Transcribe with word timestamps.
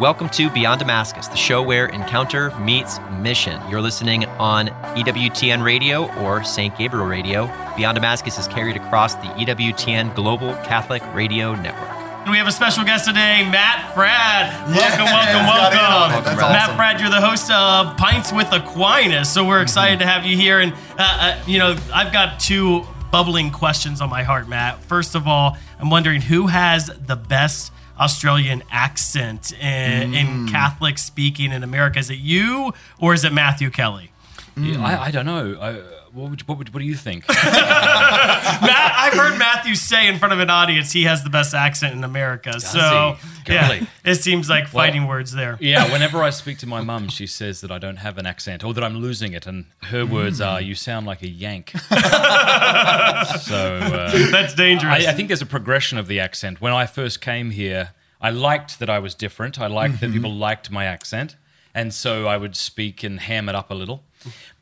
Welcome 0.00 0.30
to 0.30 0.48
Beyond 0.48 0.78
Damascus, 0.78 1.28
the 1.28 1.36
show 1.36 1.60
where 1.60 1.84
encounter 1.84 2.58
meets 2.58 2.98
mission. 3.20 3.60
You're 3.68 3.82
listening 3.82 4.24
on 4.24 4.68
EWTN 4.96 5.62
Radio 5.62 6.10
or 6.22 6.42
St. 6.42 6.74
Gabriel 6.78 7.04
Radio. 7.04 7.44
Beyond 7.76 7.96
Damascus 7.96 8.38
is 8.38 8.48
carried 8.48 8.76
across 8.76 9.14
the 9.16 9.26
EWTN 9.36 10.14
Global 10.14 10.54
Catholic 10.64 11.02
Radio 11.12 11.54
Network. 11.54 11.90
We 12.30 12.38
have 12.38 12.46
a 12.46 12.52
special 12.52 12.82
guest 12.82 13.08
today, 13.08 13.46
Matt 13.50 13.94
Fradd. 13.94 14.74
Welcome, 14.74 15.04
welcome, 15.04 15.44
got 15.44 16.10
welcome. 16.10 16.24
That's 16.24 16.40
Matt 16.40 16.70
awesome. 16.70 16.76
Fradd, 16.78 17.00
you're 17.00 17.10
the 17.10 17.20
host 17.20 17.50
of 17.50 17.98
Pints 17.98 18.32
with 18.32 18.50
Aquinas, 18.54 19.30
so 19.30 19.46
we're 19.46 19.60
excited 19.60 19.98
to 19.98 20.06
have 20.06 20.24
you 20.24 20.34
here. 20.34 20.60
And 20.60 20.72
uh, 20.72 20.76
uh, 20.98 21.42
you 21.46 21.58
know, 21.58 21.76
I've 21.92 22.10
got 22.10 22.40
two 22.40 22.86
bubbling 23.12 23.50
questions 23.50 24.00
on 24.00 24.08
my 24.08 24.22
heart, 24.22 24.48
Matt. 24.48 24.82
First 24.82 25.14
of 25.14 25.28
all, 25.28 25.58
I'm 25.78 25.90
wondering 25.90 26.22
who 26.22 26.46
has 26.46 26.86
the 26.86 27.16
best 27.16 27.70
Australian 28.00 28.62
accent 28.70 29.52
in, 29.52 30.14
in 30.14 30.26
mm. 30.26 30.50
Catholic 30.50 30.98
speaking 30.98 31.52
in 31.52 31.62
America? 31.62 31.98
Is 31.98 32.10
it 32.10 32.18
you 32.18 32.72
or 32.98 33.14
is 33.14 33.24
it 33.24 33.32
Matthew 33.32 33.70
Kelly? 33.70 34.10
Yeah, 34.56 34.82
I, 34.84 35.06
I 35.06 35.10
don't 35.10 35.26
know. 35.26 35.56
I, 35.60 35.99
what, 36.12 36.30
would, 36.30 36.40
what, 36.48 36.58
would, 36.58 36.74
what 36.74 36.80
do 36.80 36.86
you 36.86 36.94
think? 36.94 37.28
Matt, 37.28 38.94
I've 38.96 39.12
heard 39.14 39.38
Matthew 39.38 39.74
say 39.74 40.08
in 40.08 40.18
front 40.18 40.32
of 40.32 40.40
an 40.40 40.50
audience 40.50 40.92
he 40.92 41.04
has 41.04 41.24
the 41.24 41.30
best 41.30 41.54
accent 41.54 41.94
in 41.94 42.04
America. 42.04 42.60
so 42.60 43.16
yeah, 43.48 43.84
it 44.04 44.16
seems 44.16 44.48
like 44.48 44.68
fighting 44.68 45.06
words 45.06 45.32
there. 45.32 45.56
yeah, 45.60 45.90
whenever 45.92 46.22
I 46.22 46.30
speak 46.30 46.58
to 46.58 46.66
my 46.66 46.80
mum, 46.80 47.08
she 47.08 47.26
says 47.26 47.60
that 47.62 47.70
I 47.70 47.78
don't 47.78 47.96
have 47.96 48.18
an 48.18 48.26
accent 48.26 48.64
or 48.64 48.74
that 48.74 48.84
I'm 48.84 48.96
losing 48.96 49.32
it, 49.32 49.46
and 49.46 49.66
her 49.84 50.06
words 50.06 50.40
are, 50.40 50.60
"You 50.60 50.74
sound 50.74 51.06
like 51.06 51.22
a 51.22 51.28
Yank." 51.28 51.70
so 51.80 51.96
uh, 51.96 54.30
That's 54.30 54.54
dangerous. 54.54 55.06
I, 55.06 55.10
I 55.10 55.12
think 55.12 55.28
there's 55.28 55.42
a 55.42 55.46
progression 55.46 55.98
of 55.98 56.06
the 56.06 56.20
accent. 56.20 56.60
When 56.60 56.72
I 56.72 56.86
first 56.86 57.20
came 57.20 57.50
here, 57.50 57.90
I 58.20 58.30
liked 58.30 58.78
that 58.78 58.90
I 58.90 58.98
was 58.98 59.14
different. 59.14 59.60
I 59.60 59.66
liked 59.66 60.00
that 60.00 60.12
people 60.12 60.34
liked 60.34 60.70
my 60.70 60.84
accent, 60.84 61.36
and 61.74 61.94
so 61.94 62.26
I 62.26 62.36
would 62.36 62.56
speak 62.56 63.02
and 63.02 63.20
ham 63.20 63.48
it 63.48 63.54
up 63.54 63.70
a 63.70 63.74
little. 63.74 64.04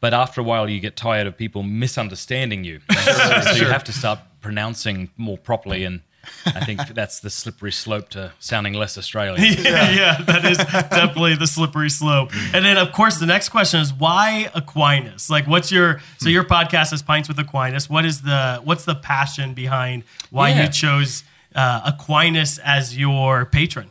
But 0.01 0.15
after 0.15 0.41
a 0.41 0.45
while, 0.45 0.69
you 0.69 0.81
get 0.81 0.97
tired 0.97 1.27
of 1.27 1.37
people 1.37 1.63
misunderstanding 1.63 2.65
you, 2.65 2.81
so 2.93 3.53
you 3.55 3.67
have 3.67 3.85
to 3.85 3.93
start 3.93 4.21
pronouncing 4.41 5.11
more 5.17 5.37
properly. 5.39 5.85
And 5.85 6.03
I 6.47 6.65
think 6.65 6.81
that's 6.95 7.21
the 7.21 7.31
slippery 7.31 7.73
slope 7.73 8.09
to 8.11 8.33
sounding 8.39 8.75
less 8.75 8.97
Australian. 8.99 9.37
yeah, 9.65 9.91
yeah, 9.91 10.23
that 10.23 10.45
is 10.45 10.59
definitely 10.59 11.35
the 11.37 11.47
slippery 11.47 11.91
slope. 11.91 12.31
And 12.55 12.65
then, 12.65 12.77
of 12.77 12.93
course, 12.93 13.19
the 13.19 13.27
next 13.27 13.49
question 13.49 13.81
is 13.81 13.93
why 13.93 14.51
Aquinas? 14.55 15.31
Like, 15.31 15.47
what's 15.47 15.73
your 15.73 16.01
so 16.19 16.29
your 16.29 16.45
podcast 16.45 16.93
is 16.93 17.03
Pints 17.03 17.29
with 17.29 17.39
Aquinas? 17.39 17.89
What 17.91 18.05
is 18.05 18.23
the 18.23 18.61
what's 18.63 18.85
the 18.85 18.95
passion 18.95 19.55
behind 19.55 20.05
why 20.31 20.51
Yeah. 20.51 20.65
you 20.65 20.69
chose 20.71 21.25
uh, 21.55 21.81
Aquinas 21.87 22.59
as 22.59 22.97
your 22.97 23.47
patron? 23.47 23.91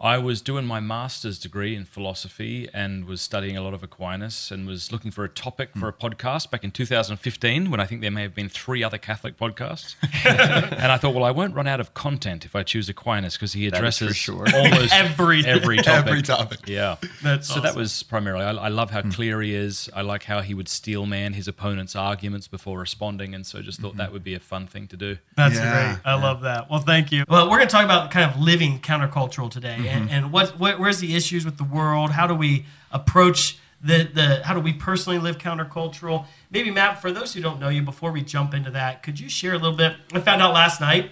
I 0.00 0.18
was 0.18 0.40
doing 0.40 0.64
my 0.64 0.78
master's 0.78 1.40
degree 1.40 1.74
in 1.74 1.84
philosophy 1.84 2.68
and 2.72 3.04
was 3.04 3.20
studying 3.20 3.56
a 3.56 3.62
lot 3.62 3.74
of 3.74 3.82
Aquinas 3.82 4.52
and 4.52 4.64
was 4.64 4.92
looking 4.92 5.10
for 5.10 5.24
a 5.24 5.28
topic 5.28 5.70
for 5.76 5.88
a 5.88 5.92
hmm. 5.92 6.06
podcast 6.06 6.50
back 6.50 6.62
in 6.62 6.70
2015 6.70 7.68
when 7.68 7.80
I 7.80 7.84
think 7.84 8.00
there 8.00 8.10
may 8.10 8.22
have 8.22 8.34
been 8.34 8.48
three 8.48 8.84
other 8.84 8.98
Catholic 8.98 9.36
podcasts. 9.36 9.96
and 10.24 10.92
I 10.92 10.98
thought, 10.98 11.14
well, 11.14 11.24
I 11.24 11.32
won't 11.32 11.52
run 11.52 11.66
out 11.66 11.80
of 11.80 11.94
content 11.94 12.44
if 12.44 12.54
I 12.54 12.62
choose 12.62 12.88
Aquinas 12.88 13.34
because 13.34 13.54
he 13.54 13.66
addresses 13.66 14.16
sure. 14.16 14.46
almost 14.54 14.94
Everything. 14.94 15.50
every 15.50 15.78
topic. 15.78 16.06
Every 16.06 16.22
topic. 16.22 16.60
Yeah. 16.68 16.96
That's 17.22 17.52
so 17.52 17.60
that 17.60 17.74
was 17.74 18.04
primarily. 18.04 18.44
I, 18.44 18.52
I 18.52 18.68
love 18.68 18.90
how 18.90 19.02
hmm. 19.02 19.10
clear 19.10 19.42
he 19.42 19.52
is. 19.52 19.90
I 19.94 20.02
like 20.02 20.24
how 20.24 20.42
he 20.42 20.54
would 20.54 20.68
steel 20.68 21.06
man 21.06 21.32
his 21.32 21.48
opponent's 21.48 21.96
arguments 21.96 22.46
before 22.46 22.78
responding, 22.78 23.34
and 23.34 23.44
so 23.44 23.62
just 23.62 23.80
thought 23.80 23.96
that 23.96 24.08
hmm. 24.08 24.12
would 24.12 24.24
be 24.24 24.34
a 24.34 24.40
fun 24.40 24.68
thing 24.68 24.86
to 24.88 24.96
do. 24.96 25.18
That's 25.36 25.56
Yeah, 25.56 25.94
great. 25.94 26.06
I 26.06 26.14
love 26.14 26.42
that. 26.42 26.70
Well, 26.70 26.80
thank 26.80 27.10
you. 27.10 27.24
Well, 27.28 27.50
we're 27.50 27.56
going 27.56 27.68
to 27.68 27.72
talk 27.72 27.84
about 27.84 28.12
kind 28.12 28.30
of 28.30 28.40
living 28.40 28.78
countercultural 28.78 29.50
today, 29.50 29.87
and, 29.88 30.10
and 30.10 30.32
what, 30.32 30.58
what 30.58 30.78
where's 30.78 30.98
the 30.98 31.14
issues 31.16 31.44
with 31.44 31.56
the 31.58 31.64
world? 31.64 32.10
How 32.12 32.26
do 32.26 32.34
we 32.34 32.66
approach 32.90 33.58
the 33.82 34.04
the? 34.12 34.42
How 34.44 34.54
do 34.54 34.60
we 34.60 34.72
personally 34.72 35.18
live 35.18 35.38
countercultural? 35.38 36.26
Maybe 36.50 36.70
Matt, 36.70 37.00
for 37.00 37.12
those 37.12 37.34
who 37.34 37.40
don't 37.40 37.60
know 37.60 37.68
you, 37.68 37.82
before 37.82 38.12
we 38.12 38.22
jump 38.22 38.54
into 38.54 38.70
that, 38.72 39.02
could 39.02 39.20
you 39.20 39.28
share 39.28 39.52
a 39.52 39.58
little 39.58 39.76
bit? 39.76 39.96
I 40.12 40.20
found 40.20 40.42
out 40.42 40.54
last 40.54 40.80
night. 40.80 41.10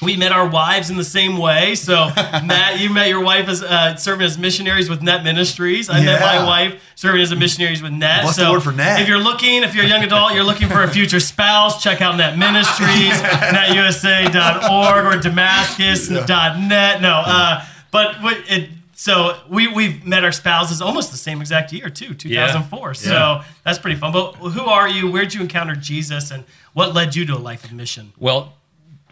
We 0.00 0.16
met 0.16 0.30
our 0.30 0.46
wives 0.48 0.90
in 0.90 0.96
the 0.96 1.02
same 1.02 1.38
way. 1.38 1.74
So, 1.74 1.94
Matt, 2.44 2.78
you 2.78 2.88
met 2.92 3.08
your 3.08 3.20
wife 3.20 3.48
as 3.48 3.64
uh, 3.64 3.96
serving 3.96 4.24
as 4.26 4.38
missionaries 4.38 4.88
with 4.88 5.02
Net 5.02 5.24
Ministries. 5.24 5.90
I 5.90 6.04
met 6.04 6.20
my 6.20 6.44
wife 6.46 6.80
serving 6.94 7.20
as 7.20 7.32
a 7.32 7.36
missionaries 7.36 7.82
with 7.82 7.92
Net. 7.92 8.22
Bless 8.22 8.36
the 8.36 8.48
word 8.50 8.62
for 8.62 8.70
Net. 8.70 9.00
if 9.00 9.08
you're 9.08 9.18
looking, 9.18 9.64
if 9.64 9.74
you're 9.74 9.86
a 9.86 9.88
young 9.88 10.04
adult, 10.04 10.34
you're 10.34 10.44
looking 10.44 10.68
for 10.68 10.84
a 10.84 10.88
future 10.88 11.18
spouse, 11.18 11.82
check 11.82 12.00
out 12.00 12.16
Net 12.16 12.38
Ministries, 12.38 13.10
netusa.org 13.20 15.04
or 15.04 15.20
Damascus.net. 15.20 17.00
No, 17.02 17.22
uh, 17.26 17.64
but 17.90 18.20
what 18.22 18.36
it, 18.48 18.70
so 18.94 19.38
we 19.48 19.68
we've 19.68 20.04
met 20.04 20.24
our 20.24 20.32
spouses 20.32 20.82
almost 20.82 21.10
the 21.12 21.16
same 21.16 21.40
exact 21.40 21.72
year 21.72 21.88
too, 21.88 22.14
2004. 22.14 22.94
So 22.94 23.10
Yeah. 23.10 23.44
that's 23.64 23.78
pretty 23.78 23.96
fun. 23.98 24.12
But 24.12 24.32
who 24.34 24.62
are 24.66 24.88
you? 24.88 25.10
Where'd 25.10 25.32
you 25.34 25.40
encounter 25.40 25.74
Jesus, 25.76 26.30
and 26.30 26.44
what 26.72 26.94
led 26.94 27.14
you 27.14 27.24
to 27.26 27.34
a 27.34 27.38
life 27.38 27.64
of 27.64 27.72
mission? 27.72 28.12
Well, 28.18 28.54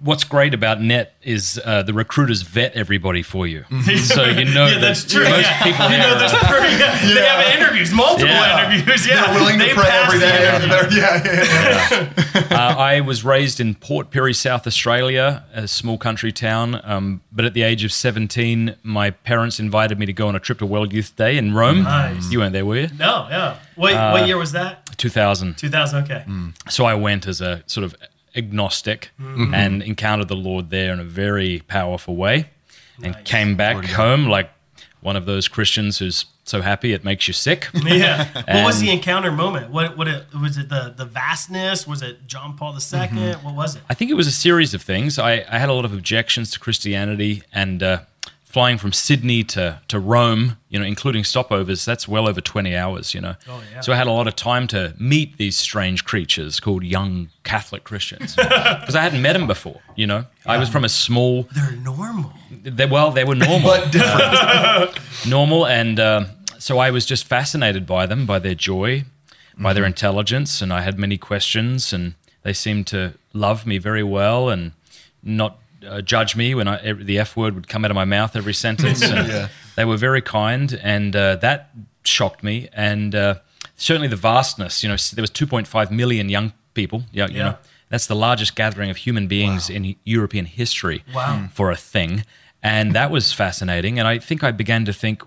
what's 0.00 0.24
great 0.24 0.54
about 0.54 0.80
Net 0.80 1.14
is 1.22 1.60
uh, 1.64 1.82
the 1.82 1.92
recruiters 1.92 2.42
vet 2.42 2.74
everybody 2.74 3.22
for 3.22 3.46
you. 3.46 3.64
So 4.04 4.24
you 4.24 4.44
know 4.44 4.66
yeah, 4.66 4.74
that 4.74 4.80
that's 4.80 5.04
true. 5.04 5.24
most 5.24 5.42
yeah. 5.42 5.62
people 5.62 5.90
you 5.90 5.98
know, 5.98 6.14
are- 6.14 6.18
there's 6.18 6.32
pretty, 6.32 6.76
yeah, 6.78 7.14
they 7.14 7.24
have 7.26 7.60
interviews, 7.60 7.92
multiple 7.92 8.28
Yeah. 8.28 8.72
interviews. 8.72 9.06
Yeah, 9.06 9.26
They're 9.26 9.34
willing 9.40 9.58
They 9.58 9.68
to 9.70 9.74
pray 9.74 9.84
pass 9.84 10.06
every 10.14 10.18
the 10.18 10.26
day. 10.26 10.56
interview. 10.56 10.68
They're- 10.68 10.86
Yeah, 10.96 11.22
yeah, 11.24 12.12
yeah. 12.50 12.56
uh, 12.56 12.76
I 12.78 13.00
was 13.00 13.24
raised 13.24 13.60
in 13.60 13.74
Port 13.74 14.10
Pirie, 14.10 14.34
South 14.36 14.66
Australia, 14.66 15.44
a 15.52 15.66
small 15.68 15.98
country 15.98 16.32
town. 16.32 16.80
Um, 16.84 17.20
but 17.32 17.44
at 17.44 17.54
the 17.54 17.62
age 17.62 17.84
of 17.84 17.92
17, 17.92 18.76
my 18.82 19.10
parents 19.10 19.58
invited 19.60 19.98
me 19.98 20.06
to 20.06 20.12
go 20.12 20.28
on 20.28 20.36
a 20.36 20.40
trip 20.40 20.58
to 20.60 20.66
World 20.66 20.92
Youth 20.92 21.16
Day 21.16 21.36
in 21.38 21.54
Rome. 21.54 21.82
Nice. 21.82 22.30
You 22.30 22.38
weren't 22.40 22.52
there, 22.52 22.64
were 22.64 22.76
you? 22.80 22.88
No, 22.98 23.26
yeah. 23.30 23.56
What, 23.74 23.94
Uh, 23.94 24.10
what 24.12 24.26
year 24.26 24.38
was 24.38 24.52
that? 24.52 24.96
2000. 24.96 25.56
2000. 25.58 26.04
Okay. 26.04 26.24
So 26.70 26.84
I 26.84 26.94
went 26.94 27.26
as 27.26 27.40
a 27.40 27.62
sort 27.66 27.84
of 27.84 27.94
agnostic 28.36 29.10
and 29.18 29.82
encountered 29.82 30.28
the 30.28 30.36
Lord 30.36 30.70
there 30.70 30.92
in 30.92 31.00
a 31.00 31.04
very 31.04 31.60
powerful 31.68 32.16
way 32.16 32.50
and 33.02 33.12
Nice. 33.12 33.24
came 33.24 33.56
back 33.56 33.84
home 33.84 34.26
like 34.26 34.50
one 35.00 35.16
of 35.16 35.26
those 35.26 35.48
Christians 35.48 35.98
who's 35.98 36.24
so 36.44 36.62
happy 36.62 36.92
it 36.92 37.04
makes 37.04 37.26
you 37.28 37.34
sick. 37.34 37.68
Yeah. 37.84 38.26
What 38.46 38.64
was 38.66 38.80
the 38.80 38.90
encounter 38.90 39.30
moment? 39.32 39.70
What 39.70 39.96
what 39.96 40.08
it, 40.08 40.24
was 40.40 40.56
it 40.58 40.68
the 40.68 40.94
the 40.96 41.04
vastness? 41.04 41.86
Was 41.86 42.02
it 42.02 42.26
John 42.26 42.56
Paul 42.56 42.72
II? 42.72 42.78
Mm-hmm. 42.80 43.44
What 43.44 43.54
was 43.54 43.76
it? 43.76 43.82
I 43.90 43.94
think 43.94 44.10
it 44.10 44.14
was 44.14 44.26
a 44.26 44.32
series 44.32 44.74
of 44.74 44.82
things. 44.82 45.18
I, 45.18 45.44
I 45.50 45.58
had 45.58 45.68
a 45.68 45.72
lot 45.72 45.84
of 45.84 45.92
objections 45.92 46.50
to 46.52 46.58
Christianity 46.60 47.42
and 47.52 47.82
uh, 47.82 47.98
flying 48.56 48.78
from 48.78 48.90
Sydney 48.90 49.44
to, 49.44 49.78
to 49.88 50.00
Rome, 50.00 50.56
you 50.70 50.78
know, 50.78 50.86
including 50.86 51.24
stopovers, 51.24 51.84
that's 51.84 52.08
well 52.08 52.26
over 52.26 52.40
20 52.40 52.74
hours, 52.74 53.12
you 53.12 53.20
know. 53.20 53.34
Oh, 53.46 53.62
yeah. 53.70 53.82
So 53.82 53.92
I 53.92 53.96
had 53.96 54.06
a 54.06 54.10
lot 54.10 54.26
of 54.26 54.34
time 54.34 54.66
to 54.68 54.94
meet 54.98 55.36
these 55.36 55.58
strange 55.58 56.06
creatures 56.06 56.58
called 56.58 56.82
young 56.82 57.28
Catholic 57.44 57.84
Christians 57.84 58.34
because 58.36 58.94
I 58.94 59.02
hadn't 59.02 59.20
met 59.20 59.34
them 59.34 59.46
before, 59.46 59.82
you 59.94 60.06
know. 60.06 60.24
I 60.46 60.56
was 60.56 60.70
from 60.70 60.86
a 60.86 60.88
small, 60.88 61.42
They're 61.54 61.72
normal. 61.72 62.32
they, 62.62 62.86
well, 62.86 63.10
they 63.10 63.24
were 63.24 63.34
normal. 63.34 63.68
But 63.68 63.92
different. 63.92 64.98
normal 65.28 65.66
and 65.66 66.00
um 66.00 66.26
so 66.58 66.78
i 66.78 66.90
was 66.90 67.04
just 67.04 67.26
fascinated 67.26 67.84
by 67.86 68.06
them 68.06 68.24
by 68.26 68.38
their 68.38 68.54
joy 68.54 69.04
by 69.58 69.72
their 69.72 69.84
intelligence 69.84 70.62
and 70.62 70.72
i 70.72 70.80
had 70.80 70.98
many 70.98 71.18
questions 71.18 71.92
and 71.92 72.14
they 72.42 72.52
seemed 72.52 72.86
to 72.86 73.12
love 73.32 73.66
me 73.66 73.76
very 73.76 74.02
well 74.02 74.48
and 74.48 74.72
not 75.22 75.58
uh, 75.86 76.00
judge 76.00 76.36
me 76.36 76.54
when 76.54 76.68
I, 76.68 76.76
every, 76.78 77.04
the 77.04 77.18
f 77.18 77.36
word 77.36 77.54
would 77.54 77.68
come 77.68 77.84
out 77.84 77.90
of 77.90 77.94
my 77.94 78.04
mouth 78.04 78.36
every 78.36 78.54
sentence 78.54 79.00
Yeah. 79.08 79.48
they 79.76 79.84
were 79.84 79.96
very 79.96 80.22
kind 80.22 80.72
and 80.82 81.14
uh, 81.16 81.36
that 81.36 81.70
shocked 82.04 82.42
me 82.42 82.68
and 82.72 83.14
uh, 83.14 83.34
certainly 83.76 84.08
the 84.08 84.16
vastness 84.16 84.82
you 84.82 84.88
know 84.88 84.96
there 85.14 85.22
was 85.22 85.30
2.5 85.30 85.90
million 85.90 86.28
young 86.28 86.52
people 86.74 87.02
yeah, 87.12 87.26
you 87.28 87.36
Yeah. 87.38 87.42
know 87.44 87.56
that's 87.88 88.06
the 88.06 88.16
largest 88.16 88.54
gathering 88.56 88.90
of 88.90 88.96
human 88.96 89.26
beings 89.28 89.70
in 89.70 89.94
european 90.04 90.46
history 90.46 91.04
Wow. 91.14 91.48
for 91.52 91.70
a 91.70 91.76
thing. 91.76 92.24
And 92.62 92.94
that 92.94 93.12
was 93.12 93.32
fascinating. 93.32 94.00
And 94.00 94.08
I 94.08 94.18
think 94.18 94.42
I 94.42 94.50
began 94.50 94.84
to 94.86 94.92
think, 94.92 95.22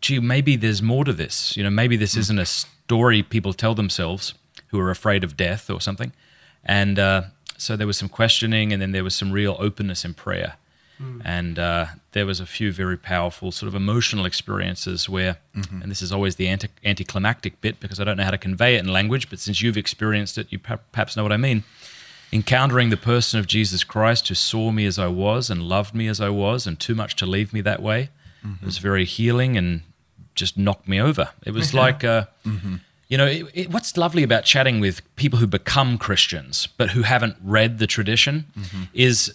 gee, 0.00 0.20
maybe 0.20 0.54
there's 0.54 0.80
more 0.82 1.04
to 1.04 1.12
this. 1.12 1.56
You 1.56 1.64
know, 1.64 1.70
maybe 1.70 1.96
this 1.96 2.16
isn't 2.16 2.38
a 2.38 2.46
story 2.46 3.24
people 3.24 3.52
tell 3.54 3.74
themselves 3.74 4.34
who 4.68 4.78
are 4.78 4.90
afraid 4.90 5.24
of 5.24 5.36
death 5.36 5.68
or 5.68 5.80
something. 5.80 6.12
And 6.64 6.96
uh, 7.00 7.22
so 7.60 7.76
there 7.76 7.86
was 7.86 7.98
some 7.98 8.08
questioning, 8.08 8.72
and 8.72 8.80
then 8.80 8.92
there 8.92 9.04
was 9.04 9.14
some 9.14 9.30
real 9.32 9.56
openness 9.58 10.04
in 10.04 10.14
prayer. 10.14 10.54
And 11.24 11.58
uh, 11.58 11.86
there 12.12 12.26
was 12.26 12.40
a 12.40 12.46
few 12.46 12.72
very 12.72 12.98
powerful 12.98 13.52
sort 13.52 13.68
of 13.68 13.74
emotional 13.74 14.26
experiences 14.26 15.08
where, 15.08 15.38
and 15.54 15.90
this 15.90 16.02
is 16.02 16.12
always 16.12 16.36
the 16.36 16.46
anti- 16.46 16.68
anticlimactic 16.84 17.58
bit 17.62 17.80
because 17.80 17.98
I 17.98 18.04
don't 18.04 18.18
know 18.18 18.24
how 18.24 18.30
to 18.32 18.38
convey 18.38 18.74
it 18.76 18.80
in 18.80 18.92
language, 18.92 19.30
but 19.30 19.38
since 19.38 19.62
you've 19.62 19.78
experienced 19.78 20.36
it, 20.36 20.48
you 20.50 20.58
perhaps 20.58 21.16
know 21.16 21.22
what 21.22 21.32
I 21.32 21.38
mean 21.38 21.64
encountering 22.32 22.90
the 22.90 22.96
person 22.96 23.40
of 23.40 23.46
Jesus 23.46 23.82
Christ 23.82 24.28
who 24.28 24.34
saw 24.36 24.70
me 24.70 24.86
as 24.86 24.98
I 24.98 25.08
was 25.08 25.50
and 25.50 25.62
loved 25.62 25.94
me 25.94 26.06
as 26.06 26.20
I 26.20 26.28
was 26.28 26.66
and 26.66 26.78
too 26.78 26.94
much 26.94 27.16
to 27.16 27.26
leave 27.26 27.52
me 27.52 27.60
that 27.62 27.82
way. 27.82 28.10
It 28.62 28.64
was 28.66 28.78
very 28.78 29.04
healing 29.04 29.56
and 29.56 29.82
just 30.34 30.56
knocked 30.56 30.86
me 30.88 31.00
over. 31.00 31.30
It 31.44 31.52
was 31.52 31.74
like, 31.74 32.04
uh, 32.04 32.26
you 33.10 33.18
know, 33.18 33.26
it, 33.26 33.46
it, 33.52 33.70
what's 33.70 33.96
lovely 33.96 34.22
about 34.22 34.44
chatting 34.44 34.80
with 34.80 35.02
people 35.16 35.38
who 35.38 35.46
become 35.46 35.98
Christians 35.98 36.68
but 36.78 36.90
who 36.90 37.02
haven't 37.02 37.36
read 37.42 37.78
the 37.78 37.86
tradition 37.86 38.46
mm-hmm. 38.56 38.84
is 38.94 39.34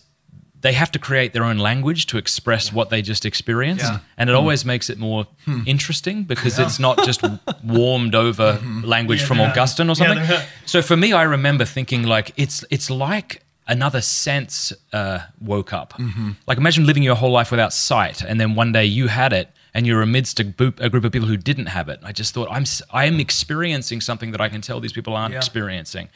they 0.61 0.73
have 0.73 0.91
to 0.91 0.97
create 0.97 1.33
their 1.33 1.43
own 1.43 1.59
language 1.59 2.07
to 2.07 2.17
express 2.17 2.73
what 2.73 2.89
they 2.89 3.03
just 3.03 3.23
experienced, 3.23 3.85
Yeah. 3.85 3.99
and 4.17 4.29
it 4.29 4.33
mm-hmm. 4.33 4.39
always 4.39 4.65
makes 4.65 4.89
it 4.89 4.97
more 4.97 5.27
hmm. 5.43 5.61
interesting 5.67 6.23
because 6.23 6.57
it's 6.57 6.79
not 6.79 7.05
just 7.05 7.21
warmed 7.63 8.15
over 8.15 8.53
mm-hmm. 8.53 8.83
language 8.83 9.21
Yeah, 9.21 9.27
from 9.27 9.41
Augustine 9.41 9.89
or 9.91 9.95
something. 9.95 10.25
so 10.65 10.81
for 10.81 10.97
me, 10.97 11.13
I 11.13 11.21
remember 11.21 11.65
thinking 11.65 12.01
like 12.03 12.31
it's 12.35 12.65
it's 12.71 12.89
like 12.89 13.43
another 13.67 14.01
sense 14.01 14.73
uh, 14.91 15.19
woke 15.39 15.71
up. 15.71 15.99
Like 16.47 16.57
imagine 16.57 16.85
living 16.87 17.03
your 17.03 17.15
whole 17.15 17.31
life 17.31 17.51
without 17.51 17.71
sight, 17.71 18.23
and 18.23 18.39
then 18.41 18.55
one 18.55 18.71
day 18.71 18.85
you 18.85 19.07
had 19.07 19.33
it, 19.33 19.49
and 19.75 19.85
you're 19.85 20.01
amidst 20.01 20.39
a 20.39 20.43
group, 20.45 20.79
a 20.79 20.89
group 20.89 21.03
of 21.03 21.11
people 21.11 21.27
who 21.27 21.37
didn't 21.37 21.67
have 21.67 21.89
it. 21.89 21.99
I 22.01 22.11
just 22.13 22.33
thought 22.33 22.47
I'm 22.49 22.61
s- 22.63 22.81
I 22.91 23.05
am 23.05 23.19
experiencing 23.19 23.99
something 24.01 24.31
that 24.31 24.41
I 24.41 24.49
can 24.49 24.61
tell 24.61 24.79
these 24.79 24.93
people 24.99 25.13
aren't 25.15 25.33
Yeah. 25.33 25.39
experiencing, 25.43 26.07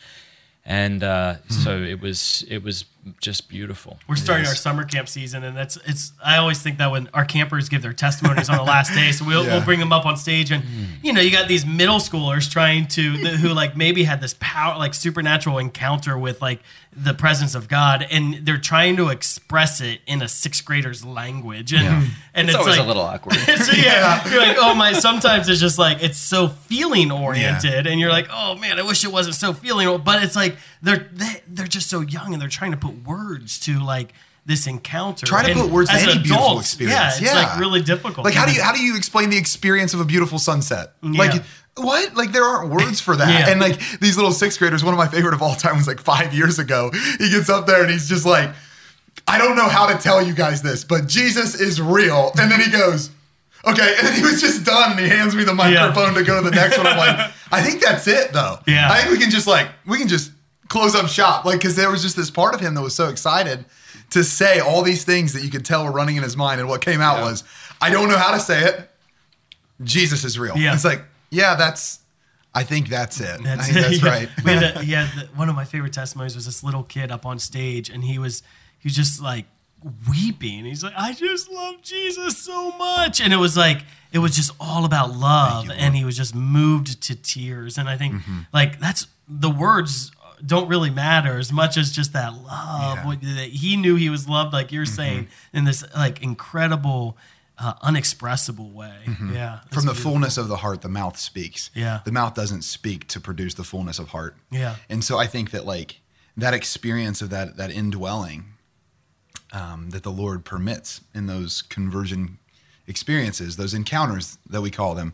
and 0.65 1.03
uh, 1.03 1.35
so 1.49 1.71
it 1.93 1.99
was 1.99 2.45
it 2.47 2.63
was 2.63 2.85
just 3.19 3.49
beautiful. 3.49 3.97
We're 4.07 4.15
starting 4.15 4.45
our 4.45 4.55
summer 4.55 4.83
camp 4.83 5.07
season, 5.07 5.43
and 5.43 5.55
that's 5.55 5.77
it's. 5.85 6.13
I 6.23 6.37
always 6.37 6.61
think 6.61 6.77
that 6.77 6.91
when 6.91 7.09
our 7.13 7.25
campers 7.25 7.69
give 7.69 7.81
their 7.81 7.93
testimonies 7.93 8.49
on 8.49 8.57
the 8.57 8.63
last 8.63 8.93
day, 8.93 9.11
so 9.11 9.25
we'll, 9.25 9.45
Yeah. 9.45 9.55
we'll 9.55 9.65
bring 9.65 9.79
them 9.79 9.91
up 9.93 10.05
on 10.05 10.17
stage, 10.17 10.51
and 10.51 10.63
mm. 10.63 10.85
you 11.01 11.13
know, 11.13 11.21
you 11.21 11.31
got 11.31 11.47
these 11.47 11.65
middle 11.65 11.99
schoolers 11.99 12.49
trying 12.49 12.87
to 12.87 13.17
the, 13.17 13.29
who 13.29 13.49
like 13.49 13.75
maybe 13.75 14.03
had 14.03 14.21
this 14.21 14.35
power, 14.39 14.77
like 14.77 14.93
supernatural 14.93 15.57
encounter 15.57 16.17
with 16.17 16.41
like 16.41 16.61
the 16.91 17.13
presence 17.13 17.55
of 17.55 17.67
God, 17.67 18.05
and 18.09 18.45
they're 18.45 18.57
trying 18.57 18.97
to 18.97 19.09
express 19.09 19.79
it 19.79 20.01
in 20.07 20.21
a 20.21 20.27
sixth 20.27 20.65
grader's 20.65 21.05
language, 21.05 21.73
and 21.73 22.09
and 22.33 22.49
It's, 22.49 22.49
it's, 22.49 22.55
always 22.55 22.77
like, 22.77 22.85
a 22.85 22.87
little 22.87 23.03
awkward. 23.03 23.35
so 23.37 23.73
yeah, 23.73 24.27
you're 24.29 24.41
like, 24.41 24.57
oh 24.59 24.73
my. 24.75 24.93
Sometimes 24.93 25.47
it's 25.47 25.59
just 25.61 25.77
like 25.77 26.03
it's 26.03 26.17
so 26.17 26.47
feeling 26.47 27.11
oriented, 27.11 27.87
and 27.87 27.99
you're 27.99 28.09
like, 28.09 28.27
oh 28.31 28.55
man, 28.55 28.79
I 28.79 28.83
wish 28.83 29.03
it 29.03 29.11
wasn't 29.11 29.35
so 29.35 29.53
feeling. 29.53 30.01
But 30.03 30.23
it's 30.23 30.35
like 30.35 30.57
they're 30.81 31.07
they, 31.11 31.41
they're 31.47 31.67
just 31.67 31.89
so 31.89 32.01
young, 32.01 32.33
and 32.33 32.41
they're 32.41 32.49
trying 32.49 32.71
to 32.71 32.77
put 32.77 33.05
words 33.05 33.59
to 33.61 33.79
like 33.83 34.13
this 34.45 34.65
encounter. 34.67 35.25
Try 35.25 35.43
to 35.43 35.51
And 35.51 35.59
put 35.59 35.69
words 35.71 35.89
to 35.89 35.95
any 35.95 36.19
beautiful 36.23 36.59
experience. 36.59 36.97
Yeah, 36.99 37.07
it's 37.09 37.21
Yeah. 37.21 37.33
like 37.35 37.59
really 37.59 37.81
difficult. 37.81 38.25
Like 38.25 38.33
how 38.33 38.45
do 38.45 38.51
you 38.53 38.61
how 38.61 38.71
do 38.73 38.81
you 38.81 38.95
explain 38.97 39.29
the 39.29 39.37
experience 39.37 39.93
of 39.93 39.99
a 39.99 40.05
beautiful 40.05 40.39
sunset? 40.39 40.93
Like 41.01 41.43
what? 41.77 42.15
Like 42.15 42.31
there 42.31 42.43
aren't 42.43 42.71
words 42.71 42.99
for 42.99 43.15
that. 43.15 43.27
Yeah. 43.47 43.51
And 43.51 43.59
like 43.61 43.79
these 43.99 44.15
little 44.17 44.31
sixth 44.31 44.57
graders, 44.59 44.83
one 44.83 44.93
of 44.93 44.97
my 44.97 45.07
favorite 45.07 45.33
of 45.33 45.41
all 45.41 45.55
time 45.55 45.77
was 45.77 45.87
like 45.87 45.99
five 45.99 46.33
years 46.33 46.57
ago. 46.59 46.91
He 47.19 47.29
gets 47.29 47.49
up 47.49 47.67
there 47.67 47.81
and 47.83 47.91
he's 47.91 48.09
just 48.09 48.25
like, 48.25 48.49
I 49.27 49.37
don't 49.37 49.55
know 49.55 49.69
how 49.69 49.85
to 49.87 49.97
tell 50.01 50.21
you 50.25 50.33
guys 50.33 50.61
this, 50.61 50.83
but 50.83 51.07
Jesus 51.07 51.59
is 51.59 51.79
real. 51.81 52.31
And 52.39 52.51
then 52.51 52.59
he 52.59 52.71
goes, 52.71 53.11
Okay, 53.67 53.95
and 53.97 54.07
then 54.07 54.15
he 54.15 54.21
was 54.21 54.39
just 54.41 54.63
done 54.65 54.91
and 54.93 54.99
he 55.01 55.09
hands 55.09 55.35
me 55.35 55.43
the 55.43 55.53
microphone 55.53 56.13
to 56.15 56.23
go 56.23 56.41
to 56.41 56.49
the 56.49 56.55
next 56.55 56.77
one. 56.77 56.87
I'm 56.87 56.97
like, 56.97 57.31
I 57.51 57.61
think 57.61 57.81
that's 57.83 58.07
it 58.07 58.31
though. 58.33 58.57
Yeah. 58.65 58.89
I 58.89 58.99
think 59.01 59.11
we 59.11 59.19
can 59.19 59.29
just 59.29 59.47
like 59.47 59.67
we 59.85 59.97
can 59.97 60.07
just 60.07 60.31
close 60.69 60.95
up 60.95 61.07
shop. 61.07 61.43
Like 61.45 61.59
because 61.59 61.75
there 61.75 61.89
was 61.91 62.01
just 62.01 62.15
this 62.15 62.31
part 62.31 62.55
of 62.55 62.61
him 62.61 62.73
that 62.75 62.81
was 62.81 62.95
so 62.95 63.09
excited 63.09 63.65
to 64.11 64.23
say 64.23 64.59
all 64.59 64.81
these 64.81 65.03
things 65.03 65.33
that 65.33 65.43
you 65.43 65.49
could 65.51 65.65
tell 65.65 65.83
were 65.85 65.91
running 65.91 66.15
in 66.15 66.23
his 66.23 66.37
mind. 66.37 66.59
And 66.61 66.69
what 66.69 66.81
came 66.81 67.01
out 67.01 67.21
was, 67.21 67.43
I 67.81 67.89
don't 67.91 68.07
know 68.09 68.17
how 68.17 68.31
to 68.31 68.39
say 68.39 68.63
it. 68.63 68.89
Jesus 69.83 70.23
is 70.23 70.37
real. 70.39 70.57
Yeah. 70.57 70.73
It's 70.73 70.85
like, 70.85 71.03
yeah, 71.29 71.55
that's 71.55 71.99
I 72.53 72.63
think 72.63 72.89
that's 72.89 73.19
it. 73.21 73.43
That's, 73.43 73.61
I 73.69 73.71
think 73.71 73.85
that's 73.85 74.01
yeah. 74.03 74.09
right. 74.09 74.29
We 74.43 74.51
had 74.51 74.77
a, 74.77 74.85
yeah, 74.85 75.07
the, 75.15 75.27
one 75.35 75.49
of 75.49 75.55
my 75.55 75.65
favorite 75.65 75.93
testimonies 75.93 76.35
was 76.35 76.45
this 76.45 76.63
little 76.63 76.83
kid 76.83 77.11
up 77.11 77.25
on 77.25 77.37
stage, 77.39 77.89
and 77.89 78.03
he 78.03 78.17
was 78.17 78.41
he 78.79 78.87
was 78.87 78.95
just 78.95 79.21
like 79.21 79.45
weeping. 80.09 80.65
He's 80.65 80.83
like, 80.83 80.93
I 80.97 81.13
just 81.13 81.49
love 81.51 81.81
Jesus 81.81 82.37
so 82.37 82.71
much, 82.71 83.21
and 83.21 83.31
it 83.31 83.37
was 83.37 83.55
like 83.55 83.83
it 84.11 84.19
was 84.19 84.35
just 84.35 84.51
all 84.59 84.83
about 84.85 85.13
love, 85.15 85.69
and 85.69 85.95
he 85.95 86.03
was 86.03 86.17
just 86.17 86.33
moved 86.35 87.01
to 87.03 87.15
tears. 87.15 87.77
And 87.77 87.87
I 87.87 87.95
think 87.97 88.15
Mm-hmm. 88.15 88.39
like 88.51 88.79
that's 88.79 89.05
the 89.27 89.49
words 89.51 90.11
don't 90.45 90.67
really 90.67 90.89
matter 90.89 91.37
as 91.37 91.51
much 91.51 91.77
as 91.77 91.91
just 91.91 92.13
that 92.13 92.33
love. 92.33 92.45
Yeah. 92.45 92.95
Mm-hmm. 92.97 93.07
What, 93.07 93.21
that 93.21 93.49
he 93.49 93.77
knew 93.77 93.95
he 93.95 94.09
was 94.09 94.27
loved, 94.27 94.53
like 94.53 94.71
you're 94.71 94.85
saying, 94.85 95.27
in 95.53 95.65
this 95.65 95.83
like 95.95 96.21
incredible. 96.21 97.17
Uh, 97.61 97.73
unexpressible 97.81 98.71
way, 98.71 98.99
yeah. 99.05 99.11
Mm-hmm. 99.11 99.67
From 99.73 99.85
the 99.85 99.91
beautiful. 99.91 100.11
fullness 100.11 100.37
of 100.37 100.47
the 100.47 100.55
heart, 100.55 100.79
the 100.79 100.87
mouth 100.87 101.19
speaks. 101.19 101.71
Yeah. 101.75 101.99
The 102.05 102.11
mouth 102.13 102.33
doesn't 102.33 102.61
speak 102.61 103.05
to 103.09 103.19
produce 103.19 103.55
the 103.55 103.65
fullness 103.65 103.99
of 103.99 104.07
heart. 104.07 104.37
Yeah. 104.49 104.77
And 104.87 105.03
so 105.03 105.17
I 105.17 105.27
think 105.27 105.51
that 105.51 105.65
like 105.65 105.99
that 106.37 106.53
experience 106.53 107.21
of 107.21 107.29
that 107.31 107.57
that 107.57 107.69
indwelling 107.69 108.53
um, 109.51 109.89
that 109.89 110.03
the 110.03 110.09
Lord 110.09 110.45
permits 110.45 111.01
in 111.13 111.27
those 111.27 111.61
conversion 111.61 112.37
experiences, 112.87 113.57
those 113.57 113.73
encounters 113.73 114.37
that 114.49 114.61
we 114.61 114.71
call 114.71 114.95
them, 114.95 115.13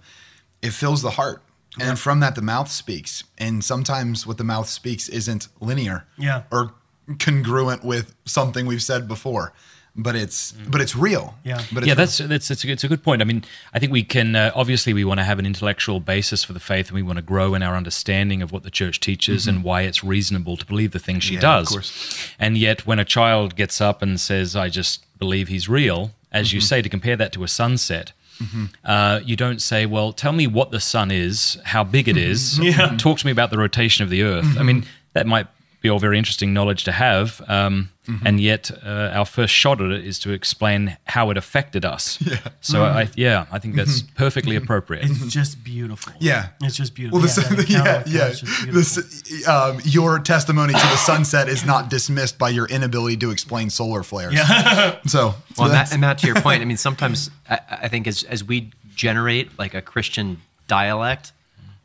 it 0.62 0.72
fills 0.72 1.02
the 1.02 1.12
heart. 1.12 1.42
And 1.80 1.90
then 1.90 1.96
from 1.98 2.20
that, 2.22 2.36
the 2.36 2.42
mouth 2.42 2.72
speaks. 2.72 3.24
And 3.38 3.64
sometimes 3.64 4.26
what 4.26 4.38
the 4.38 4.44
mouth 4.44 4.70
speaks 4.70 5.10
isn't 5.10 5.48
linear 5.60 6.06
Yeah. 6.18 6.44
or 6.52 6.74
congruent 7.20 7.84
with 7.84 8.16
something 8.26 8.66
we've 8.66 8.82
said 8.84 9.08
before, 9.08 9.54
but 9.96 10.16
it's 10.16 10.52
but 10.68 10.82
it's 10.82 10.96
real. 10.96 11.36
Yeah. 11.44 11.62
But 11.72 11.84
it's 11.84 11.88
yeah, 11.88 11.94
real. 11.94 11.96
that's 11.96 12.18
that's 12.18 12.52
it's 12.52 12.64
a, 12.66 12.72
it's 12.72 12.84
a 12.84 12.88
good 12.88 13.04
point. 13.04 13.22
I 13.22 13.26
mean, 13.26 13.44
I 13.74 13.80
think 13.80 13.92
we 13.92 14.04
can 14.04 14.36
uh, 14.36 14.52
obviously 14.56 14.94
we 14.94 15.06
want 15.06 15.20
to 15.20 15.24
have 15.24 15.38
an 15.40 15.46
intellectual 15.46 16.00
basis 16.00 16.44
for 16.44 16.54
the 16.54 16.60
faith, 16.60 16.88
and 16.88 16.96
we 16.96 17.02
want 17.04 17.18
to 17.18 17.22
grow 17.22 17.54
in 17.56 17.64
our 17.64 17.76
understanding 17.76 18.42
of 18.42 18.52
what 18.52 18.64
the 18.64 18.72
church 18.72 19.00
teaches 19.00 19.48
and 19.48 19.64
why 19.64 19.82
it's 19.84 20.04
reasonable 20.04 20.58
to 20.58 20.66
believe 20.66 20.92
the 20.92 21.00
things 21.00 21.24
she 21.24 21.36
Mm-hmm. 21.36 21.44
Yeah, 21.44 21.58
of 21.60 21.66
does. 21.66 21.70
course. 21.70 22.30
And 22.40 22.58
yet, 22.58 22.86
when 22.88 23.00
a 23.00 23.06
child 23.06 23.56
gets 23.56 23.80
up 23.80 24.02
and 24.02 24.20
says, 24.20 24.56
"I 24.56 24.70
just 24.70 25.06
believe 25.20 25.48
he's 25.48 25.70
real," 25.70 26.12
as 26.32 26.48
Mm-hmm. 26.48 26.56
you 26.56 26.62
say, 26.62 26.82
to 26.82 26.90
compare 26.90 27.16
that 27.18 27.32
to 27.34 27.44
a 27.44 27.48
sunset. 27.48 28.12
Mm-hmm. 28.42 28.66
Uh, 28.84 29.22
you 29.24 29.36
don't 29.36 29.62
say, 29.62 29.86
"Well, 29.86 30.12
tell 30.14 30.32
me 30.32 30.48
what 30.48 30.72
the 30.72 30.80
sun 30.80 31.12
is, 31.12 31.58
how 31.64 31.84
big 31.84 32.08
it 32.08 32.16
mm-hmm. 32.16 32.32
is. 32.32 32.60
Yeah. 32.66 32.96
Talk 32.98 33.20
to 33.20 33.26
me 33.26 33.32
about 33.32 33.50
the 33.50 33.58
rotation 33.58 34.04
of 34.04 34.10
the 34.10 34.24
Earth." 34.24 34.46
I 34.46 34.48
mm-hmm. 34.48 34.66
mean, 34.66 34.86
that 35.14 35.28
might 35.28 35.48
be 35.86 35.90
all 35.90 36.00
very 36.00 36.18
interesting 36.18 36.52
knowledge 36.54 36.84
to 36.86 36.92
have, 36.92 37.42
um, 37.48 37.90
and 38.24 38.40
yet 38.40 38.72
uh, 38.84 39.12
our 39.20 39.26
first 39.26 39.54
shot 39.54 39.82
at 39.82 39.92
it 39.92 40.06
is 40.06 40.18
to 40.20 40.32
explain 40.32 40.98
how 41.06 41.30
it 41.32 41.38
affected 41.38 41.86
us. 41.86 42.20
Yeah. 42.26 42.38
So 42.62 42.84
I, 42.84 43.08
yeah, 43.16 43.46
I 43.52 43.60
think 43.60 43.76
that's 43.76 44.02
perfectly 44.16 44.56
appropriate. 44.56 45.06
It's 45.06 45.32
just 45.34 45.64
beautiful. 45.64 46.14
Yeah. 46.20 46.48
It's 46.62 46.76
just 46.76 46.96
beautiful. 46.96 47.20
Well, 47.20 47.28
the, 47.28 47.66
yeah, 47.70 47.84
that 47.84 48.08
yeah, 48.10 48.10
encounter 48.10 48.10
yeah. 48.10 48.30
just 48.34 48.64
beautiful. 48.64 48.74
This, 48.74 49.48
um, 49.48 49.80
your 49.84 50.20
testimony 50.20 50.74
to 50.74 50.80
the 50.80 50.98
sunset 50.98 51.48
is 51.50 51.64
not 51.66 51.90
dismissed 51.90 52.38
by 52.40 52.50
your 52.50 52.66
inability 52.68 53.18
to 53.18 53.30
explain 53.32 53.70
solar 53.70 54.02
flares. 54.04 54.34
Yeah. 54.34 55.00
So, 55.06 55.08
so 55.08 55.36
Well, 55.58 55.70
that's- 55.70 55.90
Matt, 55.90 55.92
and 55.94 56.02
Matt, 56.02 56.18
to 56.20 56.28
your 56.28 56.42
point, 56.42 56.62
I 56.62 56.66
mean, 56.66 56.78
sometimes 56.78 57.30
I, 57.50 57.60
I 57.84 57.88
think 57.88 58.08
as 58.08 58.24
as 58.24 58.44
we 58.44 58.72
generate 58.96 59.58
like 59.60 59.74
a 59.76 59.82
Christian 59.82 60.42
dialect 60.68 61.32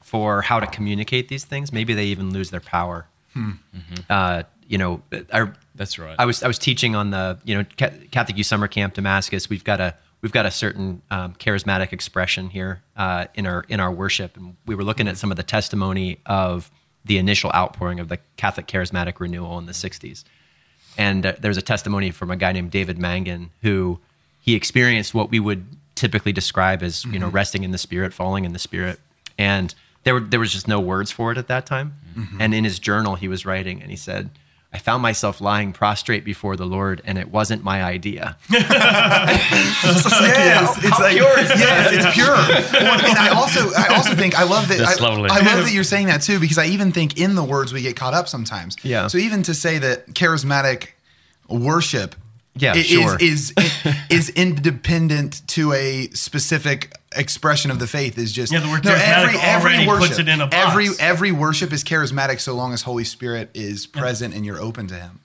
for 0.00 0.42
how 0.42 0.58
to 0.58 0.66
communicate 0.66 1.28
these 1.28 1.44
things, 1.44 1.72
maybe 1.72 1.92
they 1.94 2.06
even 2.06 2.32
lose 2.32 2.50
their 2.50 2.60
power. 2.60 3.06
Uh, 4.08 4.42
you 4.66 4.78
know, 4.78 5.02
I, 5.32 5.50
That's 5.74 5.98
right. 5.98 6.16
I 6.18 6.26
was 6.26 6.42
I 6.42 6.46
was 6.46 6.58
teaching 6.58 6.94
on 6.94 7.10
the 7.10 7.38
you 7.44 7.56
know 7.56 7.64
Catholic 8.10 8.36
Youth 8.36 8.46
Summer 8.46 8.68
Camp 8.68 8.94
Damascus. 8.94 9.50
We've 9.50 9.64
got 9.64 9.80
a 9.80 9.94
we've 10.22 10.32
got 10.32 10.46
a 10.46 10.50
certain 10.50 11.02
um, 11.10 11.34
charismatic 11.34 11.92
expression 11.92 12.50
here 12.50 12.82
uh, 12.96 13.26
in 13.34 13.46
our 13.46 13.64
in 13.68 13.80
our 13.80 13.90
worship, 13.90 14.36
and 14.36 14.56
we 14.66 14.74
were 14.74 14.84
looking 14.84 15.08
at 15.08 15.16
some 15.16 15.30
of 15.30 15.36
the 15.36 15.42
testimony 15.42 16.18
of 16.26 16.70
the 17.04 17.18
initial 17.18 17.50
outpouring 17.54 17.98
of 17.98 18.08
the 18.08 18.18
Catholic 18.36 18.66
charismatic 18.66 19.20
renewal 19.20 19.58
in 19.58 19.66
the 19.66 19.72
'60s. 19.72 20.24
And 20.98 21.24
uh, 21.24 21.32
there 21.40 21.48
was 21.48 21.56
a 21.56 21.62
testimony 21.62 22.10
from 22.10 22.30
a 22.30 22.36
guy 22.36 22.52
named 22.52 22.70
David 22.70 22.98
Mangan 22.98 23.50
who 23.62 24.00
he 24.40 24.54
experienced 24.54 25.14
what 25.14 25.30
we 25.30 25.40
would 25.40 25.66
typically 25.94 26.32
describe 26.32 26.82
as 26.82 27.04
you 27.06 27.18
know 27.18 27.28
resting 27.28 27.64
in 27.64 27.70
the 27.70 27.78
Spirit, 27.78 28.12
falling 28.12 28.44
in 28.44 28.52
the 28.52 28.58
Spirit, 28.58 29.00
and 29.38 29.74
there 30.04 30.14
were 30.14 30.20
there 30.20 30.40
was 30.40 30.52
just 30.52 30.68
no 30.68 30.80
words 30.80 31.10
for 31.10 31.32
it 31.32 31.38
at 31.38 31.48
that 31.48 31.66
time. 31.66 31.94
Mm-hmm. 32.16 32.40
And 32.40 32.54
in 32.54 32.64
his 32.64 32.78
journal, 32.78 33.16
he 33.16 33.28
was 33.28 33.44
writing, 33.46 33.80
and 33.82 33.90
he 33.90 33.96
said. 33.96 34.30
I 34.72 34.78
found 34.78 35.02
myself 35.02 35.40
lying 35.40 35.72
prostrate 35.72 36.24
before 36.24 36.54
the 36.54 36.64
Lord, 36.64 37.02
and 37.04 37.18
it 37.18 37.28
wasn't 37.28 37.64
my 37.64 37.82
idea. 37.82 38.36
yes, 38.50 38.62
it's 40.78 41.00
like 41.00 41.16
yes, 41.16 41.92
it's 41.92 42.14
pure. 42.14 42.36
And 42.80 43.18
I 43.18 43.30
also, 43.34 43.68
I 43.76 43.96
also 43.96 44.14
think 44.14 44.38
I 44.38 44.44
love 44.44 44.68
that. 44.68 44.78
That's 44.78 45.00
I, 45.00 45.08
lovely. 45.08 45.28
I 45.28 45.40
love 45.40 45.64
that 45.64 45.72
you're 45.72 45.82
saying 45.82 46.06
that 46.06 46.22
too, 46.22 46.38
because 46.38 46.56
I 46.56 46.66
even 46.66 46.92
think 46.92 47.18
in 47.18 47.34
the 47.34 47.42
words 47.42 47.72
we 47.72 47.82
get 47.82 47.96
caught 47.96 48.14
up 48.14 48.28
sometimes. 48.28 48.76
Yeah. 48.84 49.08
So 49.08 49.18
even 49.18 49.42
to 49.42 49.54
say 49.54 49.78
that 49.78 50.06
charismatic 50.14 50.90
worship, 51.48 52.14
Yeah, 52.54 52.76
is, 52.76 52.86
sure. 52.86 53.16
is 53.20 53.52
is 54.08 54.28
independent 54.36 55.44
to 55.48 55.72
a 55.72 56.06
specific 56.10 56.92
expression 57.16 57.70
of 57.70 57.78
the 57.78 57.86
faith 57.86 58.16
is 58.18 58.32
just 58.32 58.52
Yeah, 58.52 58.60
the 58.60 58.68
word 58.68 58.82
charismatic 58.82 59.34
already 59.34 59.86
puts 59.86 60.18
it 60.18 60.28
in 60.28 60.40
a 60.40 60.46
box. 60.46 60.56
Every 60.70 60.88
every 61.00 61.32
worship 61.32 61.72
is 61.72 61.82
charismatic 61.82 62.40
so 62.40 62.54
long 62.54 62.72
as 62.72 62.82
Holy 62.82 63.04
Spirit 63.04 63.50
is 63.54 63.86
present 63.86 64.34
and 64.34 64.46
you're 64.46 64.60
open 64.60 64.86
to 64.88 64.94
Him. 64.94 65.20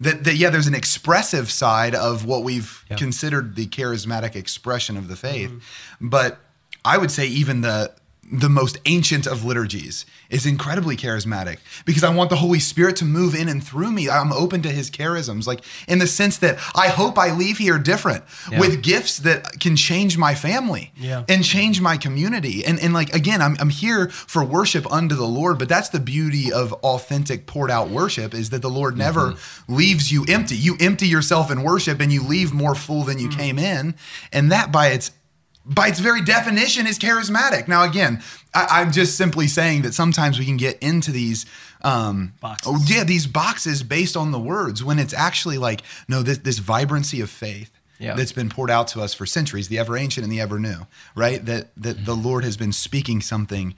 That, 0.00 0.24
that 0.24 0.36
yeah, 0.36 0.48
there's 0.50 0.66
an 0.66 0.74
expressive 0.74 1.50
side 1.50 1.94
of 1.94 2.24
what 2.24 2.42
we've 2.42 2.84
Yeah. 2.90 2.96
considered 2.96 3.54
the 3.56 3.66
charismatic 3.66 4.34
expression 4.34 4.96
of 4.96 5.08
the 5.08 5.16
faith, 5.16 5.50
Mm-hmm. 5.50 6.08
but 6.08 6.38
I 6.84 6.96
would 6.98 7.10
say 7.10 7.26
even 7.26 7.60
the 7.60 7.92
the 8.32 8.48
most 8.48 8.78
ancient 8.86 9.26
of 9.26 9.44
liturgies 9.44 10.06
is 10.28 10.46
incredibly 10.46 10.96
charismatic 10.96 11.58
because 11.84 12.04
I 12.04 12.14
want 12.14 12.30
the 12.30 12.36
Holy 12.36 12.60
Spirit 12.60 12.96
to 12.96 13.04
move 13.04 13.34
in 13.34 13.48
and 13.48 13.62
through 13.62 13.90
me. 13.90 14.08
I'm 14.08 14.32
open 14.32 14.62
to 14.62 14.68
his 14.68 14.90
charisms, 14.90 15.46
like 15.46 15.60
in 15.88 15.98
the 15.98 16.06
sense 16.06 16.38
that 16.38 16.58
I 16.74 16.88
hope 16.88 17.18
I 17.18 17.32
leave 17.32 17.58
here 17.58 17.78
different 17.78 18.24
Yeah. 18.50 18.60
with 18.60 18.82
gifts 18.82 19.18
that 19.18 19.58
can 19.58 19.74
change 19.76 20.16
my 20.16 20.34
family 20.34 20.92
Yeah. 20.96 21.24
and 21.28 21.44
change 21.44 21.80
my 21.80 21.96
community. 21.96 22.64
And 22.64 22.78
and 22.78 22.94
like 22.94 23.14
again, 23.14 23.42
I'm 23.42 23.56
I'm 23.58 23.70
here 23.70 24.08
for 24.08 24.44
worship 24.44 24.90
unto 24.92 25.16
the 25.16 25.26
Lord, 25.26 25.58
but 25.58 25.68
that's 25.68 25.88
the 25.88 26.00
beauty 26.00 26.52
of 26.52 26.72
authentic 26.72 27.46
poured 27.46 27.70
out 27.70 27.90
worship 27.90 28.32
is 28.34 28.50
that 28.50 28.62
the 28.62 28.70
Lord 28.70 28.96
never 28.96 29.32
mm-hmm. 29.32 29.74
leaves 29.74 30.12
you 30.12 30.24
empty. 30.28 30.56
You 30.56 30.76
empty 30.80 31.08
yourself 31.08 31.50
in 31.50 31.62
worship 31.62 32.00
and 32.00 32.12
you 32.12 32.22
leave 32.22 32.52
more 32.52 32.74
full 32.74 33.02
than 33.02 33.18
you 33.18 33.28
mm. 33.28 33.36
came 33.36 33.58
in. 33.58 33.94
And 34.32 34.52
that 34.52 34.70
by 34.70 34.88
its 34.88 35.10
by 35.64 35.88
its 35.88 35.98
very 36.00 36.22
definition 36.22 36.86
is 36.86 36.98
charismatic. 36.98 37.68
Now, 37.68 37.84
again, 37.84 38.22
I, 38.54 38.66
I'm 38.80 38.92
just 38.92 39.16
simply 39.16 39.46
saying 39.46 39.82
that 39.82 39.94
sometimes 39.94 40.38
we 40.38 40.44
can 40.46 40.56
get 40.56 40.78
into 40.82 41.12
these 41.12 41.46
um, 41.82 42.32
Boxes. 42.40 42.72
Oh, 42.72 42.82
yeah, 42.86 43.04
these 43.04 43.26
boxes 43.26 43.82
based 43.82 44.16
on 44.16 44.32
the 44.32 44.38
words 44.40 44.82
when 44.82 44.98
it's 44.98 45.14
actually 45.14 45.58
like 45.58 45.82
no, 46.08 46.22
this 46.22 46.38
this 46.38 46.58
vibrancy 46.58 47.20
of 47.20 47.30
faith 47.30 47.70
Yeah. 47.98 48.14
that's 48.14 48.32
been 48.32 48.48
poured 48.48 48.70
out 48.70 48.88
to 48.88 49.00
us 49.00 49.14
for 49.14 49.26
centuries, 49.26 49.68
the 49.68 49.78
ever 49.78 49.96
ancient 49.96 50.24
and 50.24 50.32
the 50.32 50.40
ever 50.40 50.58
new, 50.58 50.86
right? 51.14 51.44
That 51.44 51.68
that 51.76 52.04
the 52.04 52.14
Lord 52.16 52.44
has 52.44 52.56
been 52.56 52.72
speaking 52.72 53.20
something 53.20 53.74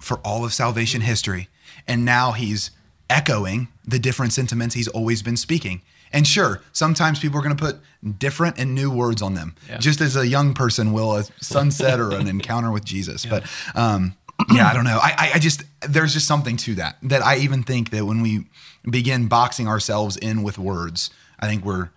for 0.00 0.18
all 0.18 0.44
of 0.44 0.52
salvation 0.52 1.00
history, 1.02 1.48
and 1.86 2.04
now 2.04 2.32
He's 2.32 2.70
echoing 3.10 3.68
the 3.84 3.98
different 3.98 4.32
sentiments 4.32 4.74
He's 4.74 4.88
always 4.88 5.22
been 5.22 5.36
speaking. 5.36 5.82
And 6.12 6.26
sure, 6.26 6.62
sometimes 6.72 7.18
people 7.18 7.38
are 7.38 7.42
going 7.42 7.56
to 7.56 7.62
put 7.64 7.78
different 8.18 8.58
and 8.58 8.74
new 8.74 8.90
words 8.90 9.20
on 9.22 9.34
them, 9.34 9.54
Yeah. 9.68 9.78
just 9.78 10.00
as 10.00 10.16
a 10.16 10.26
young 10.26 10.54
person 10.54 10.92
will 10.92 11.16
a 11.16 11.24
sunset 11.40 12.00
or 12.00 12.12
an 12.12 12.28
encounter 12.36 12.70
with 12.70 12.84
Jesus. 12.84 13.26
But 13.26 13.44
um, 13.74 14.14
yeah, 14.52 14.68
I 14.68 14.72
don't 14.74 14.84
know. 14.84 14.98
I, 15.02 15.14
I, 15.18 15.30
I 15.34 15.38
just 15.38 15.64
there's 15.86 16.12
just 16.14 16.26
something 16.26 16.56
to 16.58 16.74
that 16.76 16.96
that 17.02 17.22
I 17.24 17.36
even 17.38 17.62
think 17.62 17.90
that 17.90 18.04
when 18.06 18.22
we 18.22 18.46
begin 18.88 19.28
boxing 19.28 19.68
ourselves 19.68 20.16
in 20.16 20.42
with 20.42 20.58
words, 20.58 21.10
I 21.40 21.46
think 21.46 21.64
we're 21.64 21.90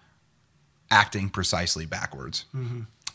acting 0.89 1.29
precisely 1.29 1.85
backwards. 1.85 2.45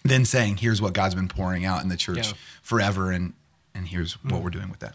Then 0.04 0.24
saying, 0.24 0.58
"Here's 0.58 0.80
what 0.80 0.92
God's 0.92 1.14
been 1.16 1.28
pouring 1.28 1.64
out 1.64 1.82
in 1.82 1.88
the 1.88 1.96
church 1.96 2.28
Yeah. 2.28 2.32
forever," 2.62 3.10
and 3.10 3.32
and 3.74 3.88
here's 3.88 4.12
what 4.24 4.40
we're 4.42 4.50
doing 4.50 4.70
with 4.70 4.78
that. 4.78 4.94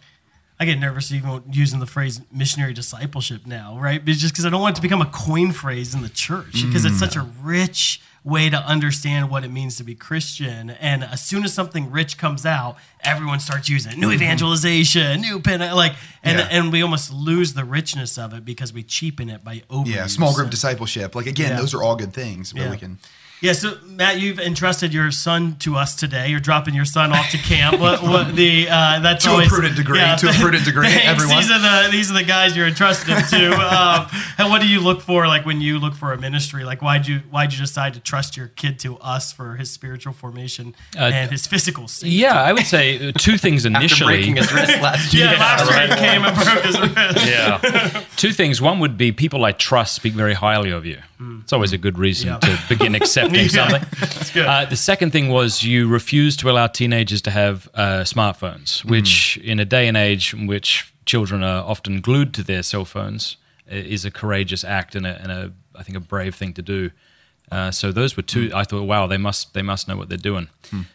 I 0.61 0.65
get 0.65 0.77
nervous 0.77 1.11
even 1.11 1.41
using 1.51 1.79
the 1.79 1.87
phrase 1.87 2.21
missionary 2.31 2.73
discipleship 2.73 3.47
now, 3.47 3.79
right? 3.79 4.05
But 4.05 4.11
just 4.11 4.31
because 4.31 4.45
I 4.45 4.51
don't 4.51 4.61
want 4.61 4.75
it 4.75 4.75
to 4.75 4.83
become 4.83 5.01
a 5.01 5.07
coin 5.07 5.53
phrase 5.53 5.95
in 5.95 6.03
the 6.03 6.09
church 6.09 6.63
because 6.63 6.85
it's 6.85 6.99
such 6.99 7.15
a 7.15 7.21
mm. 7.21 7.31
rich 7.41 7.99
way 8.23 8.47
to 8.47 8.57
understand 8.57 9.31
what 9.31 9.43
it 9.43 9.49
means 9.49 9.77
to 9.77 9.83
be 9.83 9.95
Christian. 9.95 10.69
And 10.69 11.03
as 11.03 11.19
soon 11.19 11.43
as 11.45 11.51
something 11.51 11.89
rich 11.89 12.19
comes 12.19 12.45
out, 12.45 12.77
everyone 13.03 13.39
starts 13.39 13.69
using 13.69 13.93
it. 13.93 13.97
New 13.97 14.09
mm-hmm. 14.09 14.21
evangelization, 14.21 15.21
new 15.21 15.39
pen, 15.39 15.61
like, 15.75 15.95
and 16.21 16.37
Yeah. 16.37 16.47
and 16.51 16.71
we 16.71 16.83
almost 16.83 17.11
lose 17.11 17.55
the 17.55 17.65
richness 17.65 18.19
of 18.19 18.31
it 18.35 18.45
because 18.45 18.71
we 18.71 18.83
cheapen 18.83 19.31
it 19.31 19.43
by 19.43 19.63
over. 19.67 19.89
Yeah, 19.89 20.05
small 20.05 20.35
group 20.35 20.51
discipleship. 20.51 21.15
Like 21.15 21.25
again, 21.25 21.53
Yeah. 21.53 21.57
those 21.57 21.73
are 21.73 21.81
all 21.81 21.95
good 21.95 22.13
things 22.13 22.53
where 22.53 22.65
Yeah. 22.65 22.69
we 22.69 22.77
can. 22.77 22.99
Yeah, 23.41 23.53
so 23.53 23.75
Matt, 23.87 24.19
you've 24.19 24.39
entrusted 24.39 24.93
your 24.93 25.09
son 25.09 25.55
to 25.61 25.75
us 25.75 25.95
today. 25.95 26.27
You're 26.29 26.39
dropping 26.39 26.75
your 26.75 26.85
son 26.85 27.11
off 27.11 27.31
to 27.31 27.37
camp. 27.39 27.79
What, 27.79 28.03
what 28.03 28.35
the 28.35 28.67
uh, 28.69 28.99
that's 28.99 29.25
To 29.25 29.37
a 29.37 29.45
prudent 29.47 29.75
degree, 29.75 29.97
to 29.99 30.29
a 30.29 30.33
prudent 30.33 30.63
degree, 30.63 30.87
Thanks. 30.89 31.05
everyone. 31.07 31.37
These 31.37 31.49
are 31.51 31.59
the 31.59 31.91
these 31.91 32.11
are 32.11 32.13
the 32.13 32.23
guys 32.23 32.55
you're 32.55 32.67
entrusted 32.67 33.17
to. 33.29 33.51
Um, 33.71 34.07
and 34.37 34.49
what 34.49 34.61
do 34.61 34.67
you 34.67 34.79
look 34.79 35.01
for, 35.01 35.27
like 35.27 35.45
when 35.45 35.59
you 35.61 35.79
look 35.79 35.95
for 35.95 36.13
a 36.13 36.17
ministry? 36.19 36.63
Like 36.63 36.81
why'd 36.81 37.07
you 37.07 37.19
why'd 37.31 37.51
you 37.53 37.59
decide 37.59 37.93
to 37.95 37.99
trust 37.99 38.37
your 38.37 38.47
kid 38.49 38.77
to 38.79 38.97
us 38.99 39.31
for 39.33 39.55
his 39.55 39.71
spiritual 39.71 40.13
formation 40.13 40.75
Uh, 40.95 41.05
and 41.13 41.31
his 41.31 41.47
physical 41.47 41.87
safety? 41.87 42.15
Yeah, 42.15 42.39
I 42.41 42.53
would 42.53 42.65
say 42.65 43.09
uh, 43.09 43.11
two 43.17 43.37
things 43.37 43.65
After 43.65 43.77
initially. 43.79 44.13
breaking 44.17 44.35
his 44.37 44.53
wrist 44.53 44.79
last 44.81 45.13
year. 45.13 45.25
Yeah, 45.25 45.39
last 45.39 45.71
year 45.71 45.87
he 45.87 45.95
came 45.95 46.23
and 46.23 46.35
broke 46.35 46.63
his 46.63 46.79
wrist. 46.79 47.27
yeah. 47.27 48.03
Two 48.17 48.33
things. 48.33 48.61
One 48.61 48.79
would 48.79 48.97
be 48.97 49.11
people 49.11 49.43
I 49.45 49.51
trust 49.53 49.95
speak 49.95 50.13
very 50.13 50.33
highly 50.35 50.69
of 50.71 50.85
you. 50.85 50.99
It's 51.43 51.53
always 51.53 51.71
a 51.71 51.77
good 51.77 51.99
reason 51.99 52.29
Yeah. 52.29 52.37
to 52.39 52.59
begin 52.67 52.95
accepting 52.95 53.30
Yeah. 53.33 53.47
something. 53.47 53.87
That's 53.99 54.31
good. 54.31 54.45
Uh, 54.45 54.65
the 54.65 54.75
second 54.75 55.11
thing 55.11 55.29
was 55.29 55.63
you 55.63 55.87
refused 55.87 56.39
to 56.41 56.49
allow 56.49 56.67
teenagers 56.67 57.21
to 57.23 57.31
have 57.31 57.69
uh, 57.73 58.01
smartphones, 58.01 58.83
which 58.85 59.37
in 59.37 59.59
a 59.59 59.65
day 59.65 59.87
and 59.87 59.97
age 59.97 60.33
in 60.33 60.47
which 60.47 60.93
children 61.05 61.43
are 61.43 61.63
often 61.63 62.01
glued 62.01 62.33
to 62.35 62.43
their 62.43 62.63
cell 62.63 62.85
phones 62.85 63.37
is 63.67 64.05
a 64.05 64.11
courageous 64.11 64.63
act 64.63 64.95
and 64.95 65.05
a, 65.05 65.21
and 65.21 65.31
a 65.31 65.51
I 65.75 65.83
think 65.83 65.97
a 65.97 66.01
brave 66.01 66.35
thing 66.35 66.53
to 66.53 66.61
do. 66.61 66.91
Uh, 67.51 67.69
so 67.69 67.91
those 67.91 68.15
were 68.15 68.23
two. 68.23 68.49
I 68.55 68.63
thought, 68.63 68.83
wow, 68.83 69.07
they 69.07 69.17
must 69.17 69.53
they 69.53 69.61
must 69.61 69.87
know 69.87 69.97
what 69.97 70.07
they're 70.07 70.17
doing. 70.17 70.47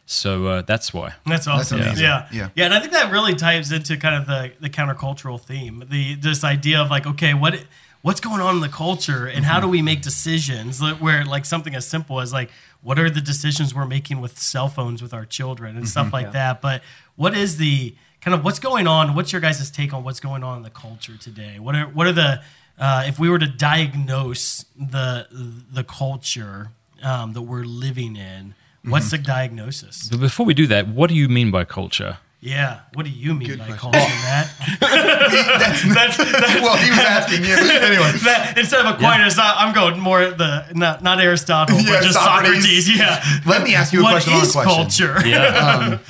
So 0.07 0.47
uh, 0.47 0.63
that's 0.63 0.95
why. 0.95 1.13
That's 1.27 1.47
awesome. 1.47 1.81
amazing. 1.83 2.05
Yeah. 2.05 2.29
Yeah. 2.33 2.49
yeah. 2.55 2.65
And 2.65 2.73
I 2.73 2.81
think 2.81 2.93
that 2.93 3.13
really 3.13 3.35
ties 3.35 3.71
into 3.73 3.99
kind 3.99 4.15
of 4.15 4.27
the, 4.27 4.53
the 4.61 4.71
countercultural 4.71 5.39
theme. 5.39 5.85
The 5.91 6.15
this 6.15 6.45
idea 6.45 6.81
of 6.81 6.91
like, 6.91 7.07
okay, 7.07 7.35
what 7.35 7.63
what's 8.03 8.21
going 8.21 8.41
on 8.41 8.57
in 8.57 8.61
the 8.61 8.69
culture 8.69 9.27
and 9.27 9.45
how 9.45 9.61
do 9.61 9.69
we 9.69 9.83
make 9.83 10.03
decisions 10.03 10.81
where 11.01 11.25
like 11.25 11.45
something 11.45 11.75
as 11.75 11.87
simple 11.87 12.21
as 12.21 12.33
like 12.33 12.51
what 12.83 12.99
are 12.99 13.11
the 13.11 13.21
decisions 13.21 13.75
we're 13.75 13.87
making 13.87 14.21
with 14.21 14.39
cell 14.39 14.69
phones 14.69 15.03
with 15.03 15.13
our 15.13 15.25
children 15.25 15.77
and 15.77 15.89
stuff 15.89 16.13
like 16.13 16.33
that. 16.33 16.61
But 16.63 16.83
what 17.17 17.37
is 17.37 17.57
the 17.57 17.95
kind 18.21 18.35
of 18.35 18.45
what's 18.45 18.59
going 18.59 18.87
on? 18.87 19.15
What's 19.15 19.33
your 19.33 19.41
guys' 19.41 19.71
take 19.71 19.93
on 19.93 20.05
what's 20.05 20.21
going 20.21 20.45
on 20.45 20.59
in 20.59 20.63
the 20.63 20.71
culture 20.71 21.17
today? 21.17 21.59
What 21.59 21.75
are 21.75 21.87
what 21.87 22.07
are 22.07 22.13
the 22.13 22.43
uh, 22.79 23.05
if 23.07 23.19
we 23.19 23.29
were 23.29 23.39
to 23.39 23.47
diagnose 23.47 24.65
the 24.77 25.27
the 25.73 25.85
culture 25.85 26.71
um, 27.03 27.33
that 27.33 27.43
we're 27.43 27.65
living 27.65 28.17
in, 28.17 28.55
what's 28.85 29.11
the 29.11 29.19
diagnosis? 29.19 30.09
But 30.09 30.21
before 30.21 30.47
we 30.47 30.55
do 30.55 30.67
that, 30.69 30.89
what 30.89 31.09
do 31.09 31.15
you 31.15 31.29
mean 31.29 31.51
by 31.51 31.65
culture? 31.65 32.19
Yeah. 32.47 32.81
What 32.95 33.05
do 33.07 33.11
you 33.11 33.35
mean 33.35 33.49
Good 33.49 33.59
by 33.59 33.67
question. 33.77 33.91
culture, 33.93 34.15
Matt? 34.23 34.47
That's, 34.81 35.83
That's, 35.95 36.17
that, 36.17 36.61
well, 36.63 36.77
he 36.77 36.91
was 36.91 36.99
asking 37.01 37.45
you 37.45 37.55
anyway. 37.55 38.13
that, 38.25 38.55
instead 38.57 38.87
of 38.87 38.95
Aquinas, 38.95 39.37
I- 39.39 39.55
I'm 39.67 39.75
going 39.75 39.99
more 39.99 40.31
the 40.31 40.65
not 40.75 41.03
not 41.03 41.21
Aristotle, 41.21 41.79
Yeah, 41.81 41.91
but 41.95 42.03
just 42.05 42.15
Socrates. 42.15 42.87
Socrates. 42.87 42.99
Yeah. 42.99 43.41
Let 43.47 43.63
me 43.65 43.75
ask 43.75 43.93
you 43.93 44.01
a 44.01 44.03
What 44.05 44.11
question 44.13 44.35
on 44.35 44.47
a 44.47 44.53
question. 44.53 44.65
culture? 45.09 45.29
Yeah. 45.29 45.97
Um, 45.97 46.01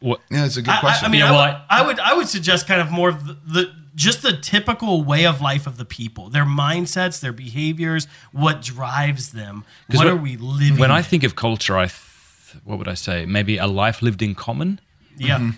what, 0.00 0.20
Yeah, 0.30 0.46
it's 0.46 0.56
a 0.56 0.62
good 0.62 0.70
I, 0.70 0.78
I, 0.78 0.80
question. 0.80 1.06
I 1.06 1.08
mean, 1.10 1.20
Yeah, 1.20 1.28
I, 1.28 1.30
well, 1.32 1.46
would, 1.52 1.62
I 1.68 1.86
would 1.86 2.00
I 2.00 2.14
would 2.14 2.28
suggest 2.28 2.66
kind 2.66 2.80
of 2.80 2.90
more 2.90 3.10
of 3.10 3.26
the, 3.26 3.34
the 3.46 3.74
just 3.94 4.22
the 4.22 4.32
typical 4.34 5.04
way 5.04 5.26
of 5.26 5.42
life 5.42 5.66
of 5.66 5.76
the 5.76 5.84
people, 5.84 6.30
their 6.30 6.46
mindsets, 6.46 7.20
their 7.20 7.32
behaviors, 7.34 8.06
what 8.32 8.62
drives 8.62 9.32
them. 9.32 9.64
What 9.88 9.98
when- 9.98 10.08
are 10.08 10.16
we 10.16 10.36
living? 10.38 10.78
when 10.78 10.90
I 10.90 11.02
think 11.02 11.22
of 11.22 11.36
culture, 11.36 11.76
I 11.76 11.86
th- 11.88 12.62
what 12.64 12.78
would 12.78 12.88
I 12.88 12.94
say? 12.94 13.26
Maybe 13.26 13.58
a 13.58 13.66
life 13.66 14.00
lived 14.00 14.22
in 14.22 14.34
common. 14.34 14.80
Yeah, 15.20 15.52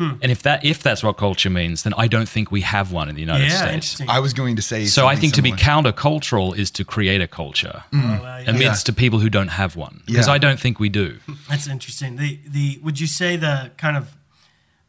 Mm-hmm. 0.00 0.22
And 0.22 0.32
if 0.32 0.42
that 0.44 0.64
if 0.64 0.82
that's 0.82 1.02
what 1.02 1.18
culture 1.18 1.50
means, 1.50 1.82
then 1.82 1.92
I 1.94 2.08
don't 2.08 2.28
think 2.28 2.50
we 2.50 2.62
have 2.62 2.90
one 2.90 3.10
in 3.10 3.14
the 3.16 3.20
United 3.20 3.48
yeah, 3.50 3.80
States. 3.80 4.00
I 4.08 4.18
was 4.18 4.32
going 4.32 4.56
to 4.56 4.62
say. 4.62 4.86
So 4.86 5.06
I 5.06 5.12
something 5.12 5.20
think 5.20 5.34
to 5.34 5.42
be 5.42 5.52
countercultural 5.52 6.56
is 6.56 6.70
to 6.72 6.84
create 6.86 7.20
a 7.20 7.26
culture 7.26 7.84
Oh, 7.92 7.98
wow, 7.98 8.38
yeah. 8.38 8.50
amidst 8.50 8.86
to 8.86 8.94
people 8.94 9.18
who 9.18 9.28
don't 9.28 9.48
have 9.48 9.76
one, 9.76 10.00
because 10.06 10.26
Yeah. 10.26 10.32
I 10.32 10.38
don't 10.38 10.58
think 10.58 10.80
we 10.80 10.88
do. 10.88 11.18
That's 11.50 11.68
interesting. 11.68 12.16
The 12.16 12.38
the 12.48 12.80
would 12.82 12.98
you 12.98 13.06
say 13.06 13.36
the 13.36 13.72
kind 13.76 13.96
of 13.98 14.16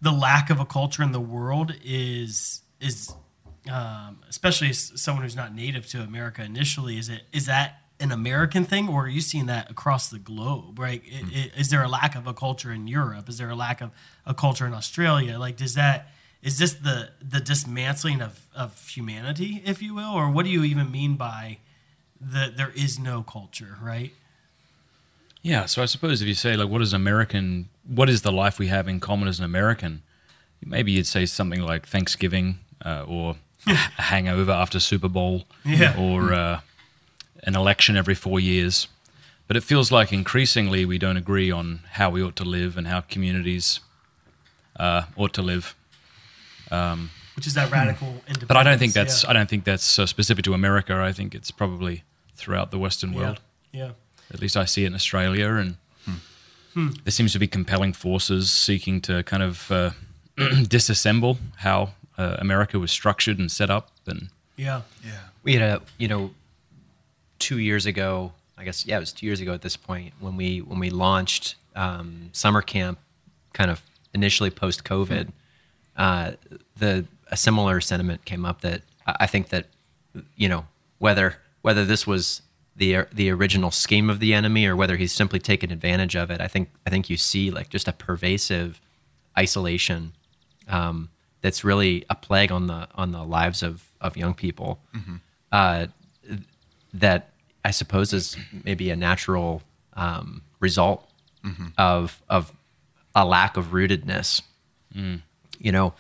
the 0.02 0.12
lack 0.14 0.50
of 0.50 0.62
a 0.62 0.66
culture 0.66 1.04
in 1.04 1.12
the 1.12 1.20
world 1.20 1.74
is 1.84 2.62
is 2.80 3.14
um, 3.70 4.20
especially 4.30 4.70
as 4.70 4.94
someone 4.96 5.24
who's 5.24 5.36
not 5.36 5.54
native 5.54 5.88
to 5.88 6.02
America 6.02 6.42
initially 6.42 6.98
is 6.98 7.10
it 7.10 7.24
is 7.34 7.48
that 7.48 7.81
an 8.02 8.12
American 8.12 8.66
thing 8.66 8.90
or 8.90 9.06
are 9.06 9.10
you 9.10 9.22
seeing 9.22 9.46
that 9.48 9.70
across 9.72 10.10
the 10.10 10.20
globe? 10.20 10.80
Right? 10.80 11.02
I- 11.14 11.52
Is 11.58 11.70
there 11.70 11.84
a 11.84 11.88
lack 11.90 12.16
of 12.16 12.28
a 12.28 12.34
culture 12.34 12.72
in 12.72 12.88
Europe? 12.88 13.30
Is 13.30 13.38
there 13.38 13.50
a 13.50 13.56
lack 13.56 13.82
of 13.82 13.92
a 14.26 14.34
culture 14.34 14.66
in 14.66 14.74
Australia? 14.74 15.38
Like 15.40 15.56
does 15.58 15.74
that 15.76 16.08
is 16.42 16.58
this 16.58 16.74
the 16.74 17.12
the 17.22 17.40
dismantling 17.40 18.22
of 18.22 18.40
of 18.56 18.88
humanity, 18.88 19.62
if 19.66 19.82
you 19.82 19.94
will, 19.94 20.12
or 20.12 20.30
what 20.32 20.44
do 20.46 20.52
you 20.52 20.64
even 20.64 20.92
mean 20.92 21.16
by 21.16 21.58
that 22.20 22.58
there 22.58 22.72
is 22.76 22.98
no 23.00 23.22
culture? 23.24 23.78
Right? 23.82 24.12
Yeah. 25.42 25.66
So 25.66 25.82
I 25.82 25.86
suppose 25.86 26.22
if 26.22 26.28
you 26.28 26.34
say 26.36 26.56
like, 26.56 26.70
what 26.70 26.82
is 26.82 26.94
American? 26.94 27.70
What 27.88 28.10
is 28.10 28.22
the 28.22 28.32
life 28.32 28.60
we 28.60 28.68
have 28.68 28.88
in 28.88 29.00
common 29.00 29.28
as 29.28 29.40
an 29.40 29.46
American? 29.46 30.02
Maybe 30.64 30.92
you'd 30.92 31.08
say 31.08 31.26
something 31.26 31.62
like 31.62 31.88
Thanksgiving 31.88 32.60
uh, 32.86 33.04
or 33.08 33.36
a 33.68 33.74
hangover 34.02 34.52
after 34.52 34.80
Super 34.80 35.10
Bowl, 35.10 35.44
Yeah. 35.66 35.98
or 36.00 36.34
uh, 36.34 36.60
an 37.44 37.56
election 37.56 37.98
every 37.98 38.16
four 38.16 38.40
years. 38.40 38.88
But 39.48 39.58
it 39.58 39.64
feels 39.64 39.92
like 39.92 40.14
increasingly 40.14 40.86
we 40.86 40.98
don't 40.98 41.18
agree 41.18 41.52
on 41.52 41.82
how 41.94 42.10
we 42.10 42.24
ought 42.24 42.36
to 42.38 42.46
live 42.46 42.78
and 42.78 42.88
how 42.88 43.02
communities 43.02 43.82
uh, 44.78 45.04
ought 45.18 45.34
to 45.34 45.42
live. 45.42 45.76
Which 47.36 47.48
is 47.48 47.54
that 47.56 47.72
radical 47.72 48.08
independence. 48.08 48.46
But 48.48 48.58
I 48.58 48.64
don't 48.64 48.78
think 48.78 48.94
that's 48.94 49.24
yeah. 49.24 49.30
I 49.30 49.34
don't 49.34 49.50
think 49.50 49.64
that's 49.64 49.98
uh, 50.00 50.06
specific 50.06 50.44
to 50.46 50.54
America. 50.54 50.96
I 50.96 51.12
think 51.14 51.34
it's 51.36 51.52
probably 51.52 52.04
throughout 52.36 52.72
the 52.72 52.78
Western 52.78 53.14
world. 53.14 53.40
Yeah. 53.72 53.92
At 54.34 54.40
least 54.42 54.56
I 54.56 54.66
see 54.66 54.84
it 54.84 54.88
in 54.88 54.96
Australia, 54.96 55.48
and 55.56 55.76
Hmm. 56.74 56.92
there 57.04 57.12
seems 57.12 57.34
to 57.34 57.40
be 57.40 57.48
compelling 57.48 57.92
forces 57.92 58.50
seeking 58.50 59.02
to 59.02 59.24
kind 59.24 59.44
of 59.44 59.70
uh, 59.72 59.92
disassemble 60.38 61.38
how 61.58 61.90
uh, 62.18 62.38
America 62.40 62.80
was 62.80 62.92
structured 62.92 63.38
and 63.40 63.52
set 63.52 63.70
up. 63.70 63.90
And 64.08 64.30
Yeah. 64.56 64.84
Yeah. 65.04 65.20
we 65.44 65.56
had 65.56 65.62
a 65.64 65.82
you 65.98 66.08
know 66.08 66.32
two 67.42 67.58
years 67.58 67.86
ago 67.86 68.32
i 68.58 68.64
guess 68.64 68.86
yeah 68.86 68.98
it 68.98 69.00
was 69.00 69.12
two 69.12 69.26
years 69.26 69.42
ago 69.42 69.54
at 69.54 69.62
this 69.62 69.76
point 69.76 70.14
when 70.20 70.38
we 70.38 70.60
when 70.60 70.80
we 70.80 70.90
launched 70.90 71.56
um, 71.76 72.30
summer 72.34 72.62
camp 72.62 73.00
kind 73.54 73.72
of 73.72 73.82
initially 74.14 74.50
post 74.50 74.84
COVID, 74.84 75.32
uh, 75.98 76.32
the 76.78 77.06
a 77.28 77.38
similar 77.38 77.80
sentiment 77.80 78.26
came 78.26 78.46
up 78.46 78.62
that 78.62 78.82
I 79.06 79.28
think 79.28 79.50
that 79.50 79.68
you 80.36 80.50
know 80.50 80.66
whether 81.00 81.38
whether 81.62 81.86
this 81.86 82.06
was 82.06 82.42
the 82.76 83.06
the 83.14 83.30
original 83.30 83.72
scheme 83.72 84.10
of 84.10 84.20
the 84.20 84.34
enemy 84.34 84.66
or 84.66 84.76
whether 84.76 84.98
he's 84.98 85.14
simply 85.14 85.40
taken 85.40 85.72
advantage 85.72 86.16
of 86.16 86.32
it. 86.32 86.42
I 86.42 86.48
think 86.48 86.70
I 86.86 86.90
think 86.90 87.10
you 87.10 87.18
see 87.18 87.52
like 87.52 87.70
just 87.70 87.88
a 87.88 87.94
pervasive 87.94 88.82
isolation 89.38 90.14
um, 90.68 91.10
that's 91.42 91.64
really 91.64 92.06
a 92.10 92.16
plague 92.16 92.52
on 92.52 92.68
the 92.68 92.88
on 92.96 93.12
the 93.12 93.24
lives 93.24 93.64
of 93.64 93.92
of 94.00 94.18
young 94.18 94.34
people. 94.34 94.80
Uh, 95.52 95.88
that 96.94 97.31
I 97.64 97.72
suppose 97.72 98.14
is 98.14 98.38
maybe 98.64 98.90
a 98.90 98.96
natural 98.96 99.62
um, 99.94 100.42
result 100.60 101.10
mm-hmm. 101.44 101.68
of 101.78 102.22
of 102.30 102.54
a 103.16 103.26
lack 103.26 103.58
of 103.58 103.68
rootedness. 103.68 104.42
Mm. 104.96 105.22
You 105.60 105.72
know, 105.72 105.94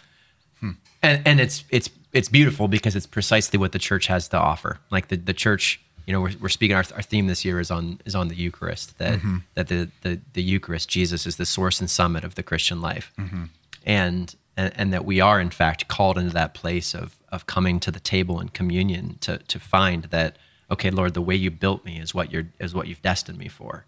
hmm. 0.60 0.72
and 1.02 1.22
and 1.26 1.40
it's 1.40 1.64
it's 1.70 1.90
it's 2.14 2.30
beautiful 2.30 2.68
because 2.68 2.96
it's 2.96 3.06
precisely 3.06 3.58
what 3.58 3.72
the 3.72 3.80
church 3.80 4.08
has 4.08 4.28
to 4.30 4.38
offer. 4.38 4.80
Like 4.90 5.08
the 5.08 5.18
the 5.18 5.34
church, 5.34 5.80
you 6.06 6.14
know, 6.14 6.22
we're, 6.22 6.34
we're 6.42 6.50
speaking. 6.50 6.76
Our, 6.76 6.86
our 6.96 7.02
theme 7.02 7.28
this 7.28 7.46
year 7.46 7.60
is 7.60 7.72
on 7.72 8.00
is 8.06 8.16
on 8.16 8.28
the 8.28 8.36
Eucharist. 8.36 8.98
That 8.98 9.20
mm-hmm. 9.20 9.38
that 9.54 9.68
the, 9.68 9.90
the 10.02 10.20
the 10.34 10.44
Eucharist, 10.44 10.90
Jesus 10.90 11.26
is 11.26 11.38
the 11.38 11.46
source 11.46 11.80
and 11.80 11.90
summit 11.90 12.24
of 12.24 12.36
the 12.36 12.44
Christian 12.44 12.82
life, 12.82 13.12
mm-hmm. 13.18 13.46
and, 13.86 14.36
and 14.58 14.74
and 14.76 14.94
that 14.94 15.06
we 15.06 15.22
are 15.22 15.40
in 15.40 15.52
fact 15.52 15.88
called 15.88 16.18
into 16.18 16.34
that 16.34 16.54
place 16.54 16.94
of 16.94 17.18
of 17.30 17.46
coming 17.46 17.80
to 17.80 17.92
the 17.92 18.00
table 18.00 18.40
in 18.40 18.50
communion 18.50 19.18
to 19.22 19.38
to 19.38 19.60
find 19.60 20.06
that 20.06 20.38
okay, 20.72 20.90
Lord, 20.90 21.14
the 21.14 21.22
way 21.22 21.36
you 21.36 21.52
built 21.52 21.86
me 21.86 22.00
is 22.00 22.16
what 22.16 22.32
you're 22.32 22.48
is 22.60 22.74
what 22.74 22.88
you've 22.88 23.02
destined 23.02 23.38
me 23.38 23.48
for, 23.48 23.86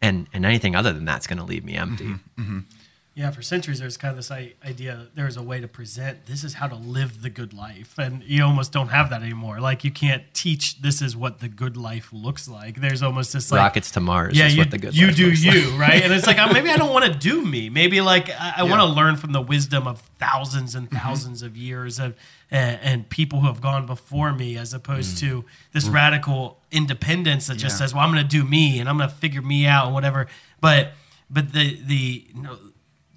and 0.00 0.28
and 0.32 0.46
anything 0.46 0.74
other 0.74 0.92
than 0.92 1.04
that's 1.04 1.26
going 1.26 1.38
to 1.38 1.44
leave 1.44 1.64
me 1.64 1.74
empty. 1.74 2.04
Mm-hmm, 2.04 2.42
mm-hmm. 2.42 2.58
Yeah, 3.14 3.30
for 3.30 3.42
centuries, 3.42 3.78
there's 3.78 3.98
kind 3.98 4.12
of 4.12 4.16
this 4.16 4.30
idea 4.30 5.08
there's 5.14 5.36
a 5.36 5.42
way 5.42 5.60
to 5.60 5.68
present 5.68 6.24
this 6.24 6.42
is 6.44 6.54
how 6.54 6.66
to 6.66 6.74
live 6.74 7.20
the 7.20 7.28
good 7.28 7.52
life. 7.52 7.98
And 7.98 8.22
you 8.24 8.42
almost 8.42 8.72
don't 8.72 8.88
have 8.88 9.10
that 9.10 9.22
anymore. 9.22 9.60
Like, 9.60 9.84
you 9.84 9.90
can't 9.90 10.22
teach 10.32 10.80
this 10.80 11.02
is 11.02 11.14
what 11.14 11.40
the 11.40 11.48
good 11.48 11.76
life 11.76 12.08
looks 12.10 12.48
like. 12.48 12.80
There's 12.80 13.02
almost 13.02 13.34
this 13.34 13.52
like. 13.52 13.58
Rockets 13.58 13.90
to 13.90 14.00
Mars 14.00 14.34
yeah, 14.38 14.46
is 14.46 14.54
you, 14.54 14.62
what 14.62 14.70
the 14.70 14.78
good 14.78 14.96
you 14.96 15.08
life 15.08 15.16
do 15.16 15.30
you, 15.30 15.70
like. 15.72 15.78
right? 15.80 16.02
And 16.02 16.10
it's 16.14 16.26
like, 16.26 16.38
uh, 16.38 16.50
maybe 16.54 16.70
I 16.70 16.78
don't 16.78 16.90
want 16.94 17.04
to 17.04 17.12
do 17.12 17.44
me. 17.44 17.68
Maybe 17.68 18.00
like 18.00 18.30
I, 18.30 18.54
I 18.58 18.62
want 18.62 18.80
to 18.80 18.86
learn 18.86 19.16
from 19.16 19.32
the 19.32 19.42
wisdom 19.42 19.86
of 19.86 20.00
thousands 20.18 20.74
and 20.74 20.90
1000s 20.90 21.42
of 21.42 21.54
years 21.54 21.98
of 21.98 22.16
and, 22.50 22.80
and 22.82 23.08
people 23.10 23.40
who 23.40 23.46
have 23.46 23.60
gone 23.60 23.84
before 23.84 24.32
me, 24.32 24.56
as 24.56 24.72
opposed 24.72 25.18
to 25.18 25.44
this 25.72 25.86
radical 25.86 26.60
independence 26.70 27.46
that 27.48 27.56
just 27.56 27.74
Yeah. 27.74 27.78
says, 27.78 27.94
"Well, 27.94 28.04
I'm 28.04 28.10
going 28.12 28.22
to 28.26 28.28
do 28.28 28.44
me 28.44 28.78
and 28.80 28.88
I'm 28.88 28.96
going 28.96 29.08
to 29.10 29.14
figure 29.14 29.42
me 29.42 29.66
out 29.66 29.86
and 29.86 29.94
whatever." 29.94 30.28
But 30.62 30.92
but 31.30 31.52
the 31.52 31.78
the 31.84 32.26
no, 32.34 32.58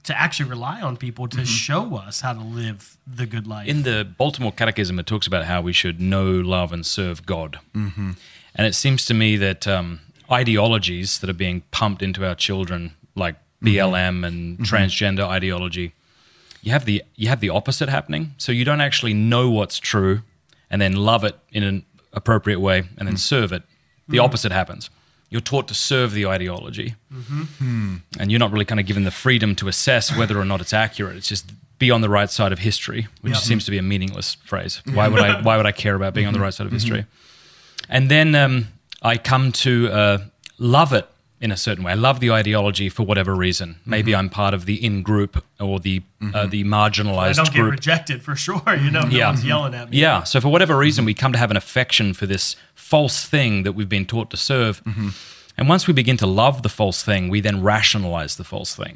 to 0.05 0.19
actually 0.19 0.49
rely 0.49 0.81
on 0.81 0.97
people 0.97 1.27
to 1.27 1.37
mm-hmm. 1.37 1.45
show 1.45 1.95
us 1.95 2.21
how 2.21 2.33
to 2.33 2.39
live 2.39 2.97
the 3.07 3.25
good 3.25 3.47
life. 3.47 3.67
In 3.67 3.83
the 3.83 4.07
Baltimore 4.17 4.51
Catechism, 4.51 4.99
it 4.99 5.05
talks 5.05 5.27
about 5.27 5.45
how 5.45 5.61
we 5.61 5.73
should 5.73 5.99
know, 5.99 6.31
love, 6.31 6.71
and 6.71 6.85
serve 6.85 7.25
God. 7.25 7.59
Mm-hmm. 7.73 8.11
And 8.55 8.67
it 8.67 8.73
seems 8.73 9.05
to 9.05 9.13
me 9.13 9.35
that 9.37 9.67
um, 9.67 9.99
ideologies 10.31 11.19
that 11.19 11.29
are 11.29 11.33
being 11.33 11.61
pumped 11.71 12.01
into 12.01 12.25
our 12.25 12.35
children, 12.35 12.93
like 13.15 13.35
mm-hmm. 13.35 13.67
BLM 13.67 14.25
and 14.25 14.59
mm-hmm. 14.59 14.63
transgender 14.63 15.27
ideology, 15.27 15.93
you 16.61 16.71
have 16.71 16.85
the 16.85 17.03
you 17.15 17.27
have 17.27 17.41
the 17.41 17.49
opposite 17.49 17.89
happening. 17.89 18.33
So 18.37 18.51
you 18.51 18.65
don't 18.65 18.81
actually 18.81 19.13
know 19.13 19.49
what's 19.49 19.79
true, 19.79 20.21
and 20.69 20.81
then 20.81 20.93
love 20.93 21.23
it 21.23 21.37
in 21.51 21.63
an 21.63 21.85
appropriate 22.13 22.59
way, 22.59 22.79
and 22.97 23.07
then 23.07 23.15
mm. 23.15 23.19
serve 23.19 23.51
it. 23.51 23.63
The 24.07 24.17
mm. 24.17 24.23
opposite 24.23 24.51
happens. 24.51 24.89
You're 25.35 25.41
taught 25.41 25.67
to 25.67 25.73
serve 25.73 26.13
the 26.13 26.27
ideology, 26.27 26.95
and 28.19 28.31
you're 28.31 28.39
not 28.39 28.53
really 28.53 28.63
kind 28.63 28.79
of 28.79 28.85
given 28.85 29.03
the 29.03 29.11
freedom 29.11 29.53
to 29.57 29.67
assess 29.67 30.15
whether 30.15 30.39
or 30.39 30.45
not 30.45 30.61
it's 30.61 30.71
accurate. 30.71 31.17
It's 31.17 31.27
just 31.27 31.51
be 31.77 31.91
on 31.91 31.99
the 31.99 32.07
right 32.07 32.29
side 32.29 32.53
of 32.53 32.59
history, 32.59 33.09
which 33.19 33.33
Yeah. 33.33 33.39
seems 33.39 33.65
to 33.65 33.71
be 33.71 33.77
a 33.77 33.81
meaningless 33.81 34.35
phrase. 34.45 34.81
Why 34.93 35.09
would 35.09 35.19
I? 35.19 35.41
Why 35.41 35.57
would 35.57 35.65
I 35.65 35.73
care 35.73 35.93
about 35.93 36.13
being 36.13 36.25
on 36.25 36.33
the 36.33 36.39
right 36.39 36.53
side 36.53 36.67
of 36.67 36.71
history? 36.71 37.03
And 37.89 38.09
then 38.09 38.33
um, 38.33 38.69
I 39.01 39.17
come 39.17 39.51
to 39.51 39.89
uh, 39.91 40.17
love 40.57 40.93
it 40.93 41.05
in 41.45 41.51
a 41.51 41.57
certain 41.57 41.83
way. 41.85 41.91
I 41.93 41.95
love 41.95 42.19
the 42.19 42.31
ideology 42.31 42.89
for 42.89 43.03
whatever 43.09 43.33
reason. 43.47 43.75
Maybe 43.85 44.11
I'm 44.19 44.29
part 44.29 44.53
of 44.53 44.65
the 44.65 44.75
in 44.87 45.03
group 45.03 45.33
or 45.59 45.79
the 45.79 46.01
uh, 46.33 46.47
the 46.47 46.63
I 46.73 46.89
don't 47.33 47.53
get 47.53 47.61
rejected 47.61 48.21
for 48.27 48.35
sure. 48.35 48.61
You 48.83 48.91
know, 48.91 49.03
no 49.03 49.09
Yeah. 49.19 49.29
one's 49.29 49.45
yelling 49.45 49.73
at 49.75 49.89
me. 49.91 49.97
Yeah. 50.05 50.23
So 50.23 50.41
for 50.41 50.49
whatever 50.49 50.75
reason, 50.77 51.05
we 51.05 51.13
come 51.13 51.31
to 51.31 51.37
have 51.39 51.51
an 51.51 51.57
affection 51.57 52.13
for 52.13 52.25
this 52.25 52.55
false 52.73 53.23
thing 53.33 53.63
that 53.63 53.73
we've 53.73 53.87
been 53.97 54.05
taught 54.05 54.29
to 54.31 54.37
serve. 54.37 54.81
And 55.57 55.69
once 55.69 55.87
we 55.87 55.93
begin 55.93 56.17
to 56.17 56.27
love 56.27 56.63
the 56.63 56.69
false 56.69 57.01
thing, 57.03 57.29
we 57.29 57.39
then 57.41 57.61
rationalize 57.63 58.35
the 58.35 58.43
false 58.43 58.75
thing. 58.75 58.95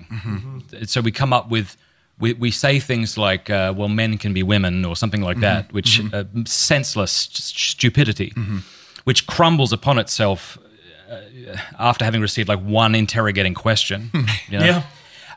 So 0.85 0.99
we 1.01 1.11
come 1.11 1.31
up 1.31 1.49
with, 1.49 1.77
we, 2.19 2.33
we 2.33 2.51
say 2.51 2.79
things 2.81 3.17
like, 3.17 3.49
uh, 3.49 3.73
well, 3.77 3.87
men 3.87 4.17
can 4.17 4.33
be 4.33 4.43
women 4.43 4.83
or 4.85 4.95
something 4.95 5.21
like 5.29 5.39
that, 5.39 5.71
which 5.71 6.01
uh, 6.13 6.23
senseless 6.45 7.11
st- 7.11 7.35
stupidity, 7.77 8.33
which 9.05 9.25
crumbles 9.27 9.71
upon 9.71 9.97
itself 9.99 10.57
uh, 10.57 10.67
Uh, 11.09 11.57
after 11.79 12.05
having 12.05 12.21
received 12.21 12.47
like 12.49 12.59
one 12.59 12.93
interrogating 12.95 13.53
question. 13.53 14.09
Hmm. 14.13 14.25
you 14.49 14.59
know? 14.59 14.65
Yeah. 14.65 14.83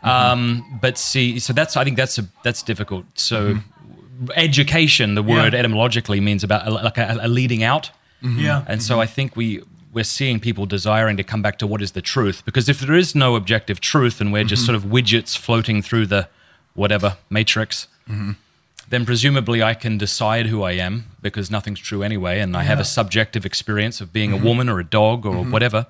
Um, 0.02 0.78
but 0.80 0.98
see, 0.98 1.38
so 1.38 1.52
that's 1.52 1.76
I 1.76 1.84
think 1.84 1.96
that's 1.96 2.18
a, 2.18 2.24
that's 2.42 2.62
difficult. 2.62 3.04
So 3.14 3.54
mm-hmm. 3.54 4.30
education, 4.34 5.14
the 5.14 5.22
word 5.22 5.52
Yeah. 5.52 5.60
etymologically 5.60 6.20
means 6.20 6.44
about 6.44 6.66
a, 6.66 6.70
like 6.70 6.98
a, 6.98 7.18
a 7.22 7.28
leading 7.28 7.62
out, 7.62 7.90
mm-hmm. 8.22 8.40
Yeah. 8.40 8.64
and 8.66 8.82
so 8.82 8.94
mm-hmm. 8.94 9.00
I 9.02 9.06
think 9.06 9.36
we 9.36 9.62
we're 9.92 10.04
seeing 10.04 10.40
people 10.40 10.66
desiring 10.66 11.16
to 11.18 11.22
come 11.22 11.42
back 11.42 11.58
to 11.58 11.66
what 11.66 11.82
is 11.82 11.92
the 11.92 12.00
truth 12.00 12.42
because 12.46 12.68
if 12.68 12.80
there 12.80 12.94
is 12.94 13.14
no 13.14 13.36
objective 13.36 13.78
truth 13.78 14.20
and 14.22 14.32
we're 14.32 14.42
just 14.42 14.64
sort 14.64 14.74
of 14.74 14.84
widgets 14.84 15.36
floating 15.36 15.82
through 15.82 16.06
the 16.06 16.28
whatever 16.74 17.16
matrix. 17.30 17.86
Then 18.92 19.06
presumably 19.06 19.62
I 19.62 19.72
can 19.72 19.96
decide 19.96 20.48
who 20.48 20.62
I 20.62 20.72
am 20.72 21.06
because 21.22 21.50
nothing's 21.50 21.80
true 21.80 22.02
anyway, 22.02 22.40
and 22.40 22.54
I 22.54 22.62
have 22.64 22.78
a 22.78 22.84
subjective 22.84 23.46
experience 23.46 24.02
of 24.02 24.12
being 24.12 24.32
a 24.34 24.36
woman 24.36 24.68
or 24.68 24.80
a 24.80 24.84
dog 24.84 25.24
or 25.24 25.42
whatever. 25.46 25.86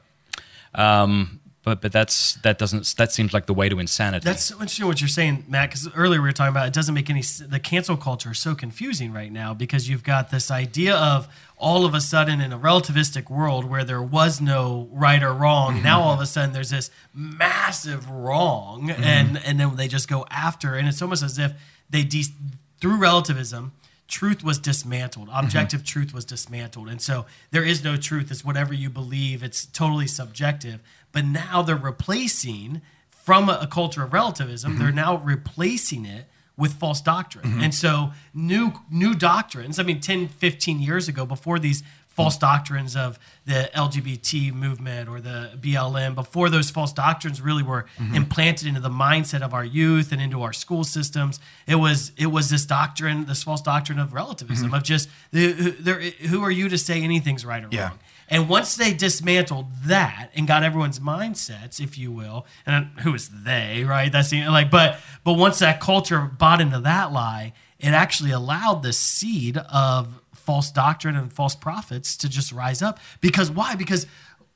Um, 0.73 1.41
but 1.65 1.81
but 1.81 1.91
that's 1.91 2.35
that 2.45 2.59
doesn't 2.59 2.95
that 2.99 3.11
seems 3.11 3.33
like 3.35 3.47
the 3.47 3.55
way 3.55 3.69
to 3.69 3.81
insanity. 3.81 4.25
That's 4.25 4.45
so 4.45 4.55
interesting 4.55 4.87
what 4.87 5.01
you're 5.01 5.09
saying, 5.09 5.47
Matt. 5.49 5.71
Because 5.71 5.89
earlier 5.97 6.21
we 6.23 6.29
were 6.29 6.33
talking 6.33 6.53
about 6.53 6.69
it 6.69 6.73
doesn't 6.73 6.95
make 6.95 7.11
any. 7.11 7.23
The 7.23 7.59
cancel 7.59 7.97
culture 7.97 8.31
is 8.31 8.39
so 8.39 8.55
confusing 8.55 9.13
right 9.13 9.33
now 9.33 9.53
because 9.53 9.89
you've 9.89 10.05
got 10.05 10.31
this 10.31 10.49
idea 10.53 10.95
of 10.95 11.27
all 11.59 11.85
of 11.85 11.95
a 11.95 12.01
sudden 12.01 12.41
in 12.41 12.53
a 12.53 12.59
relativistic 12.59 13.29
world 13.29 13.65
where 13.65 13.83
there 13.83 14.03
was 14.03 14.41
no 14.41 14.89
right 14.93 15.25
or 15.25 15.33
wrong. 15.33 15.75
Mm-hmm. 15.75 15.85
Now 15.85 16.03
all 16.03 16.15
of 16.15 16.21
a 16.21 16.27
sudden 16.27 16.53
there's 16.53 16.71
this 16.71 16.89
massive 17.13 18.09
wrong, 18.09 18.91
Mm-hmm. 18.91 19.03
and 19.03 19.41
and 19.45 19.59
then 19.59 19.75
they 19.75 19.89
just 19.89 20.07
go 20.07 20.25
after, 20.31 20.77
and 20.77 20.87
it's 20.87 21.03
almost 21.03 21.25
as 21.25 21.37
if 21.37 21.53
they 21.91 22.05
de- 22.05 22.35
through 22.83 22.97
relativism. 22.97 23.73
Truth 24.09 24.45
was 24.45 24.59
dismantled. 24.59 25.29
Mm-hmm. 25.29 25.47
Objective 25.47 25.85
truth 25.85 26.13
was 26.13 26.27
dismantled. 26.27 26.89
And 26.89 27.01
so 27.01 27.25
there 27.53 27.65
is 27.65 27.83
no 27.83 27.97
truth. 27.97 28.31
It's 28.31 28.45
whatever 28.45 28.75
you 28.75 28.91
believe. 28.91 29.43
It's 29.43 29.65
totally 29.65 30.09
subjective. 30.09 30.81
But 31.13 31.25
now 31.25 31.63
they're 31.63 31.77
replacing 31.77 32.83
from 33.09 33.49
a, 33.49 33.61
a 33.63 33.67
culture 33.69 34.03
of 34.03 34.13
relativism, 34.13 34.81
they're 34.81 34.91
now 34.91 35.17
replacing 35.19 36.05
it 36.05 36.27
with 36.57 36.75
false 36.75 37.01
doctrine. 37.01 37.63
And 37.63 37.73
so 37.73 38.13
new 38.35 38.73
new 38.91 39.15
doctrines, 39.15 39.79
I 39.79 39.85
mean 39.85 40.01
10, 40.01 40.29
15 40.29 40.81
years 40.81 41.09
ago 41.09 41.25
before 41.25 41.61
these 41.61 41.85
false 42.15 42.37
doctrines 42.37 42.95
of 42.95 43.19
the 43.47 43.71
LGBT 43.75 44.53
movement 44.53 45.09
or 45.09 45.21
the 45.21 45.53
BLM, 45.61 46.15
before 46.15 46.51
those 46.51 46.71
false 46.71 46.93
doctrines 46.93 47.41
really 47.41 47.63
were 47.63 47.87
mm-hmm. 47.99 48.15
implanted 48.15 48.69
into 48.69 48.81
the 48.81 48.91
mindset 48.91 49.41
of 49.41 49.55
our 49.55 49.65
youth 49.65 50.13
and 50.13 50.21
into 50.21 50.43
our 50.43 50.53
school 50.53 50.85
systems, 50.85 51.41
it 51.67 51.77
was 51.77 52.13
it 52.17 52.27
was 52.27 52.51
this 52.51 52.67
doctrine, 52.67 53.25
this 53.25 53.43
false 53.43 53.63
doctrine 53.63 53.99
of 53.99 54.13
relativism 54.13 54.67
mm-hmm. 54.67 54.75
of 54.75 54.83
just 54.83 55.09
the, 55.33 55.53
who, 55.53 56.11
who 56.29 56.43
are 56.43 56.51
you 56.51 56.69
to 56.69 56.79
say 56.79 57.03
anything's 57.03 57.45
right 57.45 57.65
or 57.65 57.69
Yeah. 57.71 57.89
wrong? 57.89 57.99
And 58.29 58.49
once 58.49 58.77
they 58.77 58.95
dismantled 58.95 59.67
that 59.85 60.31
and 60.35 60.47
got 60.47 60.63
everyone's 60.63 60.99
mindsets, 60.99 61.81
if 61.81 61.99
you 61.99 62.11
will, 62.11 62.47
and 62.65 62.87
who 63.01 63.15
is 63.15 63.29
they, 63.29 63.85
right? 63.85 64.11
That's 64.11 64.31
the, 64.31 64.47
like, 64.49 64.71
but 64.71 64.99
but 65.25 65.35
once 65.35 65.59
that 65.59 65.81
culture 65.81 66.21
bought 66.21 66.61
into 66.61 66.79
that 66.81 67.13
lie, 67.13 67.53
it 67.79 67.89
actually 67.89 68.31
allowed 68.31 68.83
the 68.83 68.93
seed 68.93 69.57
of 69.57 70.22
false 70.43 70.71
doctrine 70.71 71.17
and 71.17 71.33
false 71.33 71.55
prophets 71.55 72.17
to 72.19 72.29
just 72.29 72.53
rise 72.53 72.83
up. 72.83 72.99
Because 73.21 73.51
why? 73.51 73.75
Because 73.75 74.07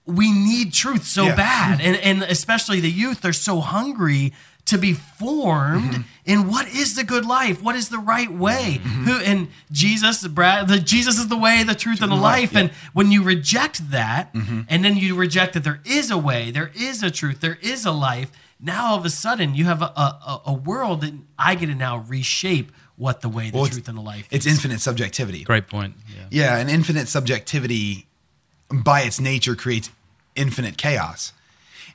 we 0.04 0.30
need 0.32 0.72
truth 0.72 1.04
so 1.04 1.26
Yeah. 1.26 1.34
bad, 1.34 1.80
and 1.80 1.96
and 1.96 2.22
especially 2.22 2.80
the 2.80 2.90
youth, 2.90 3.20
they're 3.22 3.32
so 3.32 3.60
hungry 3.60 4.32
to 4.66 4.76
be 4.78 4.92
formed 4.94 6.04
in 6.24 6.48
what 6.48 6.66
is 6.68 6.96
the 6.96 7.04
good 7.04 7.24
life, 7.24 7.62
what 7.62 7.76
is 7.76 7.88
the 7.88 7.98
right 7.98 8.30
way. 8.32 8.80
Who 9.04 9.14
and 9.20 9.48
Jesus, 9.70 10.26
Brad, 10.26 10.66
the 10.68 10.78
Jesus 10.80 11.18
is 11.18 11.28
the 11.28 11.36
way, 11.36 11.62
the 11.62 11.74
truth, 11.76 12.02
and 12.02 12.10
the 12.10 12.16
life. 12.16 12.56
And 12.56 12.70
when 12.92 13.12
you 13.12 13.22
reject 13.22 13.90
that, 13.92 14.30
and 14.34 14.84
then 14.84 14.96
you 14.96 15.14
reject 15.14 15.54
that 15.54 15.62
there 15.64 15.80
is 15.84 16.10
a 16.10 16.18
way, 16.18 16.50
there 16.50 16.72
is 16.74 17.02
a 17.04 17.10
truth, 17.12 17.40
there 17.40 17.58
is 17.62 17.84
a 17.86 17.92
life. 17.92 18.30
Now 18.58 18.86
all 18.92 18.98
of 18.98 19.04
a 19.04 19.10
sudden 19.10 19.54
you 19.54 19.66
have 19.66 19.82
a, 19.82 19.86
a, 20.06 20.42
a 20.46 20.52
world 20.52 21.00
that 21.02 21.12
I 21.38 21.54
get 21.54 21.66
to 21.66 21.74
now 21.74 21.98
reshape 21.98 22.72
what 22.96 23.20
the 23.20 23.28
way, 23.28 23.50
the 23.50 23.56
Well, 23.58 23.66
truth, 23.66 23.88
and 23.88 23.96
the 23.96 24.02
life. 24.02 24.26
It's 24.30 24.46
is. 24.46 24.52
infinite 24.54 24.80
subjectivity. 24.80 25.44
Great 25.44 25.68
point. 25.68 25.94
Yeah. 26.08 26.24
Yeah, 26.30 26.58
and 26.58 26.70
infinite 26.70 27.08
subjectivity 27.08 28.06
by 28.70 29.02
its 29.02 29.20
nature 29.20 29.54
creates 29.54 29.90
infinite 30.34 30.76
chaos. 30.78 31.32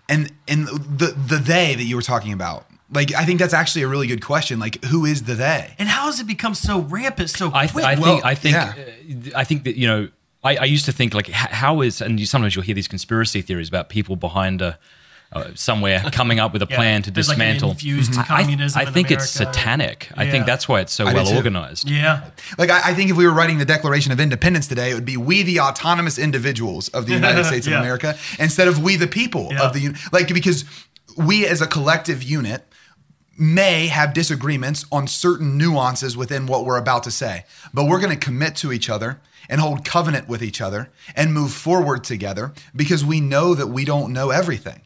And 0.10 0.32
and 0.48 0.68
the 0.68 1.08
the 1.16 1.38
they 1.38 1.76
that 1.76 1.84
you 1.84 1.96
were 1.96 2.02
talking 2.02 2.34
about, 2.34 2.66
Like 2.94 3.14
I 3.14 3.24
think 3.26 3.40
that's 3.40 3.54
actually 3.54 3.84
a 3.84 3.88
really 3.88 4.08
good 4.08 4.24
question. 4.24 4.60
Like 4.60 4.84
who 4.86 5.06
is 5.06 5.24
the 5.24 5.36
they? 5.36 5.74
And 5.80 5.88
how 5.88 6.06
has 6.06 6.20
it 6.20 6.28
become 6.28 6.54
so 6.54 6.82
rampant 6.82 7.30
so 7.30 7.52
I, 7.54 7.68
quick? 7.68 7.86
I 7.86 7.96
Well, 7.96 8.16
think 8.16 8.26
I 8.26 8.36
think 8.36 8.54
yeah. 8.56 8.74
uh, 9.34 9.40
I 9.40 9.44
think 9.44 9.64
that 9.64 9.78
you 9.78 9.88
know 9.88 10.10
I, 10.44 10.58
I 10.58 10.64
used 10.66 10.86
to 10.86 10.92
think 10.92 11.14
like 11.14 11.30
how 11.30 11.82
is 11.82 12.02
and 12.02 12.20
you, 12.20 12.26
sometimes 12.26 12.56
you'll 12.56 12.66
hear 12.66 12.76
these 12.76 12.88
conspiracy 12.90 13.42
theories 13.42 13.70
about 13.70 13.90
people 13.90 14.16
behind 14.16 14.62
a 14.62 14.78
uh, 15.34 15.46
somewhere 15.56 16.02
coming 16.12 16.40
up 16.40 16.54
with 16.54 16.62
a 16.62 16.68
Yeah. 16.70 16.76
plan 16.76 17.02
to 17.04 17.12
There's 17.12 17.30
like 17.30 17.38
an 17.38 17.46
dismantle 17.46 17.72
infused 17.72 18.18
I- 18.18 18.22
I, 18.22 18.26
communism 18.26 18.80
I 18.82 18.84
in 18.88 18.94
think 18.94 19.12
it's 19.12 19.36
America. 19.36 19.54
satanic. 19.60 20.10
I 20.16 20.30
think 20.30 20.46
that's 20.46 20.68
why 20.68 20.82
it's 20.82 20.94
so 20.94 21.06
I 21.08 21.14
well 21.14 21.28
organized. 21.36 21.90
yeah. 21.90 22.30
Like 22.58 22.70
I, 22.70 22.90
I 22.92 22.94
think 22.94 23.10
if 23.12 23.18
we 23.18 23.26
were 23.26 23.34
writing 23.34 23.58
the 23.58 23.66
Declaration 23.66 24.12
of 24.12 24.20
Independence 24.20 24.68
today, 24.68 24.92
it 24.92 24.94
would 24.96 25.06
be 25.06 25.18
"We 25.18 25.44
the 25.44 25.60
autonomous 25.62 26.18
individuals 26.20 26.90
of 26.90 27.06
the 27.06 27.14
United 27.14 27.44
States 27.52 27.66
of 27.68 27.72
Yeah. 27.74 27.80
America" 27.80 28.18
instead 28.40 28.68
of 28.68 28.82
"We 28.84 28.96
the 28.98 29.08
people 29.08 29.50
Yeah. 29.52 29.62
of 29.64 29.74
the 29.74 29.96
like 30.12 30.28
because 30.34 30.66
we 31.18 31.46
as 31.46 31.62
a 31.62 31.68
collective 31.68 32.22
unit 32.24 32.66
may 33.38 33.88
have 33.88 34.14
disagreements 34.14 34.86
on 34.92 35.08
certain 35.08 35.58
nuances 35.58 36.16
within 36.16 36.46
what 36.46 36.66
we're 36.66 36.78
about 36.78 37.04
to 37.04 37.12
say, 37.12 37.46
but 37.74 37.86
we're 37.86 38.00
going 38.00 38.12
to 38.18 38.26
commit 38.26 38.56
to 38.58 38.72
each 38.72 38.90
other 38.90 39.20
and 39.50 39.60
hold 39.62 39.84
covenant 39.84 40.28
with 40.28 40.44
each 40.44 40.62
other 40.62 40.90
and 41.16 41.34
move 41.34 41.52
forward 41.52 42.04
together 42.04 42.54
because 42.76 43.04
we 43.04 43.20
know 43.20 43.56
that 43.56 43.68
we 43.68 43.84
don't 43.84 44.14
know 44.14 44.30
everything. 44.30 44.82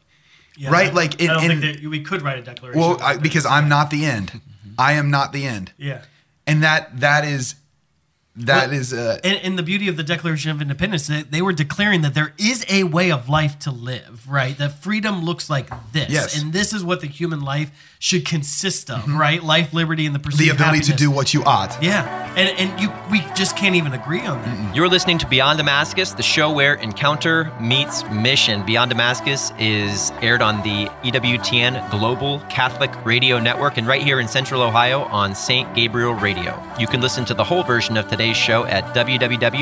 Yeah. 0.56 0.70
Right? 0.70 0.92
Like, 0.94 1.20
in- 1.20 1.30
I 1.30 1.34
don't 1.34 1.50
in- 1.50 1.60
think 1.60 1.80
that 1.82 1.88
we 1.90 2.00
could 2.02 2.22
write 2.22 2.38
a 2.38 2.42
declaration. 2.42 2.80
Well, 2.80 2.98
I, 3.02 3.16
because 3.16 3.44
I'm 3.46 3.68
not 3.68 3.90
the 3.90 4.04
end. 4.06 4.40
I 4.78 4.92
am 4.94 5.10
not 5.10 5.32
the 5.32 5.46
end. 5.46 5.72
yeah. 5.78 6.02
And 6.46 6.62
that 6.62 7.00
that 7.00 7.24
is 7.24 7.54
that 8.36 8.68
Well, 8.68 8.78
is 8.78 8.92
uh, 8.92 9.18
And, 9.24 9.38
and 9.42 9.58
the 9.58 9.62
beauty 9.62 9.88
of 9.88 9.96
the 9.96 10.02
Declaration 10.02 10.50
of 10.50 10.60
Independence, 10.60 11.06
they, 11.06 11.22
they 11.22 11.40
were 11.40 11.54
declaring 11.54 12.02
that 12.02 12.14
there 12.14 12.34
is 12.38 12.64
a 12.68 12.84
way 12.84 13.10
of 13.10 13.28
life 13.30 13.58
to 13.60 13.70
live, 13.70 14.28
right? 14.28 14.56
That 14.58 14.72
freedom 14.82 15.24
looks 15.24 15.48
like 15.48 15.68
this, 15.92 16.10
Yes. 16.10 16.40
and 16.40 16.52
this 16.52 16.72
is 16.74 16.84
what 16.84 17.00
the 17.00 17.06
human 17.06 17.40
life 17.40 17.70
should 17.98 18.24
consist 18.24 18.90
of, 18.90 19.00
mm-hmm. 19.00 19.18
right? 19.18 19.42
Life, 19.42 19.72
liberty, 19.72 20.06
and 20.06 20.14
the 20.14 20.18
pursuit 20.18 20.50
of 20.50 20.58
the 20.58 20.64
ability 20.64 20.84
to 20.84 20.96
do 20.96 21.10
what 21.10 21.34
you 21.34 21.42
ought. 21.44 21.82
Yeah, 21.82 22.34
and 22.36 22.58
and 22.58 22.80
you 22.80 22.92
we 23.10 23.20
just 23.34 23.56
can't 23.56 23.74
even 23.74 23.92
agree 23.92 24.20
on 24.20 24.42
that. 24.42 24.76
You're 24.76 24.88
listening 24.88 25.18
to 25.18 25.26
Beyond 25.26 25.58
Damascus, 25.58 26.12
the 26.12 26.22
show 26.22 26.52
where 26.52 26.74
encounter 26.74 27.52
meets 27.60 28.04
mission. 28.10 28.64
Beyond 28.64 28.90
Damascus 28.90 29.52
is 29.58 30.12
aired 30.22 30.42
on 30.42 30.62
the 30.62 30.86
EWTN 31.02 31.90
Global 31.90 32.40
Catholic 32.48 32.92
Radio 33.04 33.38
Network 33.38 33.78
and 33.78 33.86
right 33.86 34.02
here 34.02 34.20
in 34.20 34.28
Central 34.28 34.62
Ohio 34.62 35.02
on 35.04 35.34
St. 35.34 35.74
Gabriel 35.74 36.14
Radio. 36.14 36.62
You 36.78 36.86
can 36.86 37.00
listen 37.00 37.24
to 37.26 37.34
the 37.34 37.44
whole 37.44 37.62
version 37.62 37.96
of 37.96 38.08
today's 38.08 38.36
show 38.36 38.64
at 38.66 38.84
www.ewtn.com 38.94 39.56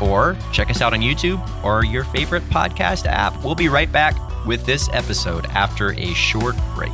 Or 0.00 0.36
check 0.52 0.70
us 0.70 0.80
out 0.80 0.92
on 0.92 1.00
YouTube 1.00 1.40
or 1.64 1.84
your 1.84 2.04
favorite 2.04 2.42
podcast 2.44 3.06
app. 3.06 3.42
We'll 3.44 3.54
be 3.54 3.68
right 3.68 3.90
back 3.90 4.16
with 4.46 4.64
this 4.66 4.88
episode 4.92 5.46
after 5.46 5.92
a 5.92 6.14
short 6.14 6.56
break. 6.74 6.92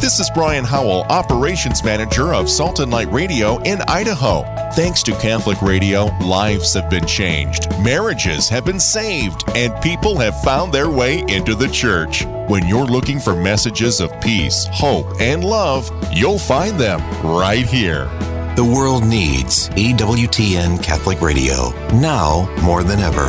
This 0.00 0.18
is 0.18 0.30
Brian 0.30 0.64
Howell, 0.64 1.02
Operations 1.10 1.84
Manager 1.84 2.32
of 2.32 2.48
Salt 2.48 2.80
and 2.80 2.90
Light 2.90 3.12
Radio 3.12 3.58
in 3.64 3.82
Idaho. 3.82 4.44
Thanks 4.72 5.02
to 5.02 5.12
Catholic 5.12 5.60
Radio, 5.60 6.06
lives 6.22 6.72
have 6.72 6.88
been 6.88 7.06
changed, 7.06 7.68
marriages 7.82 8.48
have 8.48 8.64
been 8.64 8.80
saved, 8.80 9.44
and 9.54 9.78
people 9.82 10.16
have 10.16 10.42
found 10.42 10.72
their 10.72 10.88
way 10.88 11.22
into 11.28 11.54
the 11.54 11.68
church. 11.68 12.24
When 12.48 12.66
you're 12.66 12.86
looking 12.86 13.20
for 13.20 13.36
messages 13.36 14.00
of 14.00 14.18
peace, 14.22 14.66
hope, 14.72 15.20
and 15.20 15.44
love, 15.44 15.90
you'll 16.10 16.38
find 16.38 16.80
them 16.80 17.00
right 17.22 17.66
here. 17.66 18.08
The 18.56 18.64
world 18.64 19.04
needs 19.04 19.68
EWTN 19.70 20.82
Catholic 20.82 21.22
Radio 21.22 21.70
now 21.92 22.52
more 22.62 22.82
than 22.82 22.98
ever. 22.98 23.28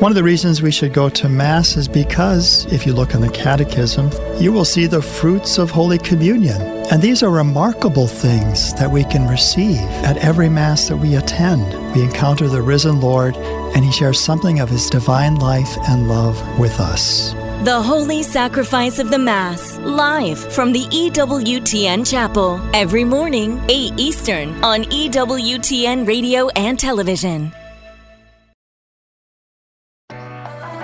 One 0.00 0.10
of 0.10 0.16
the 0.16 0.22
reasons 0.22 0.60
we 0.60 0.72
should 0.72 0.92
go 0.92 1.08
to 1.08 1.28
Mass 1.28 1.76
is 1.76 1.86
because, 1.88 2.66
if 2.72 2.86
you 2.86 2.92
look 2.92 3.14
in 3.14 3.20
the 3.20 3.30
Catechism, 3.30 4.10
you 4.40 4.52
will 4.52 4.64
see 4.64 4.86
the 4.86 5.00
fruits 5.00 5.58
of 5.58 5.70
Holy 5.70 5.98
Communion. 5.98 6.60
And 6.90 7.00
these 7.00 7.22
are 7.22 7.30
remarkable 7.30 8.08
things 8.08 8.74
that 8.74 8.90
we 8.90 9.04
can 9.04 9.28
receive 9.28 9.78
at 10.04 10.16
every 10.18 10.48
Mass 10.48 10.88
that 10.88 10.96
we 10.96 11.14
attend. 11.14 11.64
We 11.94 12.02
encounter 12.02 12.48
the 12.48 12.62
risen 12.62 13.00
Lord, 13.00 13.36
and 13.36 13.84
He 13.84 13.92
shares 13.92 14.20
something 14.20 14.58
of 14.60 14.68
His 14.68 14.90
divine 14.90 15.36
life 15.36 15.76
and 15.88 16.08
love 16.08 16.58
with 16.58 16.78
us. 16.80 17.34
The 17.64 17.82
Holy 17.82 18.22
Sacrifice 18.22 19.00
of 19.00 19.10
the 19.10 19.18
Mass, 19.18 19.78
live 19.78 20.38
from 20.38 20.70
the 20.70 20.84
EWTN 20.84 22.08
Chapel, 22.08 22.60
every 22.72 23.02
morning, 23.02 23.60
8 23.68 23.94
Eastern, 23.96 24.62
on 24.62 24.84
EWTN 24.84 26.06
Radio 26.06 26.48
and 26.50 26.78
Television. 26.78 27.52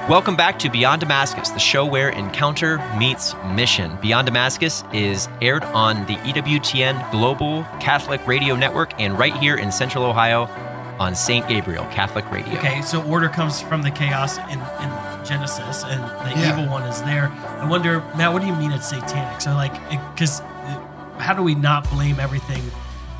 Welcome 0.08 0.34
back 0.34 0.58
to 0.58 0.68
Beyond 0.68 1.02
Damascus, 1.02 1.50
the 1.50 1.60
show 1.60 1.86
where 1.86 2.08
encounter 2.08 2.78
meets 2.98 3.36
mission. 3.54 3.96
Beyond 4.02 4.26
Damascus 4.26 4.82
is 4.92 5.28
aired 5.40 5.62
on 5.66 6.04
the 6.06 6.16
EWTN 6.16 7.12
Global 7.12 7.62
Catholic 7.78 8.26
Radio 8.26 8.56
Network 8.56 9.00
and 9.00 9.16
right 9.16 9.36
here 9.36 9.56
in 9.56 9.70
Central 9.70 10.04
Ohio 10.04 10.46
on 10.98 11.14
St. 11.14 11.46
Gabriel 11.48 11.84
Catholic 11.86 12.30
Radio. 12.30 12.54
Okay, 12.58 12.80
so 12.82 13.02
order 13.04 13.28
comes 13.28 13.60
from 13.60 13.82
the 13.82 13.90
chaos 13.90 14.38
in, 14.38 14.58
in 14.60 15.24
Genesis, 15.24 15.84
and 15.84 16.00
the 16.02 16.40
Yeah. 16.40 16.52
evil 16.52 16.70
one 16.72 16.84
is 16.84 17.02
there. 17.02 17.28
I 17.60 17.66
wonder, 17.68 18.00
Matt, 18.16 18.32
what 18.32 18.42
do 18.42 18.46
you 18.48 18.54
mean 18.54 18.70
it's 18.72 18.88
satanic? 18.88 19.40
So, 19.40 19.54
like, 19.54 19.72
because 20.14 20.40
uh, 20.40 20.80
how 21.18 21.34
do 21.34 21.42
we 21.42 21.54
not 21.54 21.88
blame 21.90 22.20
everything 22.20 22.62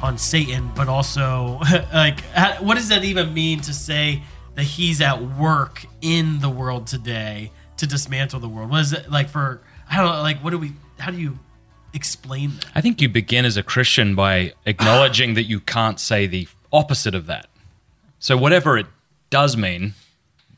on 0.02 0.18
Satan, 0.18 0.70
but 0.76 0.88
also, 0.88 1.60
like, 1.92 2.20
how, 2.32 2.54
what 2.62 2.76
does 2.76 2.88
that 2.90 3.04
even 3.04 3.34
mean 3.34 3.60
to 3.62 3.74
say 3.74 4.22
that 4.54 4.62
he's 4.64 5.00
at 5.00 5.20
work 5.22 5.84
in 6.00 6.40
the 6.40 6.50
world 6.50 6.86
today 6.86 7.50
to 7.78 7.86
dismantle 7.86 8.38
the 8.40 8.48
world? 8.48 8.70
What 8.70 8.80
is 8.82 8.92
it 8.92 9.10
like 9.10 9.28
for? 9.28 9.60
I 9.90 9.96
don't 9.96 10.06
know. 10.14 10.22
Like, 10.22 10.38
what 10.44 10.50
do 10.50 10.58
we? 10.58 10.72
How 10.98 11.10
do 11.10 11.18
you 11.18 11.38
explain 11.92 12.50
that? 12.56 12.66
I 12.74 12.80
think 12.80 13.00
you 13.00 13.08
begin 13.08 13.44
as 13.44 13.56
a 13.56 13.62
Christian 13.62 14.14
by 14.14 14.52
acknowledging 14.66 15.34
that 15.34 15.44
you 15.44 15.58
can't 15.60 15.98
say 15.98 16.26
the 16.26 16.46
opposite 16.72 17.14
of 17.14 17.26
that. 17.26 17.46
So, 18.24 18.38
whatever 18.38 18.78
it 18.78 18.86
does 19.28 19.54
mean, 19.54 19.92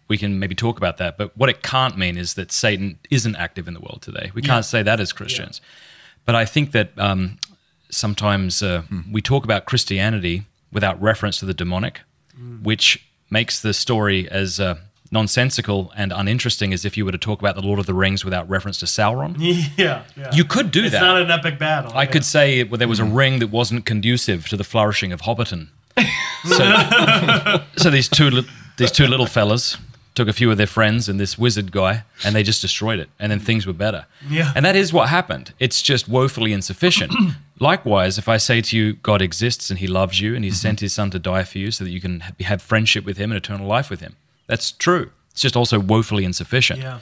we 0.07 0.17
can 0.17 0.39
maybe 0.39 0.55
talk 0.55 0.79
about 0.79 0.99
that. 0.99 1.19
But 1.19 1.37
what 1.37 1.49
it 1.49 1.65
can't 1.65 1.99
mean 1.99 2.17
is 2.17 2.35
that 2.35 2.53
Satan 2.53 3.01
isn't 3.11 3.35
active 3.35 3.67
in 3.67 3.75
the 3.75 3.81
world 3.81 4.03
today. 4.03 4.31
We 4.35 4.41
can't 4.41 4.65
say 4.65 4.85
that 4.85 5.01
as 5.01 5.13
Christians. 5.13 5.61
But 6.25 6.37
I 6.37 6.45
think 6.45 6.71
that 6.71 6.97
um, 6.97 7.39
sometimes 7.91 8.63
uh, 8.63 8.83
we 9.11 9.21
talk 9.21 9.43
about 9.43 9.65
Christianity 9.65 10.45
without 10.71 11.03
reference 11.03 11.41
to 11.41 11.45
the 11.45 11.55
demonic, 11.55 12.03
which 12.63 13.05
makes 13.31 13.61
the 13.61 13.75
story 13.75 14.31
as 14.31 14.61
uh, 14.61 14.77
nonsensical 15.11 15.93
and 15.97 16.13
uninteresting 16.13 16.73
as 16.73 16.85
if 16.85 16.97
you 16.97 17.05
were 17.05 17.11
to 17.11 17.19
talk 17.19 17.41
about 17.41 17.57
the 17.57 17.63
Lord 17.63 17.81
of 17.81 17.87
the 17.87 17.95
Rings 17.95 18.25
without 18.25 18.49
reference 18.49 18.79
to 18.79 18.87
Sauron. 18.87 19.35
Yeah, 19.77 20.05
yeah. 20.17 20.33
You 20.33 20.45
could 20.45 20.71
do 20.71 20.85
it's 20.85 20.93
that. 20.93 20.99
It's 20.99 21.03
not 21.03 21.21
an 21.21 21.33
epic 21.33 21.59
battle. 21.59 21.91
I 21.97 22.05
yeah. 22.05 22.11
could 22.13 22.25
say 22.25 22.63
well, 22.63 22.79
there 22.79 22.87
was 22.87 23.01
a 23.01 23.05
ring 23.05 23.41
that 23.41 23.49
wasn't 23.49 23.85
conducive 23.85 24.47
to 24.51 24.57
the 24.57 24.63
flourishing 24.63 25.11
of 25.11 25.23
Hobbiton. 25.23 25.71
So, 26.45 27.65
so 27.77 27.91
these 27.91 28.09
two 28.09 28.31
li- 28.31 28.49
these 28.77 28.93
two 28.93 29.07
little 29.07 29.27
fellas 29.27 29.77
took 30.15 30.29
a 30.29 30.33
few 30.33 30.51
of 30.51 30.57
their 30.57 30.67
friends 30.67 31.09
and 31.09 31.21
this 31.21 31.37
wizard 31.39 31.71
guy, 31.73 32.05
and 32.25 32.35
they 32.35 32.43
just 32.43 32.63
destroyed 32.63 32.99
it, 32.99 33.11
and 33.19 33.31
then 33.31 33.39
things 33.39 33.67
were 33.67 33.73
better. 33.73 34.07
Yeah. 34.29 34.53
And 34.57 34.65
that 34.65 34.75
is 34.75 34.93
what 34.93 35.09
happened. 35.11 35.53
It's 35.59 35.83
just 35.83 36.09
woefully 36.09 36.53
insufficient. 36.53 37.13
Likewise, 37.61 38.17
if 38.17 38.29
I 38.29 38.39
say 38.39 38.61
to 38.63 38.77
you, 38.77 38.95
God 38.95 39.21
exists 39.21 39.71
and 39.71 39.79
He 39.79 39.87
loves 39.87 40.21
you, 40.21 40.35
and 40.35 40.45
He 40.45 40.51
sent 40.51 40.81
His 40.81 40.93
Son 40.93 41.11
to 41.11 41.19
die 41.19 41.45
for 41.45 41.59
you, 41.59 41.71
so 41.71 41.85
that 41.85 41.91
you 41.91 42.01
can 42.01 42.21
have 42.21 42.63
friendship 42.63 43.05
with 43.05 43.19
Him 43.19 43.31
and 43.31 43.37
eternal 43.37 43.67
life 43.67 43.91
with 43.91 44.01
Him, 44.01 44.17
that's 44.47 44.73
true. 44.73 45.11
It's 45.31 45.43
just 45.43 45.57
also 45.57 45.79
woefully 45.79 46.25
insufficient. 46.25 46.81
Yeah. 46.81 47.01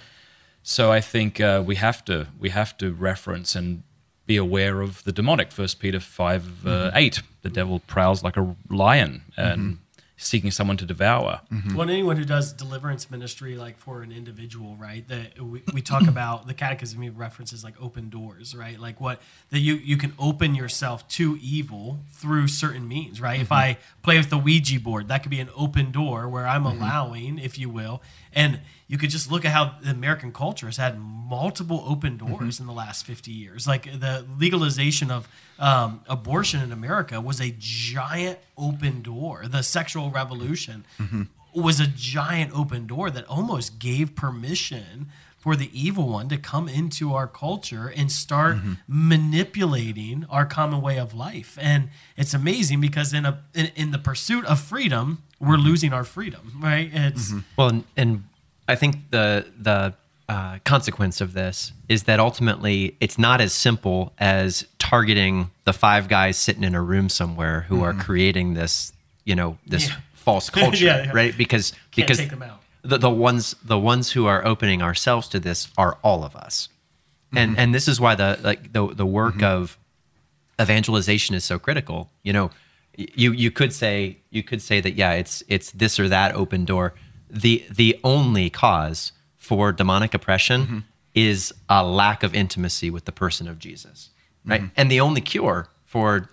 So 0.65 0.91
I 0.91 1.01
think 1.01 1.41
uh, 1.41 1.63
we 1.65 1.77
have 1.77 2.05
to 2.07 2.27
we 2.41 2.49
have 2.49 2.77
to 2.79 2.93
reference 2.93 3.55
and 3.55 3.83
be 4.27 4.37
aware 4.37 4.81
of 4.81 5.05
the 5.05 5.13
demonic. 5.13 5.53
First 5.53 5.81
Peter 5.81 6.01
five 6.01 6.67
uh, 6.67 6.91
eight. 6.95 7.23
The 7.43 7.51
devil 7.51 7.81
prowls 7.81 8.23
like 8.23 8.37
a 8.37 8.57
lion 8.71 9.23
and 9.37 9.79
seeking 10.25 10.51
someone 10.51 10.77
to 10.79 10.87
devour. 10.87 11.41
Mm-hmm. 11.53 11.77
Well, 11.77 11.89
anyone 11.89 12.17
who 12.17 12.25
does 12.25 12.53
deliverance 12.53 13.11
ministry, 13.11 13.57
like 13.57 13.79
for 13.79 14.03
an 14.03 14.11
individual, 14.11 14.77
right? 14.77 15.07
That 15.09 15.41
we, 15.41 15.63
we 15.73 15.83
talk 15.83 16.03
about 16.09 16.47
the 16.47 16.55
catechism 16.55 17.03
even 17.03 17.17
references 17.17 17.63
like 17.63 17.75
open 17.81 18.09
doors, 18.09 18.55
right? 18.55 18.79
Like 18.81 19.01
what 19.01 19.21
that 19.51 19.61
you 19.61 19.75
you 19.75 19.97
can 19.97 20.15
open 20.19 20.55
yourself 20.55 21.07
to 21.09 21.39
evil 21.41 22.01
through 22.11 22.49
certain 22.49 22.89
means, 22.89 23.21
right? 23.21 23.41
If 23.41 23.49
mm-hmm. 23.49 23.55
I 23.55 23.79
play 24.03 24.17
with 24.17 24.31
the 24.31 24.39
Ouija 24.39 24.81
board, 24.81 25.09
that 25.09 25.23
could 25.23 25.31
be 25.31 25.41
an 25.41 25.51
open 25.55 25.93
door 25.93 26.29
where 26.29 26.47
I'm 26.47 26.65
mm-hmm. 26.65 26.79
allowing, 26.81 27.39
if 27.39 27.59
you 27.59 27.69
will, 27.69 28.03
and 28.33 28.61
you 28.87 28.99
could 28.99 29.11
just 29.11 29.31
look 29.31 29.45
at 29.45 29.53
how 29.53 29.77
the 29.83 29.91
American 29.91 30.33
culture 30.33 30.67
has 30.67 30.77
had 30.77 30.99
multiple 30.99 31.85
open 31.87 32.17
doors 32.19 32.61
in 32.61 32.67
the 32.67 32.73
last 32.73 33.07
50 33.07 33.31
years. 33.31 33.67
Like 33.67 33.85
the 33.85 34.27
legalization 34.39 35.11
of 35.11 35.29
um, 35.59 36.03
abortion 36.09 36.61
in 36.61 36.71
America 36.71 37.21
was 37.21 37.41
a 37.41 37.55
giant 37.59 38.39
open 38.57 39.03
door. 39.03 39.45
The 39.49 39.63
sexual 39.63 40.11
revolution 40.11 40.85
was 41.55 41.79
a 41.81 41.87
giant 41.87 42.53
open 42.53 42.87
door 42.87 43.11
that 43.11 43.25
almost 43.27 43.79
gave 43.79 44.15
permission 44.17 45.09
for 45.39 45.55
the 45.57 45.69
evil 45.79 46.09
one 46.09 46.29
to 46.31 46.39
come 46.39 46.69
into 46.69 47.13
our 47.15 47.27
culture 47.27 47.93
and 47.95 48.11
start 48.11 48.57
Mm-hmm. 48.57 48.73
manipulating 49.35 50.27
our 50.31 50.47
common 50.47 50.81
way 50.81 50.99
of 50.99 51.15
life. 51.15 51.59
And 51.61 51.89
it's 52.17 52.35
amazing 52.35 52.81
because 52.81 53.13
in 53.13 53.25
a 53.27 53.43
in, 53.55 53.71
in 53.77 53.91
the 53.91 53.99
pursuit 53.99 54.45
of 54.47 54.59
freedom, 54.61 55.23
we're 55.41 55.57
Mm-hmm. 55.57 55.67
losing 55.67 55.93
our 55.93 56.05
freedom, 56.05 56.53
right? 56.63 56.91
It's 56.93 57.33
Well, 57.57 57.69
and, 57.69 57.85
and 57.97 58.25
I 58.69 58.75
think 58.77 59.11
the 59.11 59.47
the 59.61 59.95
uh, 60.29 60.59
consequence 60.65 61.21
of 61.21 61.35
this 61.35 61.73
is 61.89 62.05
that 62.05 62.19
ultimately 62.19 62.97
it's 63.01 63.19
not 63.19 63.41
as 63.41 63.53
simple 63.53 64.13
as 64.19 64.67
targeting 64.79 65.51
the 65.65 65.73
five 65.73 66.09
guys 66.09 66.37
sitting 66.39 66.65
in 66.65 66.75
a 66.75 66.81
room 66.81 67.09
somewhere 67.09 67.67
who 67.69 67.83
are 67.83 67.93
mm-hmm. 67.93 68.01
creating 68.01 68.55
this, 68.55 68.93
you 69.25 69.35
know, 69.35 69.59
this 69.67 69.89
Yeah. 69.89 69.97
false 70.15 70.49
culture, 70.61 70.85
Yeah, 70.85 71.05
yeah. 71.05 71.13
right? 71.13 71.37
Because 71.37 71.73
Can't 71.91 72.09
because 72.09 72.19
take 72.19 72.31
them 72.31 72.43
out. 72.43 72.61
the 72.83 72.99
the 72.99 73.11
ones 73.11 73.55
the 73.63 73.79
ones 73.79 74.13
who 74.13 74.27
are 74.27 74.45
opening 74.47 74.81
ourselves 74.83 75.29
to 75.29 75.41
this 75.41 75.69
are 75.77 75.99
all 76.03 76.25
of 76.25 76.35
us, 76.37 76.69
and 77.35 77.53
mm-hmm. 77.53 77.61
and 77.61 77.75
this 77.75 77.87
is 77.87 78.01
why 78.01 78.15
the 78.15 78.39
like 78.43 78.73
the 78.73 78.87
the 78.95 79.07
work 79.07 79.37
mm-hmm. 79.37 79.45
of 79.45 79.79
evangelization 80.61 81.35
is 81.35 81.45
so 81.45 81.59
critical. 81.59 82.11
You 82.23 82.33
know, 82.33 82.51
you 82.97 83.33
you 83.33 83.51
could 83.51 83.73
say 83.73 84.19
you 84.31 84.43
could 84.43 84.63
say 84.63 84.81
that 84.81 84.95
yeah, 84.95 85.13
it's 85.13 85.43
it's 85.49 85.71
this 85.73 86.01
or 86.01 86.09
that 86.09 86.35
open 86.35 86.65
door. 86.65 86.95
The 87.29 87.65
the 87.71 87.99
only 88.05 88.49
cause 88.51 89.13
for 89.45 89.73
demonic 89.73 90.15
oppression 90.15 90.63
mm-hmm. 90.63 90.79
is 91.15 91.53
a 91.69 91.85
lack 91.85 92.23
of 92.23 92.35
intimacy 92.35 92.91
with 92.91 93.05
the 93.05 93.13
person 93.13 93.47
of 93.47 93.59
Jesus, 93.59 94.11
right? 94.47 94.63
Mm-hmm. 94.63 94.75
And 94.77 94.91
the 94.91 95.01
only 95.01 95.21
cure 95.21 95.69
for 95.85 96.31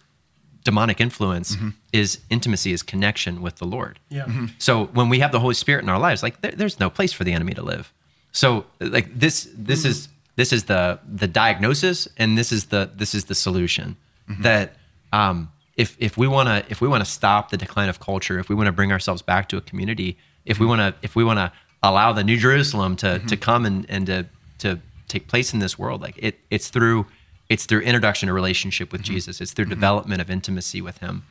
demonic 0.64 1.02
influence 1.02 1.56
mm-hmm. 1.56 1.70
is 1.92 2.20
intimacy, 2.30 2.72
is 2.72 2.82
connection 2.82 3.42
with 3.42 3.58
the 3.58 3.66
Lord. 3.66 4.00
Yeah. 4.10 4.48
So 4.60 4.86
when 4.86 5.10
we 5.10 5.20
have 5.20 5.32
the 5.32 5.40
Holy 5.40 5.56
Spirit 5.56 5.84
in 5.84 5.90
our 5.90 6.00
lives, 6.00 6.24
like 6.24 6.42
there, 6.42 6.52
there's 6.52 6.80
no 6.80 6.90
place 6.90 7.12
for 7.12 7.24
the 7.24 7.34
enemy 7.34 7.54
to 7.54 7.62
live. 7.62 7.92
So 8.32 8.66
like 8.80 9.20
this, 9.20 9.50
this 9.54 9.84
is 9.84 10.08
this 10.38 10.54
is 10.54 10.64
the 10.66 11.00
the 11.06 11.28
diagnosis, 11.28 12.08
and 12.18 12.38
this 12.38 12.52
is 12.52 12.68
the 12.68 12.90
this 12.96 13.14
is 13.14 13.26
the 13.26 13.36
solution. 13.36 13.98
That 14.40 14.78
um, 15.12 15.52
if 15.76 15.98
if 16.00 16.16
we 16.16 16.28
want 16.28 16.48
to 16.48 16.64
if 16.72 16.80
we 16.80 16.88
want 16.88 17.04
to 17.04 17.12
stop 17.12 17.50
the 17.50 17.58
decline 17.58 17.90
of 17.90 18.00
culture, 18.00 18.40
if 18.40 18.48
we 18.48 18.56
want 18.56 18.68
to 18.68 18.72
bring 18.72 18.94
ourselves 18.94 19.22
back 19.22 19.50
to 19.50 19.58
a 19.58 19.62
community, 19.62 20.18
if 20.46 20.60
we 20.60 20.66
want 20.66 20.80
to 20.80 20.96
if 21.02 21.16
we 21.16 21.24
want 21.26 21.40
to 21.40 21.52
allow 21.84 22.14
the 22.14 22.24
New 22.24 22.38
Jerusalem 22.38 22.96
to 22.98 23.20
to 23.20 23.26
mm-hmm. 23.26 23.36
come 23.36 23.66
and 23.66 23.86
and 23.90 24.06
to 24.08 24.26
to 24.60 24.80
take 25.08 25.28
place 25.28 25.54
in 25.54 25.60
this 25.60 25.78
world, 25.78 26.02
like 26.02 26.18
it 26.18 26.40
it's 26.50 26.70
through 26.70 27.06
it's 27.50 27.66
through 27.66 27.82
introduction 27.82 28.28
to 28.28 28.34
relationship 28.34 28.92
with 28.92 29.02
mm-hmm. 29.02 29.14
Jesus. 29.14 29.42
It's 29.42 29.52
through 29.52 29.66
mm-hmm. 29.66 29.74
development 29.74 30.22
of 30.22 30.30
intimacy 30.30 30.82
with 30.82 31.00
Him. 31.00 31.24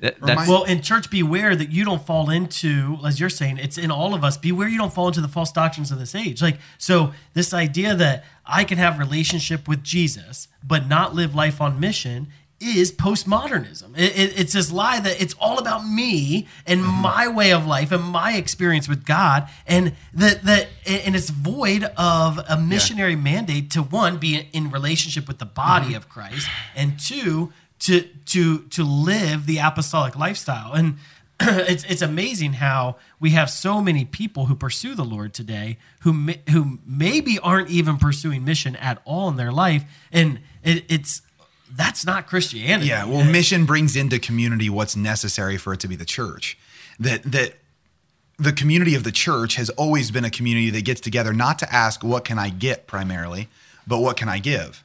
That- 0.00 0.20
that's- 0.20 0.48
Well, 0.48 0.64
in 0.64 0.82
church, 0.82 1.08
beware 1.08 1.54
that 1.54 1.70
you 1.70 1.84
don't 1.84 2.04
fall 2.04 2.28
into, 2.28 2.98
as 3.06 3.20
you're 3.20 3.30
saying, 3.30 3.58
it's 3.58 3.78
in 3.78 3.92
all 3.92 4.14
of 4.14 4.24
us. 4.24 4.36
Beware 4.36 4.66
you 4.66 4.76
don't 4.76 4.92
fall 4.92 5.06
into 5.06 5.20
the 5.20 5.28
false 5.28 5.52
doctrines 5.52 5.92
of 5.92 6.00
this 6.00 6.16
age. 6.16 6.42
Like, 6.42 6.58
so 6.76 7.12
this 7.34 7.54
idea 7.54 7.94
that 7.94 8.24
I 8.44 8.64
can 8.64 8.78
have 8.78 8.98
relationship 8.98 9.68
with 9.68 9.84
Jesus 9.84 10.48
but 10.64 10.88
not 10.88 11.14
live 11.14 11.36
life 11.36 11.60
on 11.60 11.78
mission 11.78 12.26
is 12.62 12.92
postmodernism. 12.92 13.96
It, 13.96 14.16
it, 14.16 14.40
it's 14.40 14.52
this 14.52 14.70
lie 14.70 15.00
that 15.00 15.20
it's 15.20 15.34
all 15.40 15.58
about 15.58 15.86
me 15.86 16.48
and 16.66 16.80
mm-hmm. 16.80 17.02
my 17.02 17.28
way 17.28 17.52
of 17.52 17.66
life 17.66 17.92
and 17.92 18.02
my 18.02 18.34
experience 18.36 18.88
with 18.88 19.04
God, 19.04 19.48
and 19.66 19.94
that 20.14 20.42
that 20.44 20.68
and 20.86 21.16
it's 21.16 21.30
void 21.30 21.84
of 21.96 22.40
a 22.48 22.56
missionary 22.56 23.16
mandate 23.16 23.70
to 23.72 23.82
one 23.82 24.18
be 24.18 24.48
in 24.52 24.70
relationship 24.70 25.28
with 25.28 25.38
the 25.38 25.46
body 25.46 25.86
mm-hmm. 25.86 25.96
of 25.96 26.08
Christ, 26.08 26.48
and 26.74 26.98
two 26.98 27.52
to 27.80 28.02
to 28.26 28.62
to 28.62 28.84
live 28.84 29.46
the 29.46 29.58
apostolic 29.58 30.16
lifestyle. 30.16 30.72
And 30.72 30.98
it's 31.40 31.84
it's 31.84 32.02
amazing 32.02 32.54
how 32.54 32.96
we 33.18 33.30
have 33.30 33.50
so 33.50 33.80
many 33.80 34.04
people 34.04 34.46
who 34.46 34.54
pursue 34.54 34.94
the 34.94 35.04
Lord 35.04 35.34
today 35.34 35.78
who 36.00 36.12
may, 36.12 36.40
who 36.50 36.78
maybe 36.86 37.38
aren't 37.38 37.70
even 37.70 37.96
pursuing 37.96 38.44
mission 38.44 38.76
at 38.76 39.00
all 39.04 39.28
in 39.28 39.36
their 39.36 39.52
life. 39.52 39.84
And 40.12 40.40
it, 40.62 40.84
it's 40.88 41.22
that's 41.76 42.04
not 42.04 42.26
Christianity. 42.26 42.88
Yeah, 42.88 43.04
well, 43.04 43.24
mission 43.24 43.64
brings 43.64 43.96
into 43.96 44.18
community 44.18 44.68
what's 44.68 44.96
necessary 44.96 45.56
for 45.56 45.72
it 45.72 45.80
to 45.80 45.88
be 45.88 45.96
the 45.96 46.04
church. 46.04 46.58
That 46.98 47.22
that 47.24 47.54
the 48.38 48.52
community 48.52 48.94
of 48.94 49.04
the 49.04 49.12
church 49.12 49.56
has 49.56 49.70
always 49.70 50.10
been 50.10 50.24
a 50.24 50.30
community 50.30 50.70
that 50.70 50.84
gets 50.84 51.00
together 51.00 51.32
not 51.32 51.58
to 51.60 51.72
ask 51.72 52.02
what 52.02 52.24
can 52.24 52.38
I 52.38 52.50
get 52.50 52.86
primarily, 52.86 53.48
but 53.86 53.98
what 53.98 54.16
can 54.16 54.28
I 54.28 54.38
give. 54.38 54.84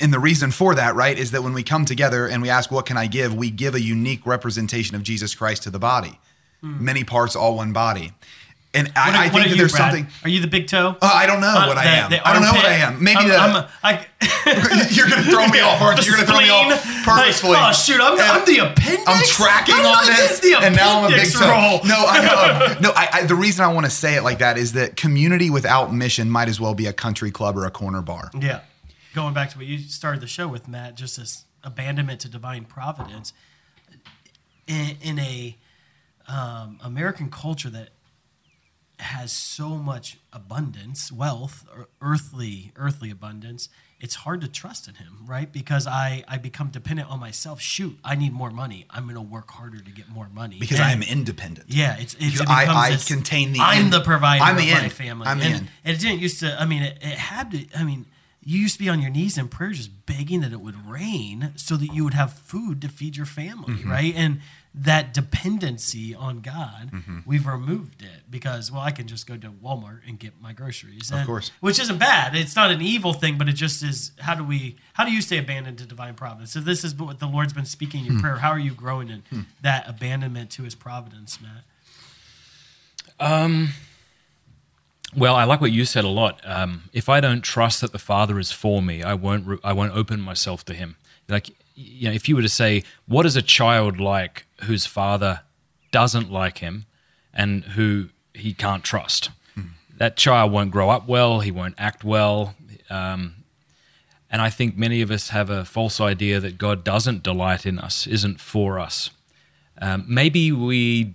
And 0.00 0.12
the 0.12 0.18
reason 0.18 0.50
for 0.50 0.74
that, 0.74 0.94
right, 0.94 1.18
is 1.18 1.30
that 1.32 1.42
when 1.42 1.52
we 1.52 1.62
come 1.62 1.84
together 1.84 2.26
and 2.28 2.42
we 2.42 2.50
ask 2.50 2.70
what 2.70 2.86
can 2.86 2.96
I 2.96 3.06
give, 3.06 3.34
we 3.34 3.50
give 3.50 3.74
a 3.74 3.80
unique 3.80 4.26
representation 4.26 4.94
of 4.94 5.02
Jesus 5.02 5.34
Christ 5.34 5.64
to 5.64 5.70
the 5.70 5.78
body. 5.78 6.18
Hmm. 6.60 6.84
Many 6.84 7.04
parts, 7.04 7.34
all 7.34 7.56
one 7.56 7.72
body. 7.72 8.12
And. 8.74 8.88
What 8.88 8.96
are- 8.96 9.02
I, 9.16 9.24
I 9.24 9.28
think 9.28 9.48
you, 9.50 9.56
there's 9.56 9.72
Brad? 9.72 9.92
something. 9.92 10.06
Are 10.24 10.28
you 10.28 10.40
the 10.40 10.48
big 10.48 10.66
toe? 10.66 10.96
Uh, 11.00 11.10
I 11.12 11.26
don't 11.26 11.40
know 11.40 11.46
Uh, 11.48 11.66
what 11.66 11.78
I 11.78 11.84
am. 11.84 12.12
I 12.24 12.32
don't 12.32 12.42
know 12.42 12.52
what 12.52 12.64
I 12.66 12.74
am. 12.74 13.02
Maybe 13.02 13.18
I'm, 13.18 13.28
the, 13.28 13.36
I'm 13.36 13.56
a, 13.56 13.70
I, 13.82 14.06
you're 14.90 15.08
gonna 15.08 15.22
throw 15.22 15.46
me 15.48 15.60
off, 15.60 15.80
aren't 15.80 16.04
you? 16.04 16.10
You're 16.12 16.16
gonna 16.20 16.26
throw 16.26 16.40
me 16.40 16.50
off 16.50 16.84
purposefully. 17.04 17.52
Like, 17.54 17.70
oh 17.70 17.72
shoot, 17.72 18.00
I'm, 18.00 18.18
I'm 18.18 18.44
the 18.44 18.58
appendix. 18.58 19.02
I'm 19.06 19.22
tracking 19.24 19.74
on 19.76 19.84
I 19.86 20.06
this, 20.06 20.40
the 20.40 20.54
and 20.60 20.74
now 20.74 21.00
I'm 21.00 21.12
a 21.12 21.16
big 21.16 21.32
toe. 21.32 21.80
No, 21.84 22.04
I 22.06 22.20
know. 22.24 22.80
no, 22.88 22.92
I, 22.96 23.08
I, 23.12 23.22
the 23.24 23.34
reason 23.34 23.64
I 23.64 23.72
want 23.72 23.86
to 23.86 23.90
say 23.90 24.16
it 24.16 24.22
like 24.22 24.38
that 24.38 24.58
is 24.58 24.72
that 24.72 24.96
community 24.96 25.50
without 25.50 25.92
mission 25.94 26.30
might 26.30 26.48
as 26.48 26.60
well 26.60 26.74
be 26.74 26.86
a 26.86 26.92
country 26.92 27.30
club 27.30 27.56
or 27.56 27.64
a 27.66 27.70
corner 27.70 28.02
bar. 28.02 28.30
Yeah. 28.38 28.60
Going 29.14 29.32
back 29.34 29.50
to 29.50 29.58
what 29.58 29.66
you 29.66 29.78
started 29.78 30.20
the 30.20 30.26
show 30.26 30.48
with, 30.48 30.66
Matt, 30.66 30.96
just 30.96 31.16
this 31.18 31.44
abandonment 31.62 32.20
to 32.22 32.28
divine 32.28 32.64
providence 32.64 33.32
in, 34.66 34.96
in 35.02 35.18
a 35.18 35.56
um, 36.28 36.78
American 36.82 37.30
culture 37.30 37.70
that 37.70 37.90
has 39.04 39.30
so 39.32 39.70
much 39.76 40.18
abundance, 40.32 41.10
wealth, 41.12 41.66
or 41.74 41.88
earthly 42.00 42.72
earthly 42.76 43.10
abundance. 43.10 43.68
It's 44.00 44.16
hard 44.16 44.40
to 44.42 44.48
trust 44.48 44.86
in 44.88 44.96
him, 44.96 45.18
right? 45.26 45.50
Because 45.50 45.86
I 45.86 46.24
I 46.28 46.36
become 46.38 46.68
dependent 46.68 47.08
on 47.10 47.18
myself. 47.20 47.60
Shoot, 47.60 47.98
I 48.04 48.14
need 48.16 48.32
more 48.32 48.50
money. 48.50 48.84
I'm 48.90 49.04
going 49.04 49.14
to 49.14 49.20
work 49.22 49.50
harder 49.50 49.80
to 49.80 49.90
get 49.90 50.08
more 50.08 50.28
money 50.28 50.58
Because 50.58 50.78
And- 50.78 50.88
I 50.88 50.92
am 50.92 51.02
independent. 51.02 51.70
yeah, 51.70 51.96
it's, 51.98 52.14
it's 52.18 52.40
it 52.40 52.48
I- 52.48 52.62
becomes 52.64 52.78
I 52.78 52.90
this, 52.90 53.06
contain 53.08 53.52
the 53.52 53.60
I'm 53.60 53.84
end. 53.84 53.92
the 53.92 54.00
provider 54.00 54.44
I'm 54.44 54.56
the 54.56 54.70
of 54.72 54.82
my 54.82 54.88
family. 54.90 55.26
I'm 55.26 55.38
the 55.38 55.44
end. 55.46 55.68
and 55.84 55.96
it 55.96 56.00
didn't 56.00 56.20
used 56.20 56.40
to. 56.40 56.60
I 56.60 56.66
mean, 56.66 56.82
it, 56.82 56.98
it 57.00 57.18
had 57.18 57.50
to. 57.52 57.66
I 57.78 57.84
mean, 57.84 58.04
you 58.46 58.60
used 58.60 58.74
to 58.74 58.78
be 58.78 58.88
on 58.88 59.00
your 59.00 59.10
knees 59.10 59.36
in 59.38 59.48
prayer, 59.48 59.72
just 59.72 60.06
begging 60.06 60.40
that 60.42 60.52
it 60.52 60.60
would 60.60 60.86
rain 60.86 61.52
so 61.56 61.76
that 61.76 61.88
you 61.94 62.04
would 62.04 62.14
have 62.14 62.32
food 62.32 62.80
to 62.82 62.88
feed 62.88 63.16
your 63.16 63.26
family, 63.26 63.74
Mm-hmm. 63.74 63.90
right? 63.90 64.14
And 64.16 64.40
that 64.76 65.14
dependency 65.14 66.14
on 66.14 66.40
God, 66.40 66.90
Mm-hmm. 66.92 67.18
we've 67.24 67.46
removed 67.46 68.02
it 68.02 68.22
because 68.28 68.72
well, 68.72 68.80
I 68.82 68.90
can 68.90 69.06
just 69.06 69.26
go 69.26 69.36
to 69.36 69.48
Walmart 69.50 70.00
and 70.06 70.18
get 70.18 70.40
my 70.40 70.52
groceries. 70.52 71.10
Of 71.12 71.24
course. 71.26 71.52
which 71.60 71.78
isn't 71.78 71.98
bad. 71.98 72.34
It's 72.34 72.56
not 72.56 72.70
an 72.70 72.82
evil 72.82 73.12
thing, 73.12 73.38
but 73.38 73.48
it 73.48 73.52
just 73.54 73.82
is. 73.84 74.10
How 74.18 74.34
do 74.34 74.42
we? 74.44 74.76
How 74.94 75.04
do 75.04 75.12
you 75.12 75.22
stay 75.22 75.38
abandoned 75.38 75.78
to 75.78 75.86
divine 75.86 76.14
providence? 76.14 76.56
If 76.56 76.64
this 76.64 76.82
is 76.84 76.94
what 76.94 77.20
the 77.20 77.26
Lord's 77.26 77.52
been 77.52 77.66
speaking 77.66 78.00
Hmm. 78.00 78.06
in 78.06 78.12
your 78.14 78.20
prayer, 78.22 78.36
how 78.36 78.50
are 78.50 78.58
you 78.58 78.72
growing 78.74 79.08
in 79.10 79.46
that 79.62 79.88
abandonment 79.88 80.50
to 80.52 80.62
His 80.64 80.74
providence, 80.74 81.38
Matt? 81.40 81.64
Well, 85.16 85.34
I 85.34 85.44
like 85.44 85.60
what 85.60 85.72
you 85.72 85.84
said 85.84 86.04
a 86.04 86.08
lot. 86.08 86.40
Um, 86.44 86.84
if 86.92 87.08
I 87.08 87.20
don't 87.20 87.42
trust 87.42 87.80
that 87.80 87.92
the 87.92 87.98
Father 87.98 88.38
is 88.38 88.52
for 88.52 88.82
me, 88.82 89.02
I 89.02 89.14
won't. 89.14 89.46
Re- 89.46 89.58
I 89.62 89.72
won't 89.72 89.94
open 89.94 90.20
myself 90.20 90.64
to 90.66 90.74
Him. 90.74 90.96
Like, 91.28 91.50
you 91.74 92.08
know, 92.08 92.14
if 92.14 92.28
you 92.28 92.36
were 92.36 92.42
to 92.42 92.48
say, 92.48 92.82
"What 93.06 93.26
is 93.26 93.36
a 93.36 93.42
child 93.42 94.00
like 94.00 94.46
whose 94.62 94.86
father 94.86 95.40
doesn't 95.90 96.30
like 96.30 96.58
him 96.58 96.86
and 97.32 97.64
who 97.64 98.08
he 98.34 98.52
can't 98.52 98.84
trust?" 98.84 99.30
That 99.96 100.16
child 100.16 100.52
won't 100.52 100.70
grow 100.70 100.90
up 100.90 101.06
well. 101.06 101.40
He 101.40 101.50
won't 101.50 101.76
act 101.78 102.04
well. 102.04 102.54
Um, 102.90 103.44
and 104.30 104.42
I 104.42 104.50
think 104.50 104.76
many 104.76 105.00
of 105.00 105.10
us 105.10 105.28
have 105.28 105.50
a 105.50 105.64
false 105.64 106.00
idea 106.00 106.40
that 106.40 106.58
God 106.58 106.82
doesn't 106.82 107.22
delight 107.22 107.64
in 107.64 107.78
us, 107.78 108.06
isn't 108.06 108.40
for 108.40 108.80
us. 108.80 109.10
Um, 109.80 110.04
maybe 110.08 110.50
we 110.50 111.14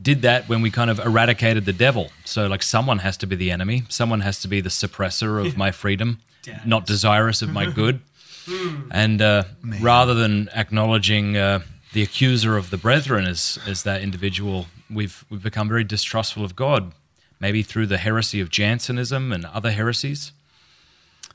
did 0.00 0.22
that 0.22 0.48
when 0.48 0.62
we 0.62 0.70
kind 0.70 0.90
of 0.90 0.98
eradicated 0.98 1.64
the 1.64 1.72
devil. 1.72 2.10
So, 2.24 2.46
like, 2.46 2.62
someone 2.62 2.98
has 2.98 3.16
to 3.18 3.26
be 3.26 3.36
the 3.36 3.50
enemy, 3.50 3.84
someone 3.88 4.20
has 4.20 4.40
to 4.40 4.48
be 4.48 4.60
the 4.60 4.68
suppressor 4.70 5.44
of 5.44 5.56
my 5.56 5.70
freedom, 5.70 6.18
Dad. 6.42 6.66
not 6.66 6.86
desirous 6.86 7.42
of 7.42 7.52
my 7.52 7.70
good. 7.70 8.00
and 8.90 9.22
uh, 9.22 9.44
rather 9.80 10.12
than 10.14 10.48
acknowledging 10.54 11.36
uh, 11.36 11.60
the 11.94 12.02
accuser 12.02 12.56
of 12.56 12.70
the 12.70 12.76
brethren 12.76 13.24
as, 13.24 13.58
as 13.66 13.82
that 13.84 14.02
individual, 14.02 14.66
we've, 14.90 15.24
we've 15.30 15.42
become 15.42 15.68
very 15.68 15.84
distrustful 15.84 16.44
of 16.44 16.54
God, 16.54 16.92
maybe 17.40 17.62
through 17.62 17.86
the 17.86 17.98
heresy 17.98 18.40
of 18.40 18.50
Jansenism 18.50 19.32
and 19.32 19.46
other 19.46 19.70
heresies. 19.70 20.32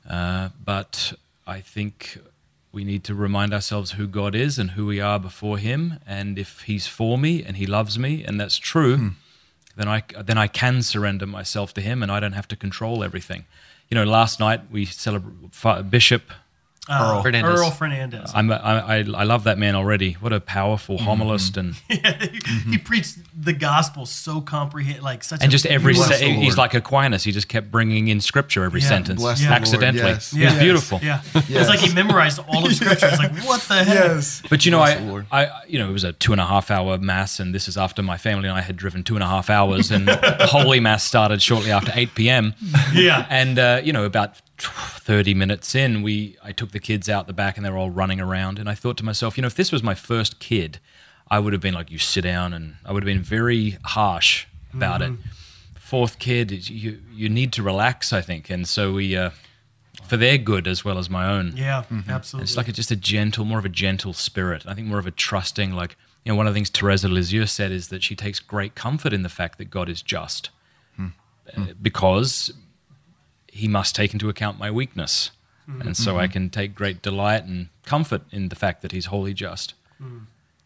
Uh, 0.07 0.49
but 0.63 1.13
I 1.47 1.61
think 1.61 2.19
we 2.71 2.83
need 2.83 3.03
to 3.05 3.15
remind 3.15 3.53
ourselves 3.53 3.91
who 3.91 4.07
God 4.07 4.35
is 4.35 4.59
and 4.59 4.71
who 4.71 4.85
we 4.85 4.99
are 4.99 5.19
before 5.19 5.57
Him. 5.57 5.99
And 6.05 6.37
if 6.37 6.61
He's 6.61 6.87
for 6.87 7.17
me 7.17 7.43
and 7.43 7.57
He 7.57 7.65
loves 7.65 7.97
me, 7.97 8.23
and 8.23 8.39
that's 8.39 8.57
true, 8.57 8.97
hmm. 8.97 9.07
then 9.75 9.87
I 9.87 10.03
then 10.21 10.37
I 10.37 10.47
can 10.47 10.81
surrender 10.81 11.25
myself 11.25 11.73
to 11.75 11.81
Him, 11.81 12.03
and 12.03 12.11
I 12.11 12.19
don't 12.19 12.33
have 12.33 12.47
to 12.49 12.55
control 12.55 13.03
everything. 13.03 13.45
You 13.89 13.95
know, 13.95 14.03
last 14.03 14.39
night 14.39 14.61
we 14.71 14.85
celebrated 14.85 15.89
Bishop 15.89 16.31
Uh, 16.89 17.23
Fernandes. 17.23 17.43
Earl 17.43 17.69
Fernandes. 17.71 18.31
I'm 18.33 18.51
a, 18.51 18.55
I, 18.55 18.97
I 18.97 18.97
I 18.99 19.23
love 19.23 19.43
that 19.43 19.57
man 19.57 19.75
already. 19.75 20.13
What 20.13 20.33
a 20.33 20.39
powerful 20.39 20.97
homilist 20.97 21.55
and 21.57 21.75
he, 21.87 22.71
he 22.71 22.77
preached 22.77 23.17
the 23.39 23.53
gospel 23.53 24.05
so 24.05 24.41
comprehend, 24.41 25.03
like 25.03 25.23
such. 25.23 25.41
and 25.41 25.49
a 25.49 25.51
just 25.51 25.65
every 25.65 25.93
Bless 25.93 26.09
se- 26.19 26.25
the 26.25 26.33
he's 26.33 26.57
Lord. 26.57 26.57
like 26.57 26.73
Aquinas. 26.73 27.23
He 27.23 27.31
just 27.31 27.47
kept 27.47 27.69
bringing 27.71 28.07
in 28.07 28.21
scripture 28.21 28.63
every 28.63 28.81
Yeah. 28.81 28.87
sentence 28.87 29.21
Bless 29.21 29.39
the 29.39 29.45
Lord, 29.49 29.61
accidentally. 29.61 30.09
yes. 30.11 30.33
It 30.33 30.35
was 30.39 30.53
Yeah. 30.53 30.59
beautiful. 30.59 30.99
Yeah, 31.03 31.21
it's 31.35 31.69
like 31.69 31.79
he 31.79 31.93
memorized 31.93 32.39
all 32.47 32.65
of 32.65 32.73
Scripture. 32.73 33.07
It's 33.07 33.19
like 33.19 33.37
what 33.43 33.61
the 33.61 33.83
heck? 33.83 33.87
Yes. 33.87 34.41
But 34.49 34.65
you 34.65 34.71
know, 34.71 34.79
Bless 34.79 34.97
I, 34.97 35.03
Lord. 35.03 35.25
I, 35.31 35.47
you 35.67 35.79
know, 35.79 35.89
it 35.89 35.93
was 35.93 36.03
a 36.03 36.13
two 36.13 36.31
and 36.31 36.41
a 36.41 36.45
half 36.45 36.71
hour 36.71 36.97
mass, 36.97 37.39
and 37.39 37.53
this 37.53 37.67
is 37.67 37.77
after 37.77 38.01
my 38.01 38.17
family 38.17 38.47
and 38.49 38.57
I 38.57 38.61
had 38.61 38.75
driven 38.77 39.03
two 39.03 39.15
and 39.15 39.23
a 39.23 39.27
half 39.27 39.49
hours, 39.49 39.91
and 39.91 40.09
Holy 40.41 40.79
Mass 40.79 41.03
started 41.03 41.41
shortly 41.41 41.71
after 41.71 41.91
eight 41.95 42.15
p.m. 42.15 42.55
Yeah. 42.93 43.25
And 43.29 43.59
uh, 43.59 43.81
you 43.83 43.93
know, 43.93 44.05
about 44.05 44.35
thirty 44.61 45.33
minutes 45.33 45.75
in, 45.75 46.01
we 46.01 46.37
I 46.43 46.51
took 46.51 46.71
the 46.71 46.79
kids 46.79 47.09
out 47.09 47.27
the 47.27 47.33
back, 47.33 47.57
and 47.57 47.65
they 47.65 47.69
were 47.69 47.77
all 47.77 47.89
running 47.89 48.19
around, 48.21 48.59
and 48.59 48.69
I 48.69 48.75
thought 48.75 48.97
to 48.97 49.05
myself, 49.05 49.37
you 49.37 49.41
know, 49.41 49.47
if 49.47 49.55
this 49.55 49.71
was 49.71 49.83
my 49.83 49.95
first 49.95 50.39
kid, 50.39 50.79
I 51.29 51.39
would 51.39 51.53
have 51.53 51.61
been 51.61 51.73
like, 51.73 51.91
you 51.91 51.97
sit 51.97 52.21
down, 52.23 52.53
and 52.53 52.75
I 52.85 52.91
would 52.91 53.03
have 53.03 53.07
been 53.07 53.21
very 53.21 53.77
harsh 53.83 54.45
about 54.73 55.01
it. 55.01 55.11
Fourth 55.75 56.19
kid, 56.19 56.69
you 56.69 56.99
you 57.11 57.29
need 57.29 57.51
to 57.53 57.63
relax, 57.63 58.13
I 58.13 58.21
think, 58.21 58.49
and 58.49 58.67
so 58.67 58.93
we. 58.93 59.15
Uh, 59.15 59.31
for 60.07 60.17
their 60.17 60.37
good 60.39 60.67
as 60.67 60.83
well 60.83 60.97
as 60.97 61.07
my 61.07 61.27
own. 61.27 61.53
Yeah, 61.55 61.83
absolutely. 62.07 62.45
It's 62.45 62.57
like 62.57 62.67
a, 62.67 62.71
just 62.71 62.89
a 62.89 62.95
gentle, 62.95 63.45
more 63.45 63.59
of 63.59 63.65
a 63.65 63.69
gentle 63.69 64.13
spirit. 64.13 64.63
I 64.65 64.73
think 64.73 64.87
more 64.87 64.97
of 64.97 65.05
a 65.05 65.11
trusting, 65.11 65.73
like, 65.73 65.97
you 66.23 66.31
know, 66.31 66.35
one 66.35 66.47
of 66.47 66.53
the 66.53 66.57
things 66.57 66.69
Teresa 66.71 67.07
Lisieux 67.07 67.45
said 67.45 67.71
is 67.71 67.89
that 67.89 68.01
she 68.01 68.15
takes 68.15 68.39
great 68.39 68.73
comfort 68.73 69.13
in 69.13 69.21
the 69.21 69.29
fact 69.29 69.59
that 69.59 69.69
God 69.69 69.87
is 69.87 70.01
just 70.01 70.49
Uh, 71.57 71.73
because 71.81 72.53
he 73.59 73.67
must 73.67 73.95
take 73.95 74.13
into 74.13 74.29
account 74.29 74.57
my 74.57 74.71
weakness. 74.71 75.31
Mm-hmm. 75.69 75.81
And 75.81 75.97
so 75.97 76.17
I 76.17 76.23
mm-hmm. 76.23 76.33
can 76.33 76.49
take 76.49 76.73
great 76.73 77.01
delight 77.01 77.43
and 77.43 77.69
comfort 77.85 78.23
in 78.31 78.49
the 78.49 78.55
fact 78.55 78.81
that 78.81 78.91
he's 78.91 79.05
wholly 79.05 79.33
just. 79.33 79.75
Mm. 80.01 80.25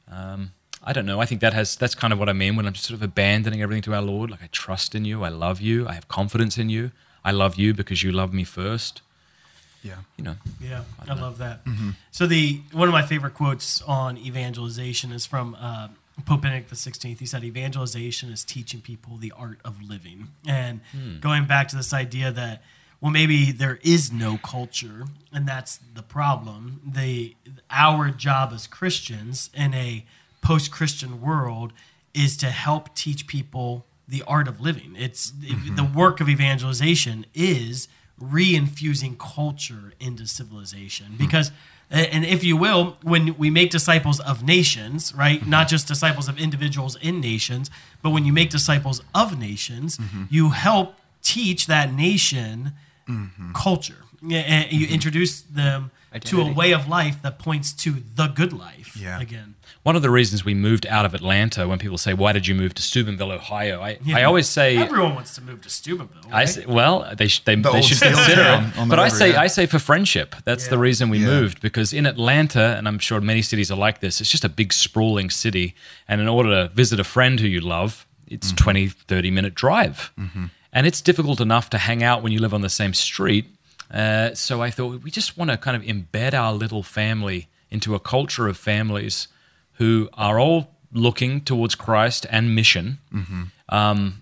Um, 0.09 0.51
I 0.83 0.93
don't 0.93 1.05
know. 1.05 1.19
I 1.19 1.25
think 1.25 1.41
that 1.41 1.53
has 1.53 1.75
that's 1.75 1.95
kind 1.95 2.13
of 2.13 2.19
what 2.19 2.29
I 2.29 2.33
mean 2.33 2.55
when 2.55 2.65
I'm 2.65 2.73
just 2.73 2.85
sort 2.85 2.97
of 2.97 3.03
abandoning 3.03 3.61
everything 3.61 3.83
to 3.83 3.93
our 3.93 4.01
Lord. 4.01 4.31
Like 4.31 4.43
I 4.43 4.49
trust 4.51 4.95
in 4.95 5.05
you, 5.05 5.23
I 5.23 5.29
love 5.29 5.61
you, 5.61 5.87
I 5.87 5.93
have 5.93 6.07
confidence 6.07 6.57
in 6.57 6.69
you. 6.69 6.91
I 7.25 7.31
love 7.31 7.55
you 7.55 7.73
because 7.73 8.03
you 8.03 8.11
love 8.11 8.33
me 8.33 8.43
first. 8.43 9.01
Yeah. 9.81 9.95
You 10.17 10.23
know, 10.23 10.35
Yeah, 10.61 10.83
I 11.07 11.13
love 11.13 11.37
that. 11.39 11.65
Mm-hmm. 11.65 11.91
So 12.11 12.25
the 12.25 12.61
one 12.71 12.87
of 12.87 12.93
my 12.93 13.01
favorite 13.01 13.33
quotes 13.33 13.81
on 13.81 14.17
evangelization 14.17 15.11
is 15.11 15.25
from 15.25 15.55
uh, 15.59 15.89
Pope 16.25 16.41
Benedict 16.41 16.69
the 16.69 16.75
Sixteenth. 16.75 17.19
He 17.19 17.25
said, 17.25 17.43
"Evangelization 17.43 18.29
is 18.29 18.43
teaching 18.43 18.81
people 18.81 19.17
the 19.17 19.33
art 19.35 19.59
of 19.65 19.81
living." 19.81 20.29
And 20.47 20.81
hmm. 20.91 21.19
going 21.19 21.45
back 21.45 21.67
to 21.69 21.75
this 21.75 21.93
idea 21.93 22.31
that 22.31 22.61
well, 23.03 23.11
maybe 23.11 23.51
there 23.51 23.79
is 23.83 24.13
no 24.13 24.37
culture, 24.37 25.07
and 25.33 25.45
that's 25.45 25.77
the 25.93 26.01
problem. 26.01 26.79
The 26.85 27.35
our 27.69 28.09
job 28.09 28.53
as 28.53 28.65
Christians 28.65 29.49
in 29.53 29.73
a 29.73 30.05
post-Christian 30.41 31.19
world 31.19 31.73
is 32.13 32.37
to 32.37 32.45
help 32.45 32.95
teach 32.95 33.27
people 33.27 33.85
the 34.07 34.23
art 34.25 34.47
of 34.47 34.61
living. 34.61 34.95
It's 34.97 35.31
mm-hmm. 35.31 35.75
the 35.75 35.83
work 35.83 36.21
of 36.21 36.29
evangelization 36.29 37.25
is 37.33 37.89
reinfusing 38.21 39.17
culture 39.19 39.91
into 39.99 40.25
civilization. 40.25 41.07
Hmm. 41.07 41.17
Because 41.17 41.51
and 41.91 42.23
if 42.23 42.41
you 42.41 42.55
will 42.55 42.97
when 43.01 43.35
we 43.37 43.49
make 43.49 43.69
disciples 43.69 44.21
of 44.21 44.43
nations 44.43 45.13
right 45.13 45.41
mm-hmm. 45.41 45.49
not 45.49 45.67
just 45.67 45.89
disciples 45.89 46.29
of 46.29 46.39
individuals 46.39 46.95
in 47.01 47.19
nations 47.19 47.69
but 48.01 48.11
when 48.11 48.25
you 48.25 48.31
make 48.31 48.49
disciples 48.49 49.01
of 49.13 49.37
nations 49.37 49.97
mm-hmm. 49.97 50.23
you 50.29 50.51
help 50.51 50.95
teach 51.21 51.67
that 51.67 51.93
nation 51.93 52.71
culture 53.53 53.97
and 54.31 54.71
you 54.71 54.87
introduce 54.87 55.41
them 55.41 55.91
to 56.21 56.41
a 56.41 56.53
way 56.53 56.71
of 56.73 56.87
life 56.87 57.21
that 57.23 57.39
points 57.39 57.73
to 57.73 57.95
the 58.15 58.27
good 58.27 58.53
life 58.53 58.95
Yeah. 58.95 59.19
again 59.19 59.55
One 59.83 59.97
of 59.97 60.01
the 60.01 60.09
reasons 60.11 60.45
we 60.45 60.53
moved 60.53 60.85
out 60.85 61.05
of 61.05 61.13
Atlanta, 61.13 61.67
when 61.67 61.77
people 61.77 61.97
say, 61.97 62.13
"Why 62.13 62.31
did 62.31 62.47
you 62.47 62.55
move 62.55 62.73
to 62.75 62.81
Steubenville, 62.81 63.31
Ohio?" 63.33 63.81
I, 63.81 63.97
Yeah. 64.05 64.17
I 64.19 64.23
always 64.23 64.47
say, 64.47 64.77
everyone 64.77 65.13
wants 65.15 65.35
to 65.35 65.41
move 65.41 65.59
to 65.63 65.69
Steubenville 65.69 66.29
I 66.31 66.45
say, 66.45 66.65
well, 66.65 66.95
they 67.17 67.27
sh- 67.27 67.41
they, 67.43 67.55
they 67.55 67.81
should 67.81 67.99
consider 67.99 68.43
town 68.43 68.63
it. 68.67 68.77
on 68.77 68.87
the 68.87 68.95
But 68.95 68.99
I 68.99 69.09
say 69.09 69.31
yeah. 69.33 69.41
I 69.41 69.47
say 69.47 69.65
for 69.65 69.79
friendship. 69.79 70.35
That's 70.45 70.67
the 70.69 70.77
reason 70.77 71.09
we 71.09 71.17
Yeah. 71.19 71.25
moved 71.35 71.59
because 71.59 71.91
in 71.91 72.05
Atlanta, 72.05 72.65
and 72.77 72.87
I'm 72.87 72.99
sure 72.99 73.19
many 73.19 73.41
cities 73.41 73.69
are 73.71 73.81
like 73.87 73.99
this. 73.99 74.21
It's 74.21 74.31
just 74.31 74.45
a 74.45 74.53
big 74.61 74.71
sprawling 74.71 75.29
city, 75.29 75.67
and 76.07 76.21
in 76.21 76.29
order 76.29 76.49
to 76.57 76.73
visit 76.73 76.97
a 77.01 77.03
friend 77.15 77.39
who 77.41 77.47
you 77.47 77.59
love, 77.59 78.05
it's 78.27 78.47
Mm-hmm. 78.53 78.63
20, 78.63 78.87
30 78.87 79.31
minute 79.31 79.53
drive, 79.55 80.11
and 80.73 80.85
it's 80.85 81.01
difficult 81.01 81.39
enough 81.39 81.69
to 81.69 81.77
hang 81.77 82.03
out 82.03 82.21
when 82.23 82.33
you 82.33 82.39
live 82.39 82.53
on 82.53 82.61
the 82.61 82.69
same 82.69 82.93
street. 82.93 83.45
Uh, 83.89 84.33
so 84.33 84.61
I 84.61 84.69
thought 84.71 85.03
we 85.03 85.11
just 85.11 85.37
want 85.37 85.51
to 85.51 85.57
kind 85.57 85.77
of 85.77 85.83
embed 85.83 86.33
our 86.33 86.51
little 86.51 86.83
family 86.83 87.47
into 87.69 87.93
a 87.95 87.99
culture 87.99 88.47
of 88.47 88.57
families 88.57 89.27
who 89.73 90.09
are 90.13 90.39
all 90.39 90.71
looking 90.91 91.41
towards 91.41 91.75
Christ 91.75 92.25
and 92.29 92.55
mission. 92.55 92.97
Um, 93.69 94.21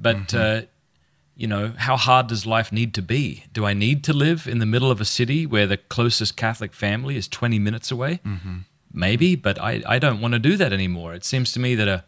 but 0.00 0.34
uh, 0.34 0.62
you 1.36 1.46
know, 1.46 1.72
how 1.76 1.96
hard 1.96 2.26
does 2.28 2.44
life 2.46 2.70
need 2.72 2.94
to 2.94 3.02
be? 3.02 3.44
Do 3.52 3.64
I 3.64 3.72
need 3.74 4.04
to 4.04 4.12
live 4.12 4.46
in 4.46 4.58
the 4.58 4.66
middle 4.66 4.90
of 4.90 5.00
a 5.00 5.04
city 5.04 5.46
where 5.46 5.66
the 5.66 5.76
closest 5.76 6.36
Catholic 6.36 6.72
family 6.74 7.16
is 7.16 7.26
20 7.28 7.58
minutes 7.58 7.90
away? 7.90 8.20
Maybe, 8.92 9.34
but 9.34 9.60
I, 9.60 9.82
I 9.86 9.98
don't 9.98 10.20
want 10.20 10.34
to 10.34 10.38
do 10.38 10.56
that 10.56 10.72
anymore. 10.72 11.14
It 11.14 11.24
seems 11.24 11.52
to 11.52 11.60
me 11.60 11.74
that 11.74 11.88
a, 11.88 12.04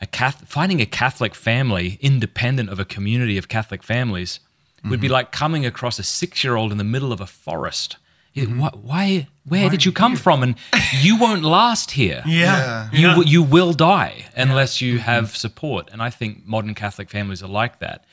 a 0.00 0.06
Catholic, 0.06 0.48
finding 0.48 0.80
a 0.80 0.86
Catholic 0.86 1.34
family 1.34 1.98
independent 2.00 2.68
of 2.70 2.78
a 2.78 2.84
community 2.84 3.38
of 3.38 3.48
Catholic 3.48 3.82
families 3.82 4.40
would 4.84 5.00
be 5.00 5.08
like 5.08 5.32
coming 5.32 5.66
across 5.66 5.98
a 5.98 6.02
six 6.04 6.44
year 6.44 6.54
old 6.54 6.70
in 6.70 6.78
the 6.78 6.84
middle 6.84 7.12
of 7.12 7.20
a 7.20 7.26
forest. 7.26 7.96
It- 8.34 8.48
why, 8.50 8.68
why, 8.68 9.26
where 9.44 9.68
did 9.70 9.84
you 9.84 9.90
come 9.92 10.14
from? 10.16 10.42
And 10.42 10.54
you 11.00 11.16
won't 11.18 11.42
last 11.42 11.92
here. 11.92 12.22
Yeah, 12.26 12.88
you 12.92 13.08
Yeah. 13.08 13.16
will- 13.16 13.26
you 13.26 13.42
will 13.42 13.72
die 13.72 14.26
unless 14.36 14.80
you 14.80 14.98
have 14.98 15.34
support. 15.36 15.88
And 15.92 16.00
i 16.02 16.10
think 16.10 16.46
modern 16.46 16.74
catholic 16.74 17.10
families 17.10 17.42
are 17.42 17.48
like 17.62 17.78
that. 17.80 18.04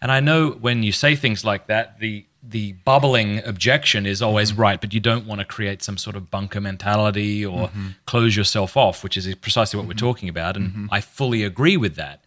And 0.00 0.10
i 0.12 0.20
know 0.20 0.50
when 0.60 0.82
you 0.82 0.92
say 0.92 1.16
things 1.16 1.44
like 1.44 1.66
that 1.66 1.98
the 1.98 2.24
the 2.42 2.72
bubbling 2.84 3.38
objection 3.44 4.04
is 4.04 4.20
always 4.20 4.52
mm-hmm. 4.52 4.62
right 4.62 4.80
but 4.80 4.92
you 4.92 5.00
don't 5.00 5.26
want 5.26 5.38
to 5.38 5.44
create 5.44 5.82
some 5.82 5.96
sort 5.96 6.16
of 6.16 6.30
bunker 6.30 6.60
mentality 6.60 7.46
or 7.46 7.68
mm-hmm. 7.68 7.88
close 8.06 8.36
yourself 8.36 8.76
off 8.76 9.04
which 9.04 9.16
is 9.16 9.32
precisely 9.36 9.78
what 9.78 9.86
we're 9.86 9.92
mm-hmm. 9.92 10.06
talking 10.06 10.28
about 10.28 10.56
and 10.56 10.88
i 10.90 11.00
fully 11.00 11.44
agree 11.44 11.76
with 11.76 11.94
that. 11.94 12.20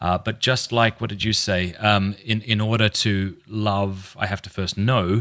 Uh, 0.00 0.18
but 0.18 0.38
just 0.38 0.70
like 0.70 1.00
what 1.00 1.10
did 1.10 1.24
you 1.24 1.32
say 1.32 1.74
um, 1.74 2.14
in, 2.24 2.42
in 2.42 2.60
order 2.60 2.88
to 2.88 3.36
love 3.48 4.16
i 4.18 4.26
have 4.26 4.40
to 4.40 4.50
first 4.50 4.78
know 4.78 5.20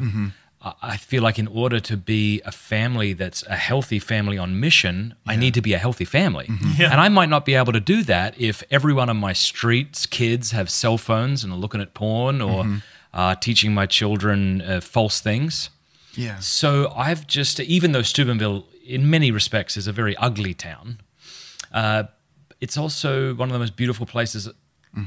I- 0.62 0.73
I 0.81 0.97
feel 0.97 1.21
like 1.21 1.38
in 1.38 1.47
order 1.47 1.79
to 1.79 1.95
be 1.95 2.41
a 2.43 2.51
family 2.51 3.13
that's 3.13 3.43
a 3.43 3.55
healthy 3.55 3.99
family 3.99 4.38
on 4.38 4.60
mission, 4.60 5.13
I 5.27 5.36
need 5.36 5.53
to 5.53 5.62
be 5.62 5.73
a 5.73 5.77
healthy 5.77 6.05
family. 6.05 6.49
Yeah. 6.77 6.91
And 6.91 6.99
I 6.99 7.08
might 7.08 7.29
not 7.29 7.45
be 7.45 7.53
able 7.53 7.71
to 7.73 7.79
do 7.79 8.03
that 8.03 8.34
if 8.39 8.63
everyone 8.71 9.10
on 9.10 9.17
my 9.17 9.34
street's 9.34 10.05
kids 10.05 10.51
have 10.51 10.69
cell 10.69 10.97
phones 10.97 11.43
and 11.43 11.53
are 11.53 11.60
looking 11.60 11.81
at 11.81 11.93
porn 11.93 12.41
or 12.41 12.65
uh, 13.15 13.34
teaching 13.36 13.73
my 13.73 13.88
children 13.88 14.62
uh, 14.62 14.82
false 14.82 15.19
things. 15.19 15.71
Yeah. 16.13 16.39
So 16.39 16.93
I've 16.95 17.25
just, 17.25 17.60
even 17.60 17.91
though 17.93 18.04
Steubenville, 18.04 18.65
in 18.86 19.10
many 19.10 19.32
respects, 19.32 19.75
is 19.78 19.88
a 19.88 19.91
very 19.91 20.15
ugly 20.17 20.54
town, 20.54 20.99
uh, 21.73 22.04
it's 22.62 22.78
also 22.78 23.34
one 23.34 23.49
of 23.49 23.54
the 23.54 23.60
most 23.60 23.75
beautiful 23.75 24.06
places. 24.06 24.49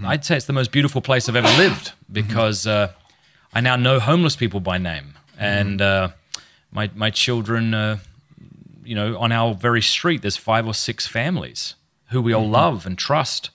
I'd 0.05 0.25
say 0.25 0.37
it's 0.37 0.45
the 0.45 0.53
most 0.53 0.71
beautiful 0.71 1.01
place 1.01 1.29
I've 1.31 1.37
ever 1.37 1.49
lived 1.57 1.93
because 2.13 2.67
uh, 2.67 2.93
I 3.55 3.63
now 3.63 3.77
know 3.77 3.99
homeless 3.99 4.37
people 4.37 4.61
by 4.61 4.77
name, 4.77 5.15
and 5.39 5.81
uh, 5.81 6.11
my 6.71 6.91
my 6.95 7.09
children, 7.09 7.73
uh, 7.73 7.99
you 8.85 8.95
know, 8.95 9.17
on 9.17 9.33
our 9.33 9.55
very 9.55 9.81
street, 9.81 10.21
there's 10.21 10.37
five 10.37 10.67
or 10.67 10.75
six 10.75 11.07
families 11.07 11.75
who 12.11 12.21
we 12.21 12.35
all 12.35 12.49
love 12.49 12.85
and 12.85 12.99
trust. 12.99 13.49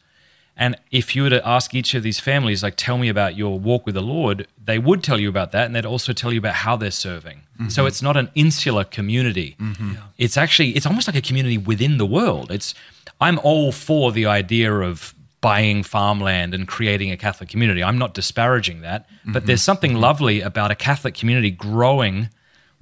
And 0.56 0.76
if 0.92 1.16
you 1.16 1.24
were 1.24 1.32
to 1.32 1.48
ask 1.48 1.74
each 1.74 1.96
of 1.96 2.04
these 2.04 2.20
families, 2.20 2.62
like, 2.62 2.76
tell 2.78 2.98
me 2.98 3.10
about 3.10 3.36
your 3.36 3.60
walk 3.60 3.86
with 3.86 3.96
the 3.96 4.02
Lord, 4.02 4.48
they 4.64 4.78
would 4.78 5.04
tell 5.04 5.20
you 5.20 5.28
about 5.28 5.52
that, 5.52 5.66
and 5.66 5.76
they'd 5.76 5.86
also 5.86 6.14
tell 6.14 6.32
you 6.32 6.38
about 6.38 6.56
how 6.56 6.76
they're 6.76 6.92
serving. 6.92 7.42
Mm-hmm. 7.56 7.70
So 7.70 7.86
it's 7.86 8.02
not 8.02 8.18
an 8.18 8.30
insular 8.36 8.84
community. 8.84 9.56
Mm-hmm. 9.60 9.94
It's 10.18 10.38
actually 10.38 10.72
it's 10.72 10.86
almost 10.86 11.08
like 11.08 11.16
a 11.16 11.22
community 11.22 11.58
within 11.58 11.98
the 11.98 12.06
world. 12.06 12.52
It's 12.52 12.76
I'm 13.20 13.40
all 13.40 13.72
for 13.72 14.12
the 14.12 14.26
idea 14.26 14.72
of 14.74 15.16
buying 15.42 15.84
farmland 15.84 16.54
and 16.54 16.68
creating 16.68 17.12
a 17.12 17.18
Catholic 17.18 17.50
community. 17.50 17.84
I'm 17.84 17.98
not 17.98 18.14
disparaging 18.14 18.82
that, 18.82 19.08
but 19.26 19.40
mm-hmm. 19.40 19.48
there's 19.48 19.62
something 19.62 19.96
lovely 19.96 20.42
about 20.42 20.72
a 20.72 20.76
Catholic 20.76 21.16
community 21.16 21.52
growing 21.52 22.30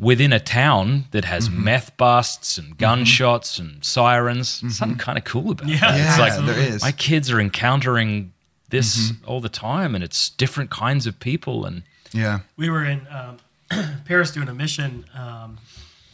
within 0.01 0.33
a 0.33 0.39
town 0.39 1.05
that 1.11 1.23
has 1.25 1.49
meth 1.49 1.95
busts 1.95 2.57
and 2.57 2.77
gunshots 2.77 3.57
and 3.59 3.85
sirens. 3.85 4.63
Something 4.75 4.97
kind 4.97 5.17
of 5.17 5.23
cool 5.23 5.51
about 5.51 5.67
Yeah. 5.69 5.77
that. 5.79 5.97
Yeah, 5.97 6.09
It's 6.09 6.19
like 6.19 6.45
there 6.45 6.59
is. 6.59 6.81
my 6.81 6.91
kids 6.91 7.29
are 7.31 7.39
encountering 7.39 8.33
this 8.69 9.13
all 9.25 9.39
the 9.39 9.49
time, 9.49 9.93
and 9.95 10.03
it's 10.03 10.29
different 10.29 10.69
kinds 10.71 11.05
of 11.07 11.19
people. 11.19 11.65
And 11.65 11.83
Yeah. 12.13 12.39
we 12.57 12.69
were 12.69 12.83
in 12.83 13.07
um, 13.09 13.37
Paris 14.05 14.31
doing 14.31 14.49
a 14.49 14.53
mission 14.55 15.05
um, 15.13 15.59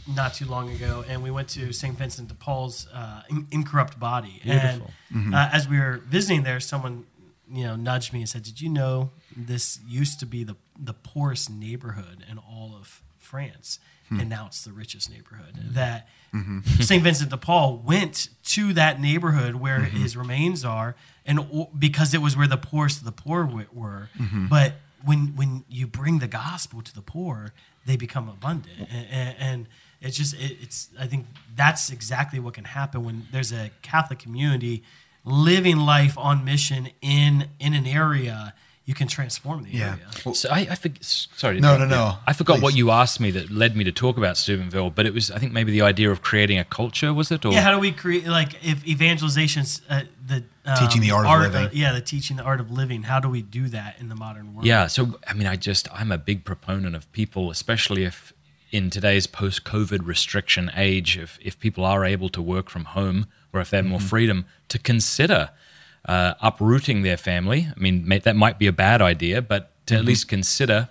not 0.05 0.33
too 0.33 0.45
long 0.45 0.69
ago, 0.71 1.03
and 1.07 1.23
we 1.23 1.31
went 1.31 1.47
to 1.49 1.71
St. 1.71 1.97
Vincent 1.97 2.27
de 2.27 2.33
Paul's 2.33 2.87
uh, 2.93 3.21
Incorrupt 3.51 3.99
Body. 3.99 4.41
Beautiful. 4.43 4.91
And 5.13 5.33
uh, 5.33 5.49
as 5.53 5.67
we 5.69 5.79
were 5.79 6.01
visiting 6.09 6.43
there, 6.43 6.59
someone 6.59 7.05
you 7.49 7.63
know 7.63 7.75
nudged 7.77 8.11
me 8.11 8.19
and 8.19 8.27
said, 8.29 8.43
"Did 8.43 8.59
you 8.59 8.67
know 8.69 9.11
this 9.35 9.79
used 9.87 10.19
to 10.19 10.25
be 10.25 10.43
the 10.43 10.55
the 10.77 10.93
poorest 10.93 11.49
neighborhood 11.49 12.25
in 12.29 12.37
all 12.37 12.75
of 12.79 13.01
France?" 13.19 13.79
And 14.09 14.29
now 14.29 14.45
it's 14.47 14.63
the 14.63 14.71
richest 14.71 15.09
neighborhood. 15.09 15.55
Hmm. 15.55 15.73
That 15.73 16.07
mm-hmm. 16.33 16.59
St. 16.81 17.03
Vincent 17.03 17.29
de 17.29 17.37
Paul 17.37 17.77
went 17.85 18.29
to 18.45 18.73
that 18.73 18.99
neighborhood 18.99 19.55
where 19.55 19.79
mm-hmm. 19.79 19.97
his 19.97 20.15
remains 20.15 20.63
are, 20.63 20.95
and 21.25 21.67
because 21.77 22.13
it 22.13 22.21
was 22.21 22.37
where 22.37 22.47
the 22.47 22.57
poorest 22.57 22.99
of 22.99 23.05
the 23.05 23.11
poor 23.11 23.45
were. 23.45 24.09
Mm-hmm. 24.17 24.47
But 24.47 24.73
when 25.03 25.35
when 25.35 25.63
you 25.69 25.87
bring 25.87 26.19
the 26.19 26.27
gospel 26.27 26.81
to 26.81 26.93
the 26.93 27.01
poor, 27.01 27.53
they 27.85 27.95
become 27.95 28.29
abundant, 28.29 28.89
and, 28.89 29.35
and 29.39 29.67
it's 30.01 30.17
just 30.17 30.33
it, 30.35 30.57
it's. 30.61 30.89
I 30.99 31.07
think 31.07 31.27
that's 31.55 31.89
exactly 31.89 32.39
what 32.39 32.53
can 32.53 32.65
happen 32.65 33.03
when 33.03 33.27
there's 33.31 33.51
a 33.51 33.71
Catholic 33.81 34.19
community 34.19 34.83
living 35.23 35.77
life 35.77 36.17
on 36.17 36.45
mission 36.45 36.89
in 37.01 37.49
in 37.59 37.73
an 37.73 37.85
area. 37.85 38.53
You 38.87 38.93
can 38.93 39.07
transform 39.09 39.63
the 39.63 39.71
Yeah. 39.71 39.91
area. 39.91 40.07
Well, 40.25 40.33
So 40.33 40.49
I, 40.49 40.59
I 40.71 40.75
think, 40.75 40.99
sorry. 41.01 41.59
No, 41.59 41.77
no, 41.77 41.85
no. 41.85 42.17
I 42.25 42.31
forgot 42.31 42.61
what 42.61 42.73
you 42.75 42.89
asked 42.89 43.19
me 43.19 43.31
that 43.31 43.51
led 43.51 43.75
me 43.75 43.83
to 43.83 43.91
talk 43.91 44.17
about 44.17 44.37
Steubenville, 44.37 44.91
but 44.91 45.05
it 45.05 45.13
was, 45.13 45.29
I 45.29 45.39
think, 45.39 45.51
maybe 45.51 45.73
the 45.73 45.81
idea 45.81 46.09
of 46.09 46.21
creating 46.21 46.57
a 46.57 46.63
culture, 46.63 47.13
was 47.13 47.29
it? 47.29 47.45
Or 47.45 47.51
Yeah, 47.51 47.61
how 47.67 47.71
do 47.71 47.79
we 47.79 47.91
create 47.91 48.25
like 48.27 48.53
if 48.63 48.85
evangelization's 48.85 49.81
uh, 49.89 50.03
the 50.25 50.43
um, 50.65 50.77
Teaching 50.77 51.01
the 51.01 51.11
art 51.11 51.25
of 51.27 51.53
living. 51.53 51.67
uh, 51.67 51.69
yeah, 51.73 51.91
the 51.93 51.99
teaching 52.01 52.37
the 52.37 52.43
art 52.43 52.59
of 52.61 52.71
living. 52.71 53.03
How 53.03 53.19
do 53.19 53.29
we 53.29 53.41
do 53.41 53.67
that 53.69 53.97
in 53.99 54.07
the 54.09 54.15
modern 54.15 54.53
world? 54.53 54.65
Yeah. 54.65 54.87
So, 54.87 55.19
I 55.27 55.33
mean, 55.33 55.47
I 55.47 55.57
just, 55.57 55.87
I'm 55.93 56.11
a 56.11 56.17
big 56.17 56.45
proponent 56.45 56.95
of 56.95 57.11
people, 57.11 57.51
especially 57.51 58.03
if 58.05 58.31
in 58.71 58.89
today's 58.89 59.27
post 59.27 59.63
COVID 59.65 60.05
restriction 60.05 60.71
age, 60.75 61.17
if, 61.17 61.37
if 61.41 61.59
people 61.59 61.83
are 61.85 62.05
able 62.05 62.29
to 62.29 62.41
work 62.41 62.69
from 62.69 62.85
home 62.85 63.27
or 63.53 63.59
if 63.61 63.69
they 63.69 63.77
have 63.77 63.85
more 63.85 63.99
freedom, 64.01 64.45
to 64.69 64.77
consider 64.79 65.49
uh, 66.07 66.33
uprooting 66.41 67.01
their 67.01 67.17
family. 67.17 67.67
I 67.75 67.79
mean, 67.79 68.07
may, 68.07 68.19
that 68.19 68.35
might 68.35 68.59
be 68.59 68.67
a 68.67 68.71
bad 68.71 69.01
idea, 69.01 69.41
but 69.41 69.71
to 69.87 69.95
at 69.95 70.05
least 70.05 70.27
consider 70.27 70.89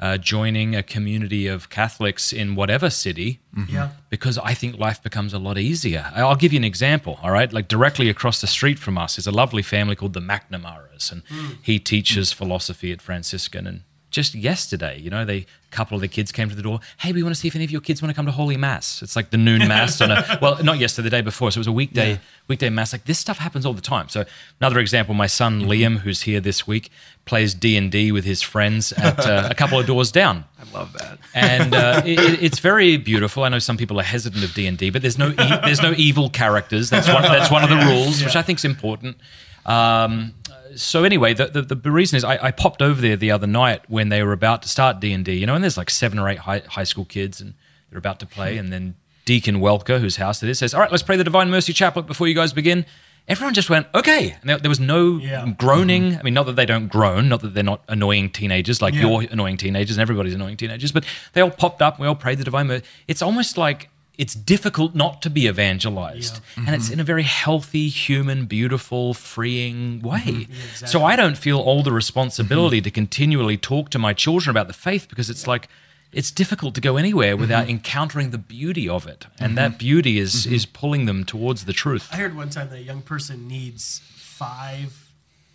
uh, 0.00 0.16
joining 0.16 0.74
a 0.74 0.82
community 0.82 1.46
of 1.46 1.68
Catholics 1.68 2.32
in 2.32 2.54
whatever 2.54 2.88
city 2.88 3.40
yeah. 3.68 3.90
because 4.08 4.38
I 4.38 4.54
think 4.54 4.78
life 4.78 5.02
becomes 5.02 5.34
a 5.34 5.38
lot 5.38 5.58
easier. 5.58 6.10
I'll 6.14 6.36
give 6.36 6.52
you 6.52 6.58
an 6.58 6.64
example, 6.64 7.18
all 7.22 7.30
right? 7.30 7.52
Like 7.52 7.68
directly 7.68 8.08
across 8.08 8.40
the 8.40 8.46
street 8.46 8.78
from 8.78 8.96
us 8.96 9.18
is 9.18 9.26
a 9.26 9.30
lovely 9.30 9.62
family 9.62 9.94
called 9.94 10.14
the 10.14 10.20
McNamaras, 10.20 11.12
and 11.12 11.22
he 11.62 11.78
teaches 11.78 12.32
philosophy 12.32 12.92
at 12.92 13.02
Franciscan. 13.02 13.66
And 13.66 13.82
just 14.10 14.34
yesterday, 14.34 14.98
you 14.98 15.10
know, 15.10 15.24
they 15.24 15.36
a 15.38 15.46
couple 15.76 15.94
of 15.94 16.00
the 16.00 16.08
kids 16.08 16.32
came 16.32 16.48
to 16.48 16.54
the 16.56 16.62
door. 16.62 16.80
Hey, 16.98 17.12
we 17.12 17.22
want 17.22 17.32
to 17.34 17.40
see 17.40 17.46
if 17.46 17.54
any 17.54 17.64
of 17.64 17.70
your 17.70 17.80
kids 17.80 18.02
want 18.02 18.10
to 18.10 18.14
come 18.16 18.26
to 18.26 18.32
Holy 18.32 18.56
Mass. 18.56 19.02
It's 19.02 19.14
like 19.14 19.30
the 19.30 19.36
noon 19.36 19.68
mass 19.68 20.00
on 20.00 20.10
a 20.10 20.38
well, 20.42 20.60
not 20.64 20.78
yesterday, 20.78 21.04
the 21.08 21.16
day 21.16 21.20
before. 21.20 21.52
So 21.52 21.58
it 21.58 21.60
was 21.60 21.66
a 21.68 21.72
weekday 21.72 22.18
weekday 22.48 22.70
mass. 22.70 22.92
Like 22.92 23.04
this 23.04 23.18
stuff 23.20 23.38
happens 23.38 23.64
all 23.64 23.72
the 23.72 23.80
time. 23.80 24.08
So 24.08 24.24
another 24.60 24.80
example, 24.80 25.14
my 25.14 25.28
son 25.28 25.62
Liam, 25.62 25.98
who's 25.98 26.22
here 26.22 26.40
this 26.40 26.66
week, 26.66 26.90
plays 27.24 27.54
D 27.54 27.76
and 27.76 27.90
D 27.92 28.10
with 28.10 28.24
his 28.24 28.42
friends 28.42 28.92
at 28.94 29.20
uh, 29.24 29.46
a 29.50 29.54
couple 29.54 29.78
of 29.78 29.86
doors 29.86 30.10
down 30.10 30.44
I 30.58 30.76
love 30.76 30.92
that. 30.94 31.18
and 31.34 31.72
uh, 31.74 32.02
it, 32.06 32.18
it- 32.18 32.42
it's 32.42 32.58
very 32.58 32.96
beautiful. 32.96 33.44
I 33.44 33.48
know 33.48 33.60
some 33.60 33.76
people 33.76 34.00
are 34.00 34.04
hesitant 34.04 34.42
of 34.42 34.52
D 34.54 34.66
and 34.66 34.76
D, 34.76 34.90
but 34.90 35.02
there's 35.02 35.18
no 35.18 35.28
e- 35.28 35.34
there's 35.64 35.82
no 35.82 35.92
evil 35.96 36.30
characters. 36.30 36.90
That's 36.90 37.06
one 37.06 37.22
that's 37.22 37.50
one 37.50 37.62
of 37.62 37.70
the 37.70 37.76
rules, 37.76 38.24
which 38.24 38.34
I 38.34 38.42
think 38.42 38.58
is 38.58 38.64
important. 38.64 39.18
Um, 39.66 40.34
so 40.76 41.04
anyway, 41.04 41.34
the, 41.34 41.46
the 41.46 41.74
the 41.74 41.90
reason 41.90 42.16
is 42.16 42.24
I, 42.24 42.38
I 42.46 42.50
popped 42.50 42.82
over 42.82 43.00
there 43.00 43.16
the 43.16 43.30
other 43.30 43.46
night 43.46 43.82
when 43.88 44.08
they 44.08 44.22
were 44.22 44.32
about 44.32 44.62
to 44.62 44.68
start 44.68 45.00
D 45.00 45.12
and 45.12 45.24
D. 45.24 45.34
You 45.34 45.46
know, 45.46 45.54
and 45.54 45.62
there's 45.64 45.76
like 45.76 45.90
seven 45.90 46.18
or 46.18 46.28
eight 46.28 46.38
high, 46.38 46.60
high 46.68 46.84
school 46.84 47.04
kids, 47.04 47.40
and 47.40 47.54
they're 47.90 47.98
about 47.98 48.20
to 48.20 48.26
play, 48.26 48.56
and 48.56 48.72
then 48.72 48.94
Deacon 49.24 49.56
Welker, 49.60 50.00
whose 50.00 50.16
house 50.16 50.42
it 50.42 50.48
is, 50.48 50.58
says, 50.58 50.74
"All 50.74 50.80
right, 50.80 50.90
let's 50.90 51.02
pray 51.02 51.16
the 51.16 51.24
Divine 51.24 51.50
Mercy 51.50 51.72
Chaplet 51.72 52.06
before 52.06 52.28
you 52.28 52.34
guys 52.34 52.52
begin." 52.52 52.84
Everyone 53.28 53.54
just 53.54 53.70
went, 53.70 53.86
"Okay," 53.94 54.36
and 54.40 54.48
there, 54.50 54.58
there 54.58 54.68
was 54.68 54.80
no 54.80 55.18
Yeah. 55.18 55.52
groaning. 55.56 56.10
Mm-hmm. 56.12 56.18
I 56.18 56.22
mean, 56.22 56.34
not 56.34 56.46
that 56.46 56.56
they 56.56 56.66
don't 56.66 56.88
groan, 56.88 57.28
not 57.28 57.42
that 57.42 57.54
they're 57.54 57.62
not 57.62 57.82
annoying 57.88 58.30
teenagers 58.30 58.80
like 58.82 58.94
Yeah. 58.94 59.02
you're 59.02 59.22
annoying 59.30 59.56
teenagers 59.56 59.96
and 59.96 60.02
everybody's 60.02 60.34
annoying 60.34 60.56
teenagers, 60.56 60.90
but 60.90 61.04
they 61.34 61.40
all 61.40 61.50
popped 61.50 61.80
up. 61.82 61.94
And 61.94 62.02
We 62.02 62.08
all 62.08 62.14
prayed 62.16 62.38
the 62.38 62.44
divine 62.44 62.66
mercy. 62.66 62.84
It's 63.06 63.22
almost 63.22 63.56
like 63.58 63.88
it's 64.20 64.34
difficult 64.34 64.94
not 64.94 65.22
to 65.22 65.30
be 65.30 65.48
evangelized, 65.48 66.42
and 66.54 66.74
it's 66.74 66.90
in 66.90 67.00
a 67.00 67.04
very 67.04 67.22
healthy, 67.22 67.88
human, 67.88 68.44
beautiful, 68.44 69.14
freeing 69.14 70.02
way. 70.02 70.18
Mm-hmm. 70.20 70.86
So 70.86 71.02
I 71.04 71.16
don't 71.16 71.38
feel 71.38 71.58
all 71.58 71.82
the 71.82 71.90
responsibility 71.90 72.80
mm-hmm. 72.80 72.84
to 72.84 72.90
continually 72.90 73.56
talk 73.56 73.88
to 73.90 73.98
my 73.98 74.12
children 74.12 74.50
about 74.50 74.66
the 74.66 74.74
faith 74.74 75.08
because 75.08 75.30
it's 75.30 75.46
like 75.46 75.68
it's 76.12 76.30
difficult 76.30 76.74
to 76.74 76.82
go 76.82 76.98
anywhere 76.98 77.34
without 77.34 77.62
mm-hmm. 77.62 77.70
encountering 77.70 78.28
the 78.28 78.36
beauty 78.36 78.86
of 78.86 79.06
it, 79.06 79.26
and 79.38 79.56
that 79.56 79.78
beauty 79.78 80.18
is 80.18 80.44
is 80.44 80.66
pulling 80.66 81.06
them 81.06 81.24
towards 81.24 81.64
the 81.64 81.72
truth. 81.72 82.06
I 82.12 82.16
heard 82.16 82.36
one 82.36 82.50
time 82.50 82.68
that 82.68 82.76
a 82.76 82.82
young 82.82 83.00
person 83.00 83.48
needs 83.48 84.02
five 84.16 85.08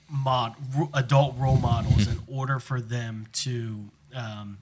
mod 0.09 0.55
adult 0.91 1.37
role 1.37 1.57
models 1.57 2.07
in 2.07 2.19
order 2.25 2.59
for 2.59 2.81
them 2.81 3.27
to 3.33 3.91
um, 4.15 4.57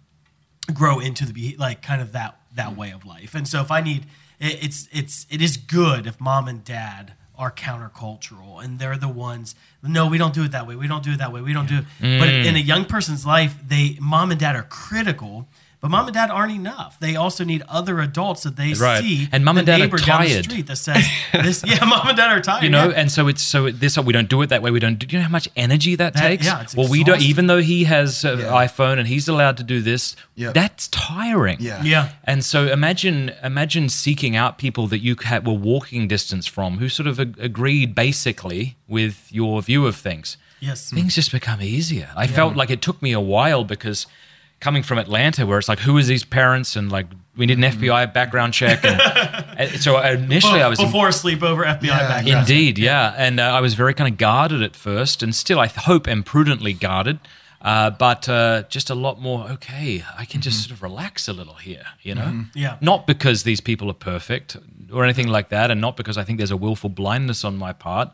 grow 0.74 1.00
into 1.00 1.26
the 1.26 1.56
like 1.58 1.82
kind 1.82 2.02
of 2.02 2.12
that 2.12 2.38
that 2.56 2.72
mm. 2.72 2.78
way 2.78 2.92
of 2.92 3.06
life. 3.06 3.36
And 3.36 3.48
so 3.48 3.62
if 3.62 3.72
I 3.72 3.82
need 3.82 4.06
it, 4.40 4.64
it's 4.64 4.88
it's 4.92 5.26
it 5.30 5.42
is 5.42 5.58
good 5.58 6.08
if 6.08 6.20
mom 6.20 6.48
and 6.48 6.64
dad 6.64 7.14
are 7.36 7.52
countercultural 7.52 8.64
and 8.64 8.78
they're 8.78 8.96
the 8.96 9.10
ones 9.10 9.56
no 9.82 10.08
we 10.08 10.18
don't 10.18 10.34
do 10.34 10.44
it 10.44 10.52
that 10.52 10.68
way. 10.68 10.76
We 10.76 10.88
don't 10.88 11.04
do 11.04 11.12
it 11.12 11.18
that 11.18 11.34
way. 11.34 11.42
We 11.42 11.54
don't 11.54 11.68
do 11.68 11.80
it. 11.80 11.86
But 12.00 12.30
in 12.30 12.54
mm. 12.54 12.56
a 12.56 12.62
young 12.62 12.86
person's 12.86 13.26
life 13.26 13.56
they 13.68 13.98
mom 14.00 14.32
and 14.32 14.40
dad 14.40 14.56
are 14.56 14.64
critical 14.64 15.48
but 15.84 15.92
mom 15.92 16.08
and 16.08 16.14
dad 16.16 16.32
aren't 16.32 16.54
enough 16.54 16.98
they 17.02 17.16
also 17.18 17.44
need 17.44 17.62
other 17.68 18.00
adults 18.00 18.42
that 18.44 18.56
they 18.56 18.74
Right. 18.74 19.02
see 19.04 19.28
And 19.34 19.44
mom 19.44 19.58
and 19.58 19.68
dad 19.68 19.76
are 19.82 19.86
neighbor 19.86 19.98
down 19.98 20.22
the 20.24 20.30
tired. 20.30 20.46
street 20.46 20.68
that 20.68 20.78
says 20.78 21.06
this 21.34 21.62
yeah 21.72 21.84
mom 21.86 22.08
and 22.08 22.16
dad 22.18 22.32
are 22.32 22.40
tired 22.42 22.64
you 22.64 22.70
know 22.70 22.88
yeah. 22.90 23.00
and 23.00 23.12
so 23.12 23.28
it's 23.28 23.44
so 23.44 23.66
it- 23.68 23.80
this 23.82 23.98
we 23.98 24.14
don't 24.14 24.30
do 24.30 24.42
it 24.44 24.48
that 24.48 24.62
way 24.64 24.72
we 24.72 24.80
don't 24.80 24.98
do 24.98 25.06
you 25.10 25.20
know 25.20 25.24
how 25.26 25.30
much 25.30 25.50
energy 25.58 25.96
that, 25.96 26.14
That- 26.14 26.22
takes 26.30 26.46
yeah, 26.46 26.62
it's 26.62 26.74
well 26.76 26.88
we 26.88 27.04
don't 27.04 27.22
even 27.22 27.48
though 27.48 27.62
he 27.62 27.84
has 27.84 28.24
an 28.24 28.40
Yeah. 28.40 28.46
iphone 28.66 28.98
and 28.98 29.08
he's 29.10 29.28
allowed 29.28 29.58
to 29.58 29.64
do 29.64 29.82
this 29.82 30.16
Yeah. 30.36 30.52
that's 30.54 30.88
tiring 30.88 31.58
Yeah. 31.60 31.84
yeah 31.84 32.10
and 32.24 32.44
so 32.46 32.68
imagine 32.72 33.34
imagine 33.44 33.90
seeking 33.90 34.36
out 34.38 34.58
people 34.58 34.88
that 34.88 35.00
you 35.00 35.16
had, 35.22 35.46
were 35.46 35.54
walking 35.74 36.08
distance 36.08 36.48
from 36.48 36.78
who 36.78 36.88
sort 36.90 37.08
of 37.08 37.20
ag- 37.20 37.38
agreed 37.40 37.94
basically 37.94 38.78
with 38.88 39.28
your 39.32 39.62
view 39.62 39.86
of 39.86 39.96
things 39.98 40.38
yes 40.62 40.90
things 40.92 41.14
just 41.16 41.32
become 41.34 41.62
easier. 41.62 42.10
I 42.16 42.26
felt 42.28 42.56
like 42.56 42.70
it 42.70 42.82
took 42.82 43.02
me 43.02 43.12
a 43.12 43.20
while 43.20 43.66
because 43.66 44.08
coming 44.64 44.82
from 44.82 44.98
Atlanta, 44.98 45.46
where 45.46 45.60
it's 45.60 45.68
like, 45.68 45.80
who 45.80 45.98
is 45.98 46.08
these 46.08 46.24
parents? 46.24 46.76
And 46.78 46.90
like, 46.90 47.08
we 47.36 47.46
need 47.46 47.58
an 47.58 47.64
FBI 47.64 48.14
background 48.14 48.54
check. 48.54 48.84
And, 48.84 49.00
and 49.60 49.70
so 49.82 50.00
initially 50.02 50.62
I 50.62 50.70
was. 50.70 50.80
before 50.80 51.08
a 51.10 51.12
sleepover 51.12 51.66
FBI 51.66 51.84
Yeah, 51.84 52.08
back 52.08 52.26
yeah. 52.26 52.40
Indeed, 52.40 52.80
yeah. 52.80 53.14
And 53.18 53.40
uh, 53.40 53.44
I 53.44 53.60
was 53.60 53.74
very 53.74 53.94
kind 53.94 54.12
of 54.12 54.18
guarded 54.18 54.64
at 54.64 54.76
first, 54.76 55.22
and 55.22 55.36
still, 55.36 55.60
I 55.60 55.68
hope, 55.68 56.08
am 56.08 56.24
prudently 56.24 56.74
guarded. 56.74 57.20
Uh, 57.62 57.90
but 57.90 58.28
uh, 58.28 58.64
just 58.70 58.90
a 58.90 58.96
lot 58.96 59.22
more, 59.22 59.50
okay, 59.50 60.04
I 60.18 60.26
can 60.26 60.42
just 60.42 60.64
sort 60.64 60.72
of 60.72 60.82
relax 60.82 61.28
a 61.28 61.34
little 61.34 61.54
here, 61.54 61.86
you 62.02 62.14
know? 62.14 62.46
Yeah. 62.54 62.78
Not 62.82 63.08
because 63.08 63.44
these 63.44 63.62
people 63.62 63.90
are 63.90 63.94
perfect 63.94 64.58
or 64.92 65.04
anything 65.04 65.28
like 65.28 65.50
that, 65.50 65.72
and 65.72 65.80
not 65.80 65.96
because 65.96 66.18
I 66.18 66.24
think 66.24 66.40
there's 66.40 66.52
a 66.52 66.58
willful 66.58 66.90
blindness 66.90 67.44
on 67.46 67.58
my 67.58 67.72
part, 67.72 68.10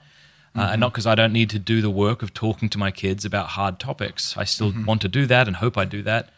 uh, 0.56 0.70
and 0.72 0.80
not 0.80 0.92
because 0.92 1.08
I 1.08 1.16
don't 1.16 1.34
need 1.34 1.50
to 1.52 1.60
do 1.60 1.82
the 1.82 1.90
work 1.90 2.22
of 2.22 2.34
talking 2.34 2.70
to 2.70 2.78
my 2.78 2.92
kids 2.92 3.26
about 3.26 3.50
hard 3.50 3.80
topics. 3.80 4.38
I 4.38 4.44
still 4.44 4.72
want 4.86 5.02
to 5.02 5.08
do 5.08 5.26
that 5.26 5.48
and 5.48 5.56
hope 5.56 5.78
I 5.78 5.86
do 5.86 6.04
that. 6.04 6.30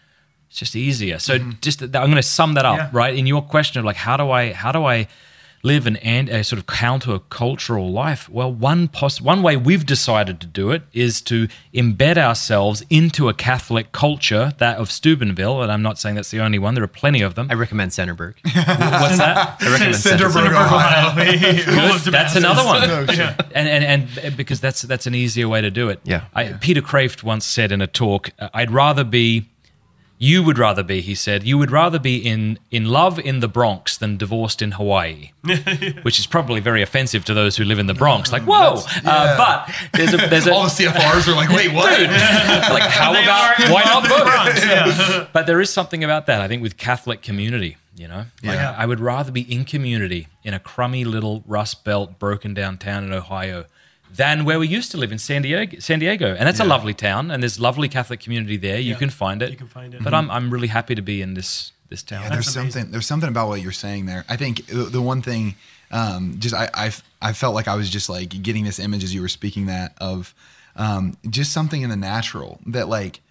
It's 0.51 0.59
just 0.59 0.75
easier. 0.75 1.17
So 1.17 1.37
just 1.61 1.81
I'm 1.81 1.89
going 1.91 2.15
to 2.17 2.21
sum 2.21 2.55
that 2.55 2.65
up, 2.65 2.75
Yeah. 2.77 2.89
right? 2.91 3.15
In 3.15 3.25
your 3.25 3.41
question 3.41 3.79
of 3.79 3.85
like, 3.85 3.95
how 3.95 4.17
do 4.17 4.29
I, 4.31 4.51
how 4.51 4.73
do 4.73 4.83
I 4.83 5.07
live 5.63 5.85
an 5.87 5.95
and 5.97 6.27
a 6.27 6.43
sort 6.43 6.59
of 6.59 6.67
counter 6.67 7.19
cultural 7.29 7.89
life? 7.89 8.27
Well, 8.27 8.51
one 8.51 8.89
pos- 8.89 9.21
one 9.21 9.43
way 9.43 9.55
we've 9.55 9.85
decided 9.85 10.41
to 10.41 10.47
do 10.47 10.71
it 10.71 10.81
is 10.91 11.21
to 11.21 11.47
embed 11.73 12.17
ourselves 12.17 12.83
into 12.89 13.29
a 13.29 13.33
Catholic 13.33 13.93
culture, 13.93 14.51
that 14.57 14.77
of 14.77 14.91
Steubenville, 14.91 15.61
and 15.61 15.71
I'm 15.71 15.81
not 15.81 15.97
saying 15.97 16.15
that's 16.15 16.31
the 16.31 16.41
only 16.41 16.59
one. 16.59 16.73
There 16.73 16.83
are 16.83 16.87
plenty 16.87 17.21
of 17.21 17.35
them. 17.35 17.47
I 17.49 17.53
recommend 17.53 17.91
Centerburg. 17.91 18.33
What's 18.43 19.19
that? 19.19 19.55
I 19.61 19.69
recommend 19.71 19.95
Centerburg, 19.95 20.49
Centerburg. 20.49 20.65
Ohio. 20.65 21.97
That's 22.11 22.35
another 22.35 22.65
one. 22.65 22.81
Yeah. 23.15 23.35
and, 23.55 23.69
and 23.69 24.09
and 24.21 24.35
because 24.35 24.59
that's 24.59 24.81
that's 24.81 25.07
an 25.07 25.15
easier 25.15 25.47
way 25.47 25.61
to 25.61 25.71
do 25.71 25.87
it. 25.89 26.01
Yeah. 26.03 26.25
I, 26.33 26.53
Peter 26.53 26.81
Kreeft 26.81 27.23
once 27.23 27.45
said 27.45 27.71
in 27.71 27.81
a 27.81 27.87
talk, 27.87 28.31
uh, 28.37 28.49
"I'd 28.53 28.71
rather 28.71 29.05
be." 29.05 29.45
You 30.23 30.43
would 30.43 30.59
rather 30.59 30.83
be, 30.83 31.01
he 31.01 31.15
said, 31.15 31.41
you 31.43 31.57
would 31.57 31.71
rather 31.71 31.97
be 31.97 32.17
in, 32.17 32.59
in 32.69 32.85
love 32.85 33.17
in 33.17 33.39
the 33.39 33.47
Bronx 33.47 33.97
than 33.97 34.17
divorced 34.17 34.61
in 34.61 34.73
Hawaii, 34.73 35.31
which 36.03 36.19
is 36.19 36.27
probably 36.27 36.59
very 36.59 36.83
offensive 36.83 37.25
to 37.25 37.33
those 37.33 37.57
who 37.57 37.63
live 37.63 37.79
in 37.79 37.87
the 37.87 37.95
Bronx. 37.95 38.31
Like, 38.31 38.43
whoa! 38.43 38.83
Uh, 39.03 39.35
but 39.35 39.75
there's 39.93 40.13
a 40.13 40.17
there's 40.17 40.45
a 40.45 40.53
All 40.53 40.65
the 40.65 40.69
CFRs 40.69 41.27
are 41.27 41.31
like, 41.35 41.49
wait, 41.49 41.73
what? 41.73 41.89
like 41.99 42.83
how 42.83 43.13
They 43.13 43.23
about 43.23 43.57
why 43.71 43.81
not 43.83 43.95
love 43.95 44.03
in 44.03 44.09
the 44.11 44.15
both? 44.15 44.23
Bronx, 44.25 44.63
yeah. 44.63 45.27
But 45.33 45.47
there 45.47 45.59
is 45.59 45.71
something 45.71 46.03
about 46.03 46.27
that. 46.27 46.39
I 46.39 46.47
think 46.47 46.61
with 46.61 46.77
Catholic 46.77 47.23
community, 47.23 47.77
you 47.95 48.07
know, 48.07 48.25
like 48.43 48.59
Yeah. 48.59 48.75
I 48.77 48.85
would 48.85 48.99
rather 48.99 49.31
be 49.31 49.41
in 49.41 49.65
community 49.65 50.27
in 50.43 50.53
a 50.53 50.59
crummy 50.59 51.03
little 51.03 51.43
Rust 51.47 51.83
Belt, 51.83 52.19
broken 52.19 52.53
down 52.53 52.77
town 52.77 53.03
in 53.05 53.11
Ohio, 53.11 53.65
than 54.15 54.45
where 54.45 54.59
we 54.59 54.67
used 54.67 54.91
to 54.91 54.97
live 54.97 55.11
in 55.11 55.17
San 55.19 55.41
Diego. 55.41 55.79
San 55.79 55.99
Diego, 55.99 56.35
and 56.35 56.47
that's 56.47 56.59
a 56.59 56.65
lovely 56.65 56.93
town, 56.93 57.31
and 57.31 57.41
there's 57.41 57.59
lovely 57.59 57.87
Catholic 57.89 58.19
community 58.19 58.57
there. 58.57 58.79
You 58.79 58.91
Yeah. 58.93 58.97
can 58.99 59.09
find 59.09 59.41
it. 59.41 59.51
You 59.51 59.57
can 59.57 59.67
find 59.67 59.93
it. 59.93 60.03
But 60.03 60.13
I'm 60.13 60.29
I'm 60.31 60.49
really 60.51 60.67
happy 60.67 60.95
to 60.95 61.01
be 61.01 61.21
in 61.21 61.33
this 61.33 61.71
this 61.89 62.03
town. 62.03 62.23
Yeah, 62.23 62.29
there's 62.29 62.55
amazing. 62.55 62.71
something 62.71 62.91
there's 62.91 63.05
something 63.05 63.29
about 63.29 63.47
what 63.49 63.61
you're 63.61 63.71
saying 63.71 64.05
there. 64.05 64.25
I 64.29 64.37
think 64.37 64.65
the, 64.67 64.83
the 64.83 65.01
one 65.01 65.21
thing, 65.21 65.55
um, 65.91 66.35
just 66.39 66.53
I, 66.55 66.69
I 66.73 66.91
I 67.21 67.33
felt 67.33 67.53
like 67.55 67.67
I 67.67 67.75
was 67.75 67.89
just 67.89 68.09
like 68.09 68.41
getting 68.43 68.63
this 68.65 68.79
image 68.79 69.03
as 69.03 69.13
you 69.13 69.21
were 69.21 69.27
speaking 69.29 69.65
that 69.67 69.93
of 69.99 70.33
um, 70.75 71.17
just 71.29 71.51
something 71.51 71.81
in 71.81 71.89
the 71.89 71.97
natural 71.97 72.59
that 72.67 72.87
like 72.87 73.21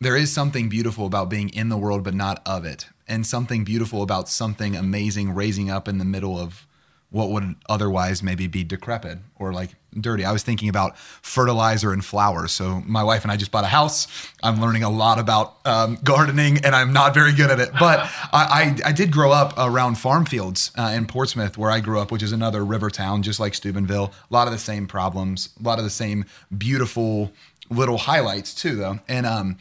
there 0.00 0.16
is 0.16 0.32
something 0.32 0.68
beautiful 0.68 1.06
about 1.06 1.28
being 1.28 1.48
in 1.50 1.68
the 1.70 1.76
world 1.76 2.04
but 2.04 2.14
not 2.14 2.40
of 2.46 2.64
it, 2.64 2.86
and 3.06 3.26
something 3.26 3.64
beautiful 3.64 4.02
about 4.02 4.28
something 4.28 4.76
amazing 4.76 5.34
raising 5.34 5.70
up 5.70 5.88
in 5.88 5.98
the 5.98 6.04
middle 6.04 6.38
of 6.38 6.66
what 7.10 7.30
would 7.30 7.54
otherwise 7.68 8.22
maybe 8.22 8.46
be 8.46 8.62
decrepit 8.64 9.18
or 9.38 9.52
like 9.52 9.70
dirty. 9.98 10.24
I 10.24 10.32
was 10.32 10.42
thinking 10.42 10.68
about 10.68 10.98
fertilizer 10.98 11.92
and 11.92 12.04
flowers. 12.04 12.52
So 12.52 12.82
my 12.86 13.02
wife 13.02 13.22
and 13.22 13.32
I 13.32 13.36
just 13.36 13.50
bought 13.50 13.64
a 13.64 13.68
house. 13.68 14.06
I'm 14.42 14.60
learning 14.60 14.82
a 14.82 14.90
lot 14.90 15.18
about 15.18 15.56
um, 15.64 15.98
gardening, 16.04 16.58
and 16.64 16.74
I'm 16.74 16.92
not 16.92 17.14
very 17.14 17.32
good 17.32 17.50
at 17.50 17.60
it. 17.60 17.70
But 17.78 18.00
I, 18.32 18.76
I, 18.84 18.88
I 18.90 18.92
did 18.92 19.10
grow 19.10 19.32
up 19.32 19.54
around 19.56 19.96
farm 19.96 20.26
fields 20.26 20.70
uh, 20.76 20.92
in 20.94 21.06
Portsmouth, 21.06 21.56
where 21.56 21.70
I 21.70 21.80
grew 21.80 21.98
up, 21.98 22.12
which 22.12 22.22
is 22.22 22.32
another 22.32 22.64
river 22.64 22.90
town, 22.90 23.22
just 23.22 23.40
like 23.40 23.54
Steubenville. 23.54 24.12
A 24.30 24.34
lot 24.34 24.46
of 24.46 24.52
the 24.52 24.58
same 24.58 24.86
problems, 24.86 25.50
a 25.58 25.62
lot 25.62 25.78
of 25.78 25.84
the 25.84 25.90
same 25.90 26.26
beautiful 26.56 27.32
little 27.70 27.98
highlights 27.98 28.54
too, 28.54 28.76
though. 28.76 28.98
And 29.08 29.24
um, 29.24 29.56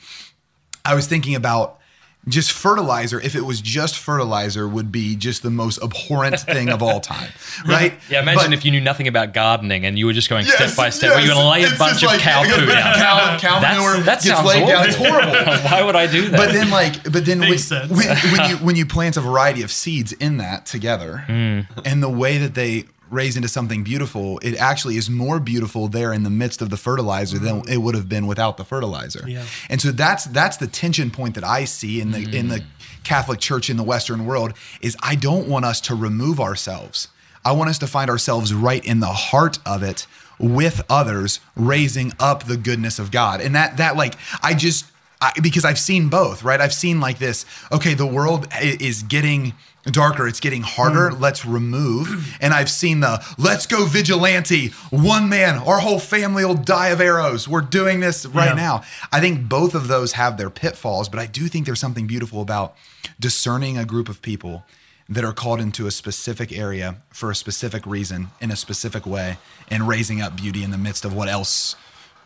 I 0.84 0.96
was 0.96 1.08
thinking 1.08 1.36
about 1.36 1.80
just 2.28 2.52
fertilizer 2.52 3.20
if 3.22 3.36
it 3.36 3.42
was 3.46 3.62
just 3.62 3.98
fertilizer 3.98 4.68
would 4.68 4.92
be 4.92 5.16
just 5.16 5.44
the 5.44 5.50
most 5.50 5.82
abhorrent 5.82 6.40
thing 6.54 6.70
of 6.70 6.84
all 6.84 7.00
time 7.00 7.30
right 7.66 7.94
Yeah, 8.10 8.22
imagine 8.22 8.52
But- 8.52 8.54
if 8.54 8.66
you 8.66 8.72
knew 8.72 8.82
nothing 8.82 9.08
about 9.08 9.34
gardening 9.34 9.86
and 9.86 9.98
you 9.98 10.06
were 10.06 10.14
just 10.14 10.30
going 10.30 10.46
Yes, 10.46 10.56
step 10.56 10.76
by 10.76 10.90
step. 10.90 11.12
Were 11.14 11.20
you 11.22 11.28
yes. 11.28 11.34
going 11.34 11.44
to 11.46 11.50
lay 11.50 11.64
a 11.76 11.78
bunch 11.78 12.04
of 12.04 12.08
like, 12.10 12.20
cow 12.20 12.44
poo 12.44 12.66
down? 12.66 12.96
cow, 12.96 13.38
cow 13.40 13.60
That's- 13.60 13.78
manure 13.78 13.98
that 14.04 14.22
gets 14.22 14.26
sounds 14.28 14.48
laid 14.48 14.68
down. 14.68 14.86
It's 14.88 14.96
horrible. 14.96 15.32
Why 15.72 15.84
would 15.84 15.96
I 15.96 16.08
do 16.08 16.30
that? 16.30 16.38
But 16.38 16.52
then, 16.54 16.70
like, 16.70 17.04
but 17.12 17.26
then 17.26 17.40
when, 17.40 17.58
when, 17.58 18.18
when 18.32 18.50
you 18.50 18.58
when 18.66 18.76
you 18.76 18.86
plant 18.86 19.18
a 19.18 19.22
variety 19.22 19.62
of 19.64 19.72
seeds 19.72 20.12
in 20.14 20.38
that 20.38 20.66
together, 20.66 21.20
Hmm. 21.28 21.62
and 21.86 22.02
the 22.04 22.10
way 22.10 22.38
that 22.38 22.54
they 22.56 22.86
raise 23.10 23.36
into 23.36 23.48
something 23.48 23.84
beautiful, 23.84 24.40
it 24.40 24.56
actually 24.58 24.98
is 24.98 25.10
more 25.10 25.40
beautiful 25.40 25.88
there 25.88 26.14
in 26.14 26.24
the 26.24 26.30
midst 26.30 26.62
of 26.62 26.70
the 26.70 26.78
fertilizer 26.78 27.40
than 27.40 27.64
it 27.68 27.78
would 27.78 27.96
have 27.96 28.10
been 28.10 28.28
without 28.28 28.58
the 28.58 28.66
fertilizer. 28.66 29.28
Yeah. 29.28 29.46
And 29.70 29.82
so 29.82 29.92
that's 29.92 30.26
that's 30.26 30.58
the 30.58 30.68
tension 30.68 31.12
point 31.12 31.36
that 31.36 31.44
I 31.44 31.66
see 31.66 32.02
in 32.02 32.12
the 32.12 32.38
in 32.38 32.50
the 32.50 32.64
Catholic 33.04 33.40
Church 33.40 33.70
in 33.70 33.78
the 33.78 33.84
Western 33.84 34.26
world 34.26 34.54
is 34.82 34.98
I 35.02 35.16
don't 35.16 35.48
want 35.48 35.66
us 35.66 35.80
to 35.82 35.96
remove 35.96 36.40
ourselves. 36.40 37.08
I 37.46 37.54
want 37.54 37.70
us 37.70 37.78
to 37.80 37.88
find 37.88 38.10
ourselves 38.10 38.54
right 38.54 38.84
in 38.84 39.00
the 39.00 39.08
heart 39.08 39.60
of 39.66 39.84
it 39.84 40.06
with 40.40 40.84
others, 40.90 41.40
raising 41.56 42.12
up 42.20 42.44
the 42.44 42.58
goodness 42.58 43.00
of 43.00 43.12
God. 43.12 43.42
And 43.42 43.56
that 43.56 43.78
that 43.78 43.96
like 43.96 44.16
I 44.44 44.54
just 44.54 44.86
I, 45.22 45.32
because 45.42 45.66
I've 45.66 45.80
seen 45.80 46.10
both, 46.10 46.44
right? 46.44 46.62
I've 46.62 46.74
seen 46.74 47.00
like 47.00 47.18
this. 47.18 47.46
Okay, 47.72 47.94
the 47.94 48.06
world 48.06 48.48
is 48.62 49.04
getting 49.04 49.54
darker. 49.92 50.28
It's 50.28 50.40
getting 50.40 50.62
harder. 50.62 51.10
Mm. 51.12 51.20
Let's 51.20 51.46
remove. 51.46 52.08
And 52.42 52.54
I've 52.54 52.70
seen 52.70 53.00
the 53.00 53.24
let's 53.38 53.66
go 53.66 53.86
vigilante. 53.86 54.70
One 54.92 55.28
man, 55.28 55.58
our 55.58 55.80
whole 55.80 56.00
family 56.00 56.46
will 56.46 56.54
die 56.56 56.90
of 56.90 57.02
arrows. 57.02 57.48
We're 57.48 57.62
doing 57.62 58.00
this 58.00 58.26
right 58.28 58.50
Yeah. 58.50 58.54
now. 58.54 58.84
I 59.12 59.20
think 59.20 59.50
both 59.50 59.74
of 59.76 59.88
those 59.88 60.14
have 60.14 60.38
their 60.38 60.50
pitfalls, 60.52 61.10
but 61.10 61.20
I 61.20 61.26
do 61.26 61.48
think 61.48 61.66
there's 61.66 61.80
something 61.80 62.06
beautiful 62.06 62.42
about 62.42 62.76
discerning 63.20 63.78
a 63.78 63.86
group 63.86 64.08
of 64.08 64.22
people 64.22 64.66
that 65.10 65.24
are 65.24 65.34
called 65.34 65.60
into 65.62 65.88
a 65.88 65.92
specific 65.92 66.52
area 66.52 66.98
for 67.10 67.32
a 67.32 67.36
specific 67.36 67.86
reason 67.88 68.28
in 68.42 68.52
a 68.52 68.56
specific 68.56 69.06
way 69.06 69.38
and 69.70 69.88
raising 69.88 70.22
up 70.22 70.36
beauty 70.36 70.64
in 70.64 70.72
the 70.72 70.78
midst 70.78 71.06
of 71.06 71.14
what 71.14 71.28
else 71.30 71.76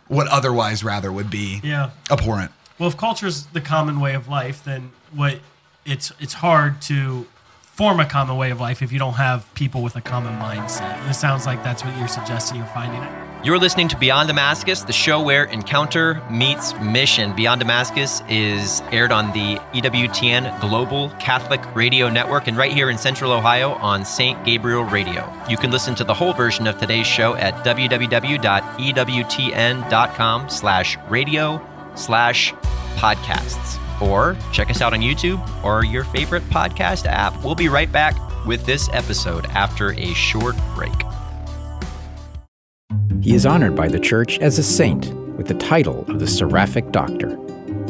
what 0.07 0.27
otherwise 0.27 0.83
rather 0.83 1.09
would 1.11 1.29
be 1.29 1.61
Yeah. 1.63 1.91
abhorrent. 2.09 2.51
Well, 2.77 2.89
if 2.89 2.97
culture 2.97 3.27
is 3.27 3.45
the 3.53 3.61
common 3.61 3.99
way 4.01 4.13
of 4.13 4.27
life, 4.27 4.63
then 4.65 4.91
what 5.13 5.39
it's 5.85 6.11
it's 6.19 6.33
hard 6.33 6.81
to 6.83 7.27
form 7.73 7.99
a 7.99 8.05
common 8.05 8.37
way 8.37 8.51
of 8.51 8.59
life 8.59 8.81
if 8.81 8.91
you 8.91 8.99
don't 8.99 9.13
have 9.13 9.51
people 9.55 9.81
with 9.81 9.95
a 9.95 10.01
common 10.01 10.33
mindset. 10.33 10.97
And 10.99 11.09
it 11.09 11.13
sounds 11.15 11.45
like 11.45 11.63
that's 11.63 11.83
what 11.83 11.97
you're 11.97 12.07
suggesting 12.07 12.57
you're 12.57 12.65
finding. 12.67 13.01
You're 13.43 13.57
listening 13.57 13.87
to 13.87 13.97
Beyond 13.97 14.27
Damascus, 14.27 14.83
the 14.83 14.93
show 14.93 15.19
where 15.19 15.45
encounter 15.45 16.21
meets 16.29 16.79
mission. 16.79 17.35
Beyond 17.35 17.61
Damascus 17.61 18.21
is 18.29 18.81
aired 18.91 19.11
on 19.11 19.33
the 19.33 19.55
EWTN 19.73 20.61
Global 20.61 21.09
Catholic 21.19 21.59
Radio 21.75 22.07
Network 22.07 22.47
and 22.47 22.55
right 22.55 22.71
here 22.71 22.91
in 22.91 22.99
Central 22.99 23.31
Ohio 23.31 23.71
on 23.71 24.05
St. 24.05 24.45
Gabriel 24.45 24.83
Radio. 24.83 25.27
You 25.49 25.57
can 25.57 25.71
listen 25.71 25.95
to 25.95 26.03
the 26.03 26.13
whole 26.13 26.33
version 26.33 26.67
of 26.67 26.77
today's 26.77 27.07
show 27.07 27.33
at 27.33 27.55
www.ewtn.com 27.65 28.39
slash 30.49 30.97
radio 31.09 31.67
slash 31.95 32.53
podcasts. 32.97 33.80
Or 34.01 34.37
check 34.51 34.69
us 34.69 34.81
out 34.81 34.93
on 34.93 35.01
YouTube 35.01 35.39
or 35.63 35.85
your 35.85 36.03
favorite 36.05 36.43
podcast 36.43 37.05
app. 37.05 37.43
We'll 37.43 37.55
be 37.55 37.69
right 37.69 37.91
back 37.91 38.15
with 38.45 38.65
this 38.65 38.89
episode 38.93 39.45
after 39.47 39.93
a 39.93 40.13
short 40.13 40.55
break. 40.75 40.91
He 43.21 43.35
is 43.35 43.45
honored 43.45 43.75
by 43.75 43.87
the 43.87 43.99
Church 43.99 44.39
as 44.39 44.57
a 44.57 44.63
saint 44.63 45.13
with 45.37 45.47
the 45.47 45.53
title 45.53 46.05
of 46.09 46.19
the 46.19 46.27
Seraphic 46.27 46.91
Doctor. 46.91 47.37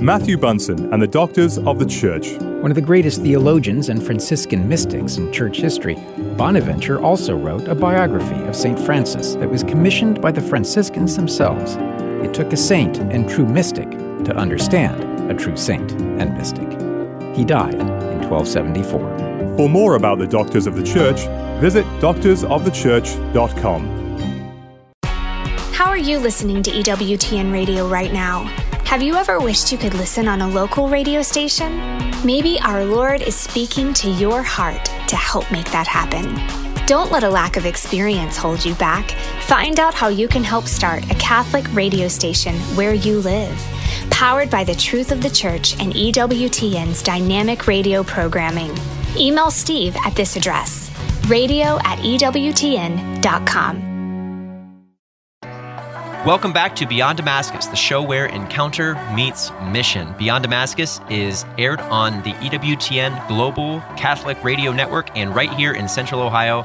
Matthew 0.02 0.36
Bunson 0.36 0.92
and 0.92 1.02
the 1.02 1.08
Doctors 1.08 1.58
of 1.60 1.80
the 1.80 1.86
Church. 1.86 2.32
One 2.62 2.72
of 2.72 2.76
the 2.76 2.82
greatest 2.82 3.22
theologians 3.22 3.90
and 3.90 4.04
Franciscan 4.04 4.68
mystics 4.68 5.18
in 5.18 5.32
church 5.32 5.58
history, 5.58 5.96
Bonaventure 6.38 7.00
also 7.02 7.36
wrote 7.36 7.68
a 7.68 7.76
biography 7.76 8.42
of 8.48 8.56
St. 8.56 8.80
Francis 8.80 9.36
that 9.36 9.50
was 9.50 9.64
commissioned 9.64 10.20
by 10.20 10.32
the 10.32 10.42
Franciscans 10.42 11.16
themselves. 11.16 11.78
It 12.26 12.34
took 12.34 12.52
a 12.52 12.58
saint 12.58 12.98
and 12.98 13.30
true 13.30 13.46
mystic 13.46 13.90
to 13.92 14.36
understand 14.36 15.11
a 15.32 15.36
true 15.36 15.58
saint 15.58 15.94
and 15.94 16.38
mystic. 16.38 16.70
He 17.36 17.44
died 17.44 17.74
in 17.74 17.88
1274. 18.30 19.58
For 19.58 19.68
more 19.68 19.96
about 19.96 20.20
the 20.20 20.28
Doctors 20.28 20.68
of 20.68 20.76
the 20.76 20.84
Church, 20.84 21.22
visit 21.60 21.88
doctorsofthechurch.com. 22.00 24.02
How 25.74 25.90
are 25.90 25.98
you 25.98 26.20
listening 26.20 26.62
to 26.64 26.72
EWTN 26.72 27.52
radio 27.52 27.88
right 27.88 28.14
now? 28.14 28.44
Have 28.86 29.02
you 29.02 29.16
ever 29.16 29.40
wished 29.40 29.72
you 29.72 29.78
could 29.78 29.94
listen 29.94 30.28
on 30.28 30.42
a 30.42 30.48
local 30.48 30.90
radio 30.90 31.22
station? 31.22 31.78
Maybe 32.26 32.60
our 32.60 32.84
Lord 32.86 33.22
is 33.22 33.36
speaking 33.36 33.94
to 33.96 34.10
your 34.10 34.44
heart 34.44 34.86
to 35.08 35.16
help 35.16 35.50
make 35.52 35.72
that 35.72 35.88
happen. 35.88 36.71
Don't 36.92 37.10
let 37.10 37.24
a 37.24 37.30
lack 37.30 37.56
of 37.56 37.66
experience 37.66 38.36
hold 38.36 38.66
you 38.66 38.76
back. 38.76 39.12
Find 39.44 39.80
out 39.80 39.94
how 39.94 40.10
you 40.10 40.28
can 40.28 40.44
help 40.44 40.66
start 40.66 41.10
a 41.10 41.16
Catholic 41.16 41.66
radio 41.74 42.10
station 42.10 42.54
where 42.76 42.94
you 42.94 43.20
live. 43.20 43.58
Powered 44.10 44.50
by 44.50 44.66
the 44.66 44.76
truth 44.76 45.14
of 45.14 45.22
the 45.22 45.30
church 45.30 45.80
and 45.80 45.94
EWTN's 45.94 47.02
dynamic 47.02 47.66
radio 47.66 48.04
programming. 48.04 48.78
Email 49.16 49.50
Steve 49.52 49.96
at 50.06 50.18
this 50.18 50.36
address 50.36 50.92
radio 51.30 51.80
at 51.86 52.00
EWTN.com. 52.00 53.88
Welcome 56.26 56.54
back 56.54 56.76
to 56.76 56.86
Beyond 56.86 57.18
Damascus, 57.18 57.68
the 57.68 57.76
show 57.76 58.04
where 58.04 58.28
encounter 58.28 58.94
meets 59.16 59.50
mission. 59.72 60.14
Beyond 60.20 60.44
Damascus 60.44 61.00
is 61.10 61.46
aired 61.58 61.80
on 61.80 62.22
the 62.24 62.34
EWTN 62.34 63.28
Global 63.30 63.80
Catholic 63.96 64.44
Radio 64.44 64.72
Network 64.72 65.10
and 65.18 65.34
right 65.34 65.52
here 65.54 65.74
in 65.74 65.88
Central 65.88 66.22
Ohio 66.22 66.64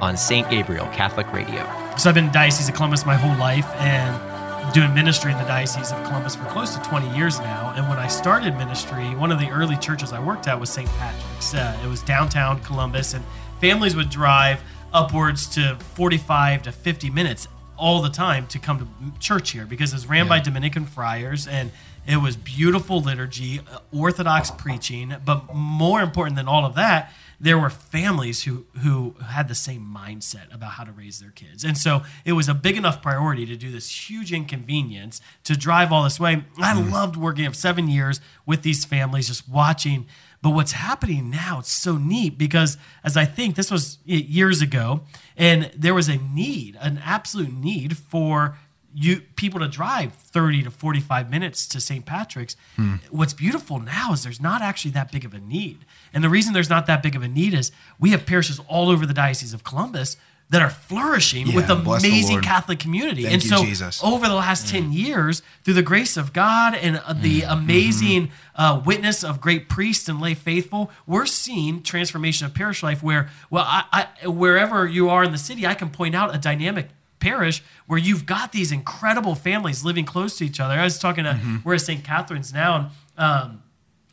on 0.00 0.16
St. 0.16 0.48
Gabriel 0.50 0.86
Catholic 0.88 1.30
Radio. 1.32 1.64
So 1.96 2.08
I've 2.08 2.14
been 2.14 2.26
in 2.26 2.32
Diocese 2.32 2.68
of 2.68 2.74
Columbus 2.74 3.06
my 3.06 3.14
whole 3.14 3.36
life 3.38 3.66
and 3.76 4.74
doing 4.74 4.92
ministry 4.94 5.32
in 5.32 5.38
the 5.38 5.44
Diocese 5.44 5.92
of 5.92 6.04
Columbus 6.04 6.36
for 6.36 6.44
close 6.46 6.74
to 6.76 6.82
20 6.82 7.16
years 7.16 7.38
now. 7.40 7.72
And 7.76 7.88
when 7.88 7.98
I 7.98 8.08
started 8.08 8.56
ministry, 8.56 9.14
one 9.14 9.32
of 9.32 9.38
the 9.38 9.48
early 9.48 9.76
churches 9.76 10.12
I 10.12 10.22
worked 10.22 10.48
at 10.48 10.58
was 10.58 10.70
St. 10.70 10.88
Patrick's. 10.90 11.54
Uh, 11.54 11.78
it 11.84 11.88
was 11.88 12.02
downtown 12.02 12.60
Columbus, 12.60 13.14
and 13.14 13.24
families 13.60 13.96
would 13.96 14.10
drive 14.10 14.62
upwards 14.92 15.46
to 15.54 15.76
45 15.94 16.62
to 16.64 16.72
50 16.72 17.10
minutes 17.10 17.48
all 17.76 18.02
the 18.02 18.10
time 18.10 18.46
to 18.48 18.58
come 18.58 18.78
to 18.78 19.18
church 19.20 19.50
here 19.50 19.66
because 19.66 19.92
it 19.92 19.96
was 19.96 20.06
ran 20.06 20.28
by 20.28 20.40
Dominican 20.40 20.86
friars 20.86 21.46
and 21.46 21.70
it 22.06 22.18
was 22.18 22.36
beautiful 22.36 23.00
liturgy, 23.00 23.60
uh, 23.60 23.78
Orthodox 23.92 24.50
preaching, 24.50 25.14
but 25.24 25.54
more 25.54 26.00
important 26.00 26.36
than 26.36 26.48
all 26.48 26.64
of 26.64 26.74
that, 26.76 27.12
there 27.38 27.58
were 27.58 27.70
families 27.70 28.44
who 28.44 28.66
who 28.82 29.14
had 29.24 29.48
the 29.48 29.54
same 29.54 29.82
mindset 29.82 30.52
about 30.54 30.72
how 30.72 30.84
to 30.84 30.92
raise 30.92 31.20
their 31.20 31.30
kids. 31.30 31.64
And 31.64 31.76
so 31.76 32.02
it 32.24 32.32
was 32.32 32.48
a 32.48 32.54
big 32.54 32.76
enough 32.76 33.02
priority 33.02 33.46
to 33.46 33.56
do 33.56 33.70
this 33.70 34.10
huge 34.10 34.32
inconvenience 34.32 35.20
to 35.44 35.56
drive 35.56 35.92
all 35.92 36.04
this 36.04 36.18
way. 36.18 36.44
I 36.58 36.74
mm-hmm. 36.74 36.92
loved 36.92 37.16
working 37.16 37.46
of 37.46 37.54
7 37.56 37.88
years 37.88 38.20
with 38.44 38.62
these 38.62 38.84
families 38.84 39.28
just 39.28 39.48
watching 39.48 40.06
but 40.46 40.50
what's 40.50 40.72
happening 40.72 41.30
now, 41.30 41.58
it's 41.58 41.72
so 41.72 41.96
neat 41.96 42.38
because 42.38 42.76
as 43.02 43.16
I 43.16 43.24
think 43.24 43.56
this 43.56 43.68
was 43.68 43.98
years 44.04 44.62
ago, 44.62 45.00
and 45.36 45.72
there 45.76 45.92
was 45.92 46.08
a 46.08 46.18
need, 46.18 46.78
an 46.80 47.00
absolute 47.04 47.52
need 47.52 47.96
for 47.96 48.56
you 48.98 49.20
people 49.36 49.60
to 49.60 49.68
drive 49.68 50.14
30 50.14 50.62
to 50.62 50.70
45 50.70 51.30
minutes 51.30 51.66
to 51.68 51.80
St. 51.80 52.06
Patrick's. 52.06 52.56
What's 53.10 53.34
beautiful 53.34 53.78
now 53.78 54.14
is 54.14 54.24
there's 54.24 54.40
not 54.40 54.62
actually 54.62 54.92
that 54.92 55.12
big 55.12 55.24
of 55.26 55.34
a 55.34 55.38
need. 55.38 55.84
And 56.14 56.24
the 56.24 56.30
reason 56.30 56.54
there's 56.54 56.70
not 56.70 56.86
that 56.86 57.02
big 57.02 57.14
of 57.14 57.22
a 57.22 57.28
need 57.28 57.52
is 57.52 57.72
we 57.98 58.10
have 58.10 58.24
parishes 58.24 58.58
all 58.68 58.88
over 58.88 59.04
the 59.04 59.12
Diocese 59.12 59.52
of 59.52 59.62
Columbus 59.62 60.16
that 60.48 60.62
are 60.62 60.70
flourishing 60.70 61.54
with 61.54 61.68
Yeah, 61.68 61.74
the 61.74 61.90
amazing 61.90 62.40
Catholic 62.40 62.78
community. 62.78 63.24
Thank 63.24 63.34
and 63.34 63.44
you, 63.44 63.50
so 63.50 63.64
Jesus. 63.64 64.02
over 64.02 64.28
the 64.28 64.34
last 64.34 64.68
10 64.68 64.92
years, 64.92 65.42
through 65.64 65.74
the 65.74 65.82
grace 65.82 66.16
of 66.16 66.32
God 66.32 66.74
and 66.74 67.02
uh, 67.04 67.12
the 67.12 67.42
amazing 67.42 68.30
uh, 68.54 68.80
witness 68.84 69.24
of 69.24 69.40
great 69.40 69.68
priests 69.68 70.08
and 70.08 70.20
lay 70.20 70.34
faithful, 70.34 70.90
we're 71.06 71.26
seeing 71.26 71.82
transformation 71.82 72.46
of 72.46 72.54
parish 72.54 72.82
life 72.82 73.02
where, 73.02 73.28
well, 73.50 73.64
I, 73.66 74.06
I, 74.22 74.28
wherever 74.28 74.86
you 74.86 75.10
are 75.10 75.24
in 75.24 75.32
the 75.32 75.38
city, 75.38 75.66
I 75.66 75.74
can 75.74 75.90
point 75.90 76.14
out 76.14 76.34
a 76.34 76.38
dynamic 76.38 76.90
parish 77.18 77.62
where 77.86 77.98
you've 77.98 78.26
got 78.26 78.52
these 78.52 78.72
incredible 78.72 79.34
families 79.34 79.84
living 79.84 80.04
close 80.04 80.36
to 80.38 80.44
each 80.44 80.60
other. 80.60 80.74
I 80.74 80.84
was 80.84 80.98
talking 80.98 81.24
to 81.24 81.30
Mm-hmm. 81.32 81.56
we're 81.64 81.74
at 81.74 81.80
St. 81.80 82.02
Catherine's 82.04 82.52
now, 82.52 82.76
and 82.76 82.84
um, 83.18 83.62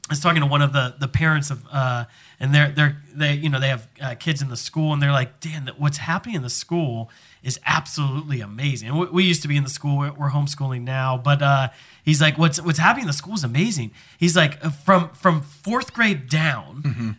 I 0.10 0.12
was 0.12 0.20
talking 0.20 0.42
to 0.42 0.48
one 0.48 0.62
of 0.62 0.74
the 0.74 0.96
the 1.00 1.08
parents 1.08 1.50
of, 1.52 1.64
uh, 1.72 2.06
and 2.40 2.54
they're 2.54 2.72
they're 2.72 2.98
they 3.14 3.34
you 3.36 3.50
know 3.50 3.60
they 3.60 3.70
have 3.70 3.88
uh, 4.02 4.16
kids 4.16 4.42
in 4.42 4.50
the 4.50 4.58
school, 4.58 4.92
and 4.94 5.02
they're 5.02 5.12
like, 5.12 5.40
Dan, 5.40 5.66
that 5.66 5.80
what's 5.80 5.98
happening 5.98 6.36
in 6.36 6.42
the 6.42 6.50
school 6.50 7.10
is 7.42 7.60
absolutely 7.66 8.40
amazing. 8.42 8.90
And 8.90 9.00
we, 9.00 9.06
we 9.08 9.24
used 9.24 9.42
to 9.42 9.48
be 9.48 9.58
in 9.58 9.64
the 9.64 9.70
school, 9.70 9.98
we're, 9.98 10.14
we're 10.14 10.30
homeschooling 10.30 10.82
now, 10.84 11.18
but 11.18 11.42
uh, 11.42 11.70
he's 12.04 12.22
like, 12.22 12.38
what's 12.38 12.62
what's 12.62 12.80
happening 12.80 13.04
in 13.04 13.08
the 13.08 13.14
school 13.14 13.34
is 13.36 13.44
amazing. 13.44 13.92
He's 14.18 14.36
like, 14.36 14.64
uh, 14.64 14.70
from 14.72 15.10
from 15.10 15.42
fourth 15.42 15.94
grade 15.94 16.30
down 16.30 17.18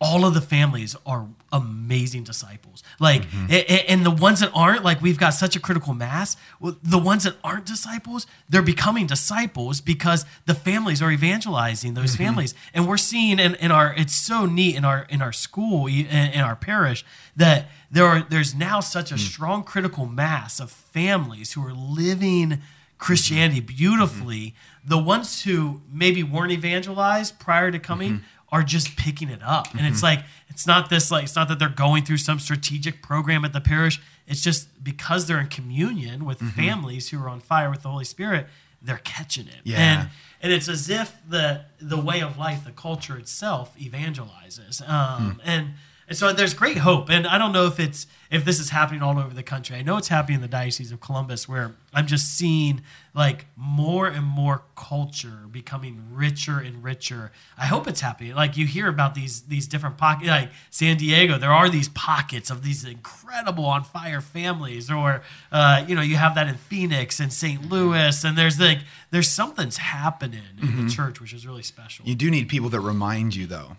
all 0.00 0.24
of 0.26 0.34
the 0.34 0.40
families 0.40 0.96
are 1.06 1.28
amazing 1.54 2.24
disciples. 2.24 2.82
Like, 2.98 3.22
a- 3.48 3.90
and 3.90 4.04
the 4.04 4.10
ones 4.10 4.40
that 4.40 4.50
aren't, 4.54 4.82
like, 4.84 5.00
we've 5.00 5.18
got 5.18 5.30
such 5.30 5.56
a 5.56 5.60
critical 5.60 5.94
mass. 5.94 6.36
Well, 6.60 6.76
The 6.82 6.98
ones 6.98 7.22
that 7.24 7.36
aren't 7.42 7.66
disciples, 7.66 8.26
they're 8.48 8.62
becoming 8.74 9.06
disciples 9.06 9.80
because 9.80 10.26
the 10.46 10.54
families 10.54 11.00
are 11.00 11.12
evangelizing 11.12 11.94
those 11.94 12.14
mm-hmm. 12.14 12.24
families. 12.24 12.54
And 12.74 12.88
we're 12.88 12.96
seeing 12.96 13.38
in, 13.38 13.54
in 13.54 13.70
our, 13.70 13.94
it's 13.96 14.14
so 14.14 14.46
neat 14.46 14.76
in 14.76 14.84
our 14.84 15.06
in 15.08 15.22
our 15.22 15.32
school, 15.32 15.86
in, 15.86 16.06
in 16.06 16.40
our 16.40 16.56
parish, 16.56 17.04
that 17.36 17.68
there 17.90 18.06
are 18.06 18.26
there's 18.28 18.54
now 18.54 18.80
such 18.80 19.12
a 19.12 19.14
mm. 19.14 19.18
strong 19.18 19.62
critical 19.64 20.06
mass 20.06 20.60
of 20.60 20.70
families 20.70 21.52
who 21.52 21.64
are 21.64 21.72
living 21.72 22.60
Christianity 22.98 23.60
mm-hmm. 23.60 23.76
beautifully. 23.76 24.44
Mm-hmm. 24.46 24.88
The 24.88 24.98
ones 24.98 25.44
who 25.44 25.82
maybe 25.90 26.22
weren't 26.22 26.52
evangelized 26.52 27.38
prior 27.38 27.70
to 27.70 27.78
coming 27.78 28.22
are 28.50 28.62
just 28.62 28.96
picking 28.96 29.28
it 29.28 29.42
up. 29.42 29.74
And 29.74 29.86
it's 29.86 29.96
mm-hmm. 29.96 30.06
like, 30.06 30.24
it's 30.48 30.66
not 30.66 30.90
this, 30.90 31.10
like, 31.10 31.24
it's 31.24 31.36
not 31.36 31.48
that 31.48 31.58
they're 31.58 31.68
going 31.68 32.04
through 32.04 32.18
some 32.18 32.38
strategic 32.38 33.02
program 33.02 33.44
at 33.44 33.52
the 33.52 33.60
parish. 33.60 34.00
It's 34.26 34.42
just 34.42 34.82
because 34.82 35.26
they're 35.26 35.40
in 35.40 35.48
communion 35.48 36.24
with 36.24 36.38
mm-hmm. 36.38 36.60
families 36.60 37.10
who 37.10 37.22
are 37.22 37.28
on 37.28 37.40
fire 37.40 37.70
with 37.70 37.82
the 37.82 37.88
Holy 37.88 38.04
Spirit, 38.04 38.46
they're 38.80 38.98
catching 38.98 39.48
it. 39.48 39.60
Yeah. 39.64 39.78
And, 39.78 40.10
and 40.42 40.52
it's 40.52 40.68
as 40.68 40.90
if 40.90 41.16
the 41.26 41.64
the 41.80 41.96
way 41.96 42.20
of 42.20 42.36
life, 42.36 42.64
the 42.64 42.70
culture 42.70 43.16
itself, 43.16 43.74
evangelizes. 43.78 44.86
Um, 44.86 45.32
hmm. 45.32 45.40
and 45.44 45.70
and 46.08 46.16
so 46.16 46.32
there's 46.32 46.54
great 46.54 46.78
hope. 46.78 47.08
And 47.10 47.26
I 47.26 47.38
don't 47.38 47.52
know 47.52 47.66
if 47.66 47.80
it's 47.80 48.06
if 48.30 48.44
this 48.44 48.58
is 48.58 48.70
happening 48.70 49.02
all 49.02 49.18
over 49.18 49.32
the 49.32 49.42
country. 49.42 49.76
I 49.76 49.82
know 49.82 49.96
it's 49.96 50.08
happening 50.08 50.36
in 50.36 50.42
the 50.42 50.48
Diocese 50.48 50.90
of 50.90 51.00
Columbus, 51.00 51.48
where 51.48 51.76
I'm 51.92 52.06
just 52.06 52.36
seeing 52.36 52.82
like 53.14 53.46
more 53.56 54.06
and 54.08 54.24
more 54.24 54.64
culture 54.74 55.46
becoming 55.50 56.02
richer 56.10 56.58
and 56.58 56.82
richer. 56.82 57.30
I 57.56 57.66
hope 57.66 57.86
it's 57.86 58.00
happening. 58.00 58.34
Like 58.34 58.56
you 58.56 58.66
hear 58.66 58.88
about 58.88 59.14
these 59.14 59.42
these 59.42 59.66
different 59.66 59.96
pockets, 59.96 60.28
like 60.28 60.50
San 60.70 60.96
Diego. 60.96 61.38
There 61.38 61.52
are 61.52 61.68
these 61.68 61.88
pockets 61.88 62.50
of 62.50 62.62
these 62.62 62.84
incredible 62.84 63.64
on 63.64 63.84
fire 63.84 64.20
families, 64.20 64.90
or 64.90 65.22
uh, 65.52 65.84
you 65.86 65.94
know 65.94 66.02
you 66.02 66.16
have 66.16 66.34
that 66.34 66.48
in 66.48 66.56
Phoenix 66.56 67.20
and 67.20 67.32
St. 67.32 67.70
Louis, 67.70 68.24
and 68.24 68.36
there's 68.36 68.60
like 68.60 68.80
there's 69.10 69.28
something's 69.28 69.78
happening 69.78 70.42
in 70.60 70.84
the 70.84 70.90
church, 70.92 71.20
which 71.20 71.32
is 71.32 71.46
really 71.46 71.62
special. 71.62 72.04
You 72.06 72.14
do 72.14 72.30
need 72.30 72.48
people 72.48 72.68
that 72.70 72.80
remind 72.80 73.36
you, 73.36 73.46
though. 73.46 73.76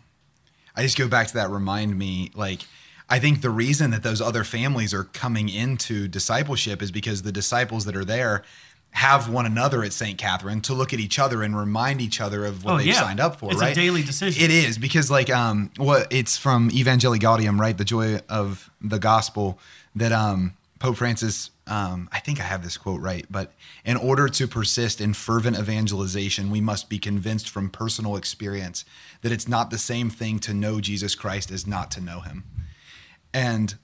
I 0.76 0.82
just 0.84 0.98
go 0.98 1.08
back 1.08 1.28
to 1.28 1.34
that 1.36 1.50
remind 1.50 1.98
me. 1.98 2.32
Like, 2.36 2.62
I 3.10 3.20
think 3.20 3.42
the 3.42 3.50
reason 3.50 3.92
that 3.92 4.04
those 4.04 4.22
other 4.22 4.44
families 4.44 4.94
are 4.94 5.04
coming 5.06 5.48
into 5.50 6.08
discipleship 6.08 6.82
is 6.82 6.92
because 6.92 7.22
the 7.22 7.32
disciples 7.32 7.86
that 7.86 7.96
are 7.96 8.06
there 8.06 8.44
have 8.92 9.28
one 9.30 9.46
another 9.46 9.84
at 9.84 9.92
St. 9.92 10.18
Catherine 10.18 10.62
to 10.62 10.74
look 10.74 10.94
at 10.94 11.00
each 11.02 11.20
other 11.20 11.44
and 11.44 11.58
remind 11.58 12.00
each 12.00 12.22
other 12.22 12.46
of 12.46 12.64
what 12.64 12.74
Oh, 12.76 12.78
they've 12.78 12.88
yeah. 12.88 12.94
signed 13.02 13.20
up 13.20 13.40
for, 13.40 13.52
It's 13.52 13.62
a 13.62 13.66
right? 13.66 13.76
daily 13.76 14.02
decision. 14.04 14.42
It 14.42 14.52
is 14.52 14.78
because, 14.78 15.12
like, 15.12 15.30
um, 15.30 15.70
what 15.78 16.08
it's 16.12 16.38
from 16.38 16.70
Evangelii 16.72 17.20
Gaudium, 17.20 17.60
right? 17.60 17.78
The 17.78 17.84
joy 17.84 18.20
of 18.30 18.70
the 18.82 18.98
gospel 19.00 19.60
that 19.96 20.14
um, 20.14 20.54
Pope 20.80 20.96
Francis, 20.98 21.52
um, 21.68 22.10
I 22.12 22.20
think 22.20 22.40
I 22.40 22.44
have 22.44 22.64
this 22.64 22.78
quote 22.78 23.02
right, 23.02 23.26
but 23.30 23.52
in 23.84 23.98
order 23.98 24.28
to 24.28 24.48
persist 24.48 25.02
in 25.02 25.14
fervent 25.14 25.58
evangelization, 25.58 26.52
we 26.52 26.62
must 26.62 26.90
be 26.90 27.00
convinced 27.00 27.50
from 27.50 27.70
personal 27.70 28.16
experience 28.16 28.86
that 29.22 29.32
it's 29.32 29.48
not 29.48 29.72
the 29.72 29.78
same 29.78 30.10
thing 30.10 30.38
to 30.40 30.54
know 30.54 30.80
Jesus 30.80 31.16
Christ 31.16 31.50
as 31.50 31.66
not 31.66 31.90
to 31.92 32.02
know 32.02 32.20
him. 32.20 32.44
And 33.34 33.76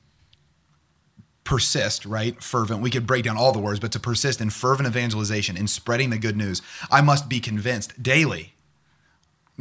persist, 1.44 2.06
right? 2.06 2.42
Fervent. 2.42 2.82
We 2.82 2.92
could 2.92 3.08
break 3.08 3.26
down 3.26 3.36
all 3.36 3.52
the 3.52 3.60
words, 3.60 3.80
but 3.80 3.92
to 3.94 4.00
persist 4.00 4.42
in 4.42 4.52
fervent 4.52 4.88
evangelization, 4.88 5.58
in 5.58 5.68
spreading 5.68 6.12
the 6.12 6.20
good 6.20 6.38
news, 6.38 6.62
I 6.92 7.02
must 7.02 7.30
be 7.30 7.40
convinced 7.40 8.02
daily 8.02 8.54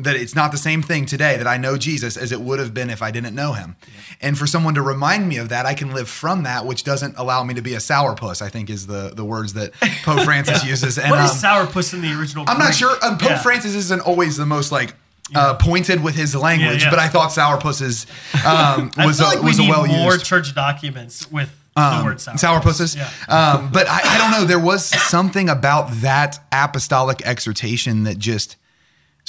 that 0.03 0.17
it's 0.17 0.35
not 0.35 0.53
the 0.53 0.59
same 0.59 0.83
thing 0.83 1.07
today 1.07 1.37
that 1.37 1.47
I 1.47 1.57
know 1.57 1.77
Jesus 1.77 2.17
as 2.17 2.33
it 2.33 2.41
would 2.41 2.59
have 2.59 2.73
been 2.75 2.91
if 2.91 3.03
I 3.03 3.11
didn't 3.11 3.35
know 3.35 3.53
him. 3.53 3.77
And 4.21 4.37
for 4.39 4.47
someone 4.47 4.75
to 4.75 4.83
remind 4.83 5.29
me 5.29 5.37
of 5.39 5.49
that, 5.51 5.67
I 5.67 5.75
can 5.75 5.93
live 5.93 6.09
from 6.09 6.43
that, 6.45 6.67
which 6.67 6.85
doesn't 6.85 7.17
allow 7.17 7.43
me 7.45 7.55
to 7.55 7.63
be 7.63 7.75
a 7.75 7.79
sourpuss, 7.79 8.43
I 8.43 8.49
think 8.49 8.71
is 8.71 8.87
the, 8.87 9.13
the 9.15 9.25
words 9.25 9.53
that 9.55 9.73
Pope 10.05 10.21
Francis 10.25 10.65
uses. 10.65 10.99
And 10.99 11.11
what 11.11 11.25
is 11.25 11.45
um, 11.45 11.67
sourpuss 11.67 11.95
in 11.95 12.01
the 12.03 12.19
original? 12.19 12.45
I'm 12.49 12.59
not 12.59 12.75
sure. 12.75 12.97
Um, 13.05 13.19
Pope 13.19 13.31
Yeah. 13.31 13.39
Francis 13.43 13.75
isn't 13.75 14.01
always 14.03 14.37
the 14.37 14.47
most 14.47 14.73
like 14.73 14.95
uh, 15.35 15.55
pointed 15.55 16.03
with 16.03 16.15
his 16.17 16.35
language, 16.35 16.83
Yeah, 16.83 16.87
yeah. 16.87 16.91
but 16.91 16.99
I 16.99 17.09
thought 17.09 17.31
sourpuss 17.31 17.81
is 17.83 18.07
um, 18.45 18.91
was 18.97 19.21
a, 19.21 19.25
like 19.25 19.43
was 19.43 19.59
a 19.61 19.63
well 19.63 19.87
more 19.87 20.13
used 20.15 20.25
church 20.27 20.55
documents 20.55 21.31
with 21.31 21.51
the 21.77 21.83
um, 21.83 22.05
word 22.05 22.17
sourpuss. 22.17 22.41
sourpusses. 22.61 22.97
Yeah. 22.97 23.09
Um, 23.29 23.71
but 23.71 23.87
I, 23.89 24.01
I 24.03 24.19
don't 24.19 24.33
know. 24.33 24.45
There 24.45 24.59
was 24.59 24.85
something 24.85 25.49
about 25.49 25.91
that 26.01 26.41
apostolic 26.51 27.23
exhortation 27.25 28.03
that 28.05 28.19
just 28.19 28.57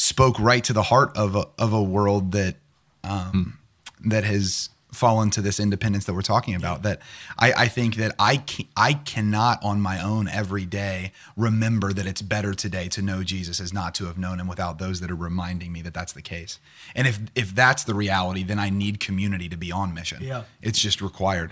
spoke 0.01 0.39
right 0.39 0.63
to 0.63 0.73
the 0.73 0.81
heart 0.83 1.15
of 1.15 1.35
a, 1.35 1.45
of 1.59 1.71
a 1.73 1.81
world 1.83 2.31
that 2.31 2.55
um, 3.03 3.59
that 4.03 4.23
has 4.23 4.69
fallen 4.91 5.29
to 5.29 5.41
this 5.41 5.57
independence 5.59 6.05
that 6.05 6.13
we're 6.13 6.21
talking 6.21 6.55
about. 6.55 6.81
That 6.83 6.99
I, 7.37 7.53
I 7.53 7.67
think 7.67 7.95
that 7.95 8.13
I 8.19 8.37
can, 8.37 8.65
I 8.75 8.93
cannot 8.93 9.63
on 9.63 9.79
my 9.79 10.01
own 10.03 10.27
every 10.27 10.65
day 10.65 11.11
remember 11.37 11.93
that 11.93 12.05
it's 12.05 12.21
better 12.21 12.53
today 12.53 12.89
to 12.89 13.01
know 13.01 13.23
Jesus 13.23 13.61
as 13.61 13.71
not 13.71 13.93
to 13.95 14.05
have 14.05 14.17
known 14.17 14.39
him 14.39 14.47
without 14.47 14.79
those 14.79 14.99
that 15.01 15.09
are 15.11 15.15
reminding 15.15 15.71
me 15.71 15.81
that 15.83 15.93
that's 15.93 16.13
the 16.13 16.21
case. 16.21 16.59
And 16.95 17.07
if 17.07 17.19
if 17.35 17.53
that's 17.55 17.83
the 17.83 17.93
reality, 17.93 18.43
then 18.43 18.57
I 18.59 18.69
need 18.69 18.99
community 18.99 19.47
to 19.49 19.57
be 19.57 19.71
on 19.71 19.93
mission. 19.93 20.23
Yeah. 20.23 20.43
It's 20.61 20.79
just 20.79 20.99
required. 21.01 21.51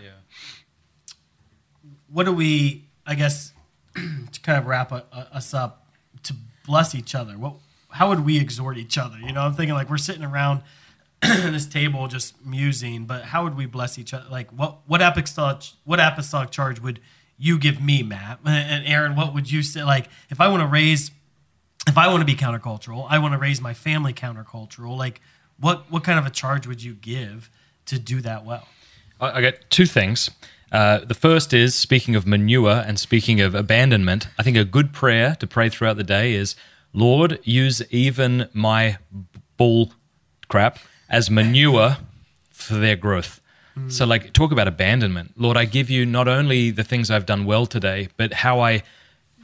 what 2.12 2.26
do 2.26 2.34
we 2.34 2.86
i 3.06 3.14
guess 3.16 3.54
to 3.96 4.40
kind 4.42 4.58
of 4.58 4.66
wrap 4.66 4.92
a, 4.92 5.04
a- 5.12 5.36
us 5.38 5.54
up 5.54 5.88
to 6.24 6.34
bless 6.66 6.96
each 6.96 7.14
other 7.16 7.34
what 7.38 7.54
how 7.92 8.10
would 8.10 8.26
we 8.26 8.40
exhort 8.40 8.78
each 8.78 8.98
other 8.98 9.18
you 9.20 9.32
know 9.32 9.42
i'm 9.42 9.54
thinking 9.54 9.74
like 9.74 9.90
we're 9.90 9.98
sitting 9.98 10.24
around 10.24 10.62
this 11.22 11.66
table 11.66 12.08
just 12.08 12.44
musing 12.46 13.06
but 13.06 13.26
how 13.26 13.44
would 13.44 13.56
we 13.56 13.66
bless 13.66 13.98
each 13.98 14.14
other 14.14 14.26
like 14.30 14.50
what 14.52 14.80
what 14.88 15.02
apostolic 15.02 15.64
what 15.84 16.00
apostolic 16.00 16.50
charge 16.50 16.80
would 16.80 17.00
you 17.38 17.58
give 17.58 17.82
me 17.82 18.04
matt 18.04 18.40
and 18.46 18.86
aaron 18.88 19.16
what 19.16 19.34
would 19.34 19.52
you 19.52 19.62
say 19.64 19.84
like 19.84 20.10
if 20.30 20.40
i 20.40 20.48
want 20.48 20.62
to 20.62 20.68
raise 20.68 21.12
if 21.88 21.98
i 21.98 22.08
want 22.08 22.22
to 22.22 22.26
be 22.26 22.36
countercultural 22.36 23.06
i 23.10 23.18
want 23.18 23.34
to 23.34 23.38
raise 23.38 23.62
my 23.62 23.74
family 23.74 24.14
countercultural 24.14 24.98
like 24.98 25.22
what 25.60 25.92
what 25.92 26.04
kind 26.04 26.20
of 26.20 26.26
a 26.26 26.30
charge 26.30 26.68
would 26.68 26.82
you 26.82 26.94
give 26.94 27.50
to 27.86 28.00
do 28.00 28.22
that 28.22 28.46
well 28.46 28.68
I, 29.20 29.32
I 29.32 29.42
got 29.42 29.56
two 29.70 29.86
things. 29.86 30.30
Uh, 30.72 31.00
the 31.00 31.14
first 31.14 31.54
is 31.54 31.76
speaking 31.76 32.16
of 32.16 32.28
manure 32.28 32.84
and 32.86 33.00
speaking 33.00 33.42
of 33.42 33.56
abandonment. 33.56 34.28
I 34.38 34.44
think 34.44 34.58
a 34.58 34.66
good 34.66 34.94
prayer 34.94 35.36
to 35.40 35.48
pray 35.48 35.70
throughout 35.70 35.98
the 35.98 36.04
day 36.04 36.34
is, 36.34 36.56
Lord, 36.94 37.40
use 37.44 37.82
even 37.92 38.50
my 38.54 38.98
bull 39.58 39.94
crap 40.48 40.80
as 41.10 41.30
manure 41.30 41.98
for 42.52 42.76
their 42.76 42.96
growth. 42.96 43.42
So, 43.88 44.06
like, 44.06 44.34
talk 44.34 44.52
about 44.52 44.68
abandonment. 44.68 45.36
Lord, 45.38 45.56
I 45.56 45.64
give 45.64 45.90
you 45.90 46.06
not 46.06 46.28
only 46.28 46.70
the 46.70 46.84
things 46.84 47.10
I've 47.10 47.26
done 47.26 47.46
well 47.46 47.66
today, 47.66 48.10
but 48.18 48.34
how 48.34 48.60
I, 48.60 48.84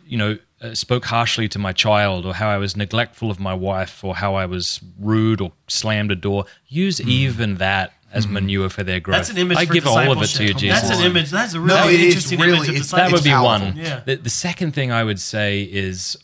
you 0.06 0.18
know, 0.18 0.38
uh, 0.62 0.74
spoke 0.74 1.06
harshly 1.06 1.48
to 1.50 1.60
my 1.60 1.72
child, 1.72 2.26
or 2.26 2.34
how 2.34 2.50
I 2.50 2.58
was 2.58 2.76
neglectful 2.76 3.32
of 3.32 3.40
my 3.40 3.54
wife, 3.54 4.04
or 4.04 4.14
how 4.16 4.36
I 4.36 4.46
was 4.46 4.82
rude 5.00 5.40
or 5.40 5.54
slammed 5.68 6.12
a 6.12 6.16
door. 6.16 6.44
Use 6.68 7.00
even 7.00 7.56
that 7.56 7.94
as 8.12 8.28
manure 8.28 8.70
for 8.70 8.84
their 8.84 9.00
growth. 9.00 9.20
That's 9.20 9.30
an 9.30 9.38
image 9.38 9.58
I 9.58 9.66
for 9.68 9.74
give 9.74 9.88
all 9.88 9.98
of 10.12 10.22
it 10.22 10.28
to 10.28 10.44
you, 10.44 10.54
discipleship. 10.54 10.58
Jesus. 10.58 10.82
That's 10.90 11.00
an 11.00 11.06
image. 11.06 11.30
That's 11.32 11.54
a 11.54 11.60
really 11.62 11.76
No, 11.80 11.90
interesting 11.90 12.40
really- 12.42 12.58
image 12.58 12.70
of 12.70 12.76
it's- 12.76 12.92
that 12.92 13.12
would 13.14 13.24
be 13.24 13.30
powerful. 13.30 13.68
one. 13.68 13.78
Yeah. 13.78 14.02
The, 14.06 14.16
the 14.18 14.30
second 14.30 14.74
thing 14.74 14.92
I 14.92 15.06
would 15.06 15.20
say 15.22 15.62
is 15.64 16.18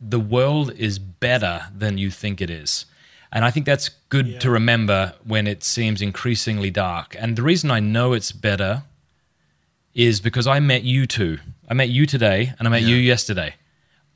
the 0.00 0.20
world 0.20 0.72
is 0.76 0.98
better 0.98 1.66
than 1.76 1.98
you 1.98 2.10
think 2.10 2.40
it 2.40 2.50
is. 2.50 2.86
And 3.32 3.44
I 3.44 3.50
think 3.50 3.66
that's 3.66 3.90
good 4.08 4.40
to 4.40 4.50
remember 4.50 5.14
when 5.24 5.46
it 5.46 5.62
seems 5.62 6.00
increasingly 6.00 6.70
dark. 6.70 7.14
And 7.18 7.36
the 7.36 7.42
reason 7.42 7.70
I 7.70 7.80
know 7.80 8.14
it's 8.14 8.32
better 8.32 8.84
is 9.94 10.20
because 10.20 10.46
I 10.46 10.60
met 10.60 10.84
you 10.84 11.06
two. 11.06 11.38
I 11.68 11.74
met 11.74 11.90
you 11.90 12.06
today 12.06 12.54
and 12.58 12.66
I 12.66 12.70
met 12.70 12.82
you 12.82 12.96
yesterday. 12.96 13.54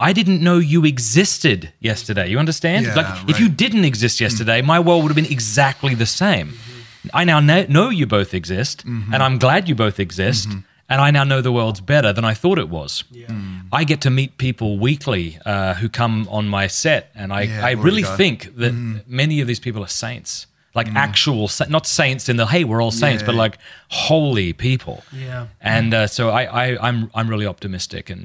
I 0.01 0.13
didn't 0.13 0.43
know 0.43 0.59
you 0.59 0.85
existed 0.85 1.73
yesterday. 1.79 2.29
You 2.29 2.39
understand? 2.39 2.87
Yeah, 2.87 2.95
like, 2.95 3.29
if 3.29 3.39
you 3.39 3.49
didn't 3.49 3.85
exist 3.85 4.19
mm. 4.19 4.23
yesterday, 4.23 4.63
my 4.63 4.81
world 4.81 5.03
would 5.03 5.11
have 5.11 5.17
been 5.17 5.31
exactly 5.31 5.95
the 5.95 6.07
same. 6.07 6.55
I 7.13 7.25
now 7.25 7.41
know 7.41 7.91
you 7.91 8.07
both 8.07 8.33
exist, 8.33 8.87
mm-hmm. 8.87 9.13
and 9.13 9.23
I'm 9.23 9.39
glad 9.39 9.69
you 9.69 9.75
both 9.75 10.01
exist. 10.01 10.49
Mm-hmm. 10.49 10.61
And 10.93 11.01
I 11.01 11.11
now 11.11 11.25
know 11.25 11.41
the 11.41 11.53
world's 11.53 11.81
better 11.81 12.13
than 12.13 12.25
I 12.25 12.35
thought 12.35 12.59
it 12.59 12.69
was. 12.69 13.05
I 13.73 13.85
get 13.85 14.01
to 14.03 14.11
meet 14.11 14.37
people 14.37 14.79
weekly 14.79 15.39
uh, 15.47 15.73
who 15.81 15.89
come 15.89 16.29
on 16.31 16.49
my 16.49 16.67
set, 16.69 17.11
and 17.15 17.33
I, 17.33 17.43
Yeah, 17.43 17.67
I 17.67 17.71
really 17.73 18.03
think 18.03 18.55
that 18.57 18.75
many 19.07 19.41
of 19.41 19.47
these 19.47 19.61
people 19.61 19.83
are 19.83 19.89
saints. 20.07 20.47
like 20.75 20.89
actual 20.95 21.51
not 21.69 21.87
saints 21.87 22.29
in 22.31 22.37
the 22.37 22.47
hey 22.47 22.65
we're 22.65 22.83
all 22.85 22.91
saints, 23.05 23.23
but 23.23 23.35
like 23.35 23.59
holy 23.89 24.53
people. 24.53 24.97
Yeah. 25.13 25.47
And 25.61 25.93
uh, 25.95 26.07
so 26.07 26.31
I, 26.31 26.43
I 26.65 26.89
I'm 26.89 27.11
I'm 27.15 27.29
really 27.29 27.47
optimistic 27.47 28.11
and 28.11 28.23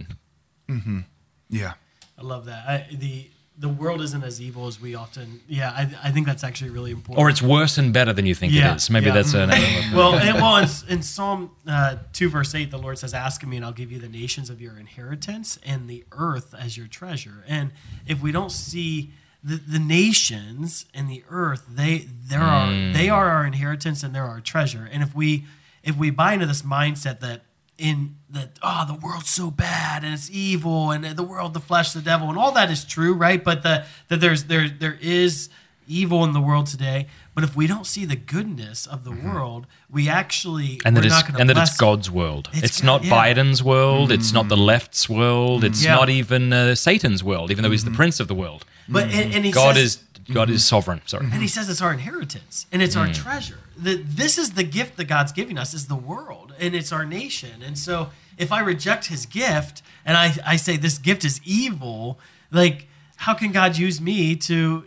Yeah. 1.50 1.74
I 2.20 2.24
love 2.24 2.46
that. 2.46 2.62
I, 2.68 2.88
the 3.06 3.30
the 3.60 3.70
world 3.70 4.02
isn't 4.02 4.24
as 4.24 4.40
evil 4.40 4.68
as 4.68 4.80
we 4.80 4.94
often. 4.94 5.42
Yeah, 5.48 5.72
I, 5.72 5.90
I 6.06 6.12
think 6.12 6.28
that's 6.28 6.44
actually 6.44 6.70
really 6.70 6.92
important. 6.92 7.20
or 7.20 7.30
it's 7.30 7.42
worse 7.42 7.78
and 7.78 7.92
better 7.92 8.14
than 8.14 8.26
you 8.26 8.36
think 8.36 8.54
Yeah, 8.54 8.74
it 8.74 8.78
is. 8.78 8.90
Maybe 8.90 9.08
yeah. 9.08 9.14
that's 9.14 9.34
an 9.34 9.50
well, 9.96 10.14
and, 10.16 10.36
well, 10.36 10.58
in, 10.58 10.70
in 10.88 11.02
Psalm 11.02 11.52
uh, 11.68 11.98
two 12.14 12.30
verse 12.30 12.54
eight, 12.54 12.70
the 12.70 12.78
Lord 12.78 13.00
says, 13.00 13.14
"Ask 13.14 13.42
of 13.44 13.50
me, 13.50 13.58
and 13.58 13.66
I'll 13.66 13.72
give 13.72 13.92
you 13.92 14.00
the 14.00 14.10
nations 14.10 14.50
of 14.50 14.62
your 14.62 14.78
inheritance 14.78 15.58
and 15.66 15.90
the 15.90 16.04
earth 16.12 16.54
as 16.54 16.78
your 16.78 16.88
treasure." 16.88 17.44
And 17.48 17.72
if 18.06 18.22
we 18.22 18.32
don't 18.32 18.52
see 18.52 19.12
the, 19.44 19.56
the 19.56 19.80
nations 19.80 20.86
and 20.94 21.10
the 21.10 21.24
earth, 21.30 21.66
they 21.70 22.08
there 22.30 22.42
are 22.42 22.72
they 22.94 23.10
are 23.10 23.30
our 23.30 23.46
inheritance 23.46 24.04
and 24.04 24.14
they're 24.14 24.24
our 24.24 24.42
treasure. 24.42 24.88
And 24.92 25.02
if 25.02 25.16
we 25.16 25.46
if 25.84 25.98
we 25.98 26.10
buy 26.12 26.34
into 26.34 26.46
this 26.46 26.62
mindset 26.62 27.22
that 27.22 27.42
in 27.78 28.16
that 28.30 28.58
oh 28.64 28.86
the 28.88 28.96
world's 28.96 29.30
so 29.30 29.52
bad 29.52 30.04
and 30.04 30.14
it's 30.14 30.30
evil 30.32 30.90
and 30.92 31.04
the 31.06 31.24
world 31.24 31.54
the 31.54 31.60
flesh 31.60 31.94
the 31.94 32.02
devil 32.02 32.28
and 32.30 32.38
all 32.38 32.52
that 32.52 32.72
is 32.72 32.84
true 32.84 33.14
right 33.14 33.44
but 33.44 33.62
the, 33.64 33.86
that 34.08 34.20
there's 34.20 34.46
there 34.46 34.68
there 34.68 34.98
is 35.00 35.50
evil 35.88 36.24
in 36.24 36.34
the 36.34 36.42
world 36.42 36.66
today 36.68 37.06
but 37.36 37.44
if 37.44 37.56
we 37.56 37.68
don't 37.68 37.86
see 37.86 38.04
the 38.04 38.16
goodness 38.16 38.88
of 38.88 39.04
the 39.04 39.12
world 39.12 39.68
we 39.92 40.10
actually 40.10 40.82
and 40.84 40.96
we're 40.96 41.02
that 41.02 41.06
it's 41.08 41.16
not 41.16 41.28
gonna 41.28 41.40
and 41.40 41.50
that 41.50 41.58
it's 41.58 41.78
God's 41.78 42.10
world. 42.12 42.50
It's 42.52 42.64
It's, 42.64 42.82
God- 42.82 42.88
not 42.88 43.04
yeah. 43.06 43.12
Mm. 43.12 43.36
Biden's 43.36 43.64
world. 43.64 44.12
It's 44.12 44.34
not 44.34 44.50
the 44.50 44.58
left's 44.58 45.08
world. 45.08 45.64
It's 45.64 45.84
Yeah. 45.84 45.96
not 45.96 46.10
even 46.10 46.52
uh, 46.52 46.74
Satan's 46.76 47.24
world, 47.24 47.52
even 47.52 47.64
though 47.64 47.72
he's 47.72 47.86
the 47.86 47.92
prince 47.92 48.20
of 48.20 48.28
the 48.28 48.36
world. 48.36 48.66
but 48.90 49.04
and, 49.06 49.34
and 49.36 49.46
he 49.46 49.52
God 49.52 49.76
says, 49.76 49.84
is 49.84 49.96
God 50.34 50.50
is 50.50 50.66
sovereign. 50.66 51.02
Sorry. 51.06 51.26
and 51.26 51.42
he 51.42 51.48
says 51.48 51.70
it's 51.70 51.82
our 51.82 51.94
inheritance 51.94 52.66
and 52.72 52.82
it's 52.82 52.96
our 52.96 53.08
treasure 53.14 53.60
that 53.78 54.06
this 54.08 54.38
is 54.38 54.52
the 54.54 54.64
gift 54.64 54.98
that 54.98 55.06
god's 55.06 55.32
giving 55.32 55.58
us 55.58 55.74
is 55.74 55.88
the 55.88 55.96
world 55.96 56.54
and 56.60 56.74
it's 56.76 56.92
our 56.92 57.06
nation 57.06 57.62
and 57.64 57.78
so 57.78 58.10
if 58.38 58.52
i 58.52 58.60
reject 58.60 59.06
his 59.06 59.26
gift 59.26 59.82
and 60.06 60.18
i, 60.18 60.34
I 60.46 60.56
say 60.58 60.76
this 60.78 60.98
gift 60.98 61.24
is 61.24 61.40
evil 61.46 62.20
like 62.52 62.88
how 63.18 63.34
can 63.36 63.52
god 63.52 63.78
use 63.78 64.02
me 64.02 64.36
to 64.36 64.84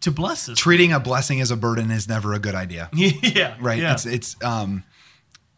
to 0.00 0.10
bless 0.10 0.48
us 0.50 0.58
Treating 0.58 0.92
a 0.92 1.00
blessing 1.00 1.40
as 1.40 1.50
a 1.50 1.56
burden 1.56 1.90
is 1.90 2.06
never 2.08 2.34
a 2.34 2.38
good 2.38 2.54
idea. 2.54 2.90
yeah 2.94 3.54
right 3.60 3.80
yeah. 3.80 3.92
it's 3.92 4.04
it's 4.04 4.36
um 4.44 4.82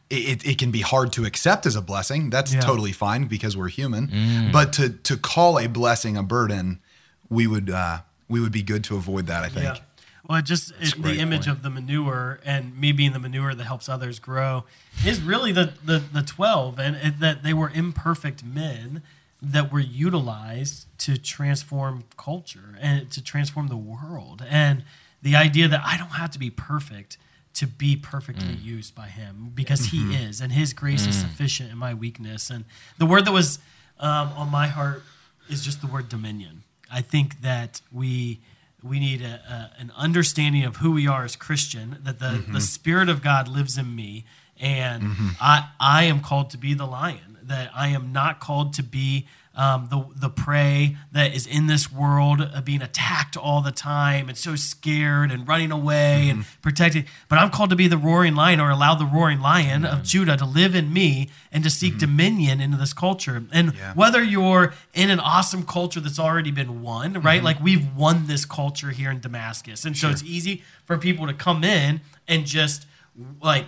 it, 0.09 0.47
it 0.47 0.57
can 0.59 0.70
be 0.70 0.83
hard 0.83 1.12
to 1.14 1.24
accept 1.24 1.66
as 1.66 1.74
a 1.74 1.83
blessing 1.83 2.31
that's 2.31 2.55
Yeah. 2.55 2.61
totally 2.61 2.93
fine 2.93 3.24
because 3.24 3.57
we're 3.57 3.68
human 3.70 4.51
but 4.53 4.72
to 4.74 4.91
to 4.91 5.16
call 5.16 5.59
a 5.59 5.66
blessing 5.66 6.16
a 6.16 6.22
burden 6.22 6.81
we 7.29 7.47
would 7.49 7.70
uh 7.70 7.99
we 8.29 8.41
would 8.41 8.53
be 8.53 8.62
good 8.62 8.85
to 8.85 8.97
avoid 8.97 9.27
that 9.27 9.45
i 9.45 9.49
think 9.49 9.64
Yeah. 9.64 9.83
Well, 10.29 10.39
it 10.39 10.45
just 10.45 10.72
it, 10.81 11.01
the 11.01 11.18
image 11.18 11.47
of 11.47 11.62
the 11.62 11.70
manure 11.70 12.41
and 12.45 12.77
me 12.77 12.91
being 12.91 13.12
the 13.12 13.20
manure 13.20 13.55
that 13.55 13.62
helps 13.64 13.89
others 13.89 14.18
grow 14.18 14.64
is 15.05 15.20
really 15.20 15.53
the 15.53 15.74
the, 15.85 15.99
the 15.99 16.22
twelve, 16.22 16.81
and 16.81 16.97
it, 16.97 17.20
that 17.20 17.45
they 17.45 17.55
were 17.55 17.70
imperfect 17.70 18.45
men 18.45 19.03
that 19.41 19.72
were 19.72 19.81
utilized 19.81 20.87
to 20.99 21.16
transform 21.16 22.05
culture 22.16 22.77
and 22.81 23.09
to 23.12 23.22
transform 23.22 23.68
the 23.68 23.77
world, 23.77 24.45
and 24.49 24.83
the 25.22 25.37
idea 25.37 25.68
that 25.68 25.83
I 25.85 25.97
don't 25.97 26.09
have 26.09 26.33
to 26.33 26.39
be 26.41 26.51
perfect 26.51 27.18
to 27.55 27.66
be 27.66 27.97
perfectly 27.97 28.55
mm. 28.55 28.62
used 28.64 28.95
by 28.95 29.07
Him 29.07 29.53
because 29.55 29.87
He 29.87 30.01
mm-hmm. 30.01 30.29
is, 30.29 30.41
and 30.41 30.53
His 30.53 30.72
grace 30.72 31.07
is 31.07 31.16
mm. 31.16 31.22
sufficient 31.22 31.70
in 31.70 31.79
my 31.79 31.95
weakness. 31.95 32.51
And 32.51 32.64
the 32.99 33.07
word 33.07 33.24
that 33.24 33.33
was 33.33 33.61
um, 33.99 34.29
on 34.37 34.51
my 34.51 34.66
heart 34.66 35.03
is 35.49 35.64
just 35.64 35.81
the 35.81 35.87
word 35.87 36.09
dominion. 36.09 36.64
I 36.91 37.03
think 37.03 37.43
that 37.43 37.80
we 37.93 38.41
we 38.82 39.01
need 39.01 39.22
a, 39.22 39.41
a, 39.76 39.80
an 39.80 39.93
understanding 39.97 40.64
of 40.64 40.76
who 40.76 40.93
we 40.93 41.07
are 41.07 41.24
as 41.24 41.37
Christian. 41.37 41.99
That 42.03 42.18
the, 42.18 42.28
the 42.28 42.37
mm-hmm. 42.39 42.59
Spirit 42.59 43.09
of 43.09 43.22
God 43.22 43.49
lives 43.49 43.76
in 43.76 43.95
me, 43.95 44.24
and 44.61 45.03
mm-hmm. 45.03 45.28
I 45.41 45.70
I 45.80 46.05
am 46.05 46.20
called 46.20 46.51
to 46.51 46.59
be 46.59 46.74
the 46.74 46.87
lion. 46.87 47.39
That 47.43 47.70
I 47.74 47.89
am 47.89 48.12
not 48.12 48.41
called 48.41 48.72
to 48.74 48.82
be 48.82 49.26
um, 49.57 49.89
the 49.91 50.07
the 50.15 50.29
prey 50.31 50.97
that 51.13 51.35
is 51.35 51.47
in 51.47 51.67
this 51.67 51.91
world, 51.91 52.41
uh, 52.43 52.61
being 52.61 52.83
attacked 52.83 53.37
all 53.37 53.63
the 53.63 53.73
time 53.73 54.29
and 54.29 54.37
so 54.37 54.55
scared 54.55 55.31
and 55.33 55.49
running 55.49 55.73
away 55.73 56.29
and 56.29 56.45
protecting. 56.63 57.07
But 57.29 57.39
I'm 57.39 57.51
called 57.51 57.71
to 57.71 57.77
be 57.77 57.89
the 57.89 57.97
roaring 57.97 58.35
lion, 58.35 58.61
or 58.61 58.71
allow 58.71 58.95
the 58.95 59.07
roaring 59.07 59.41
lion 59.41 59.85
of 59.87 60.03
Judah 60.03 60.37
to 60.37 60.45
live 60.45 60.75
in 60.75 60.93
me 60.93 61.31
and 61.51 61.65
to 61.65 61.71
seek 61.71 61.97
dominion 61.99 62.61
into 62.61 62.77
this 62.77 62.93
culture. 62.93 63.43
And 63.51 63.73
Yeah. 63.75 63.95
whether 63.95 64.23
you're 64.23 64.75
in 64.95 65.09
an 65.11 65.21
awesome 65.21 65.65
culture 65.65 66.01
that's 66.01 66.19
already 66.19 66.51
been 66.51 66.83
won, 66.83 67.15
right? 67.23 67.43
Like 67.43 67.59
we've 67.61 67.87
won 67.97 68.27
this 68.27 68.45
culture 68.45 68.91
here 68.91 69.11
in 69.11 69.21
Damascus. 69.21 69.85
And 69.87 69.97
so 69.97 70.11
it's 70.11 70.23
easy 70.23 70.63
for 70.85 70.99
people 70.99 71.27
to 71.27 71.33
come 71.35 71.65
in 71.65 72.03
and 72.29 72.45
just 72.47 72.87
like 73.41 73.67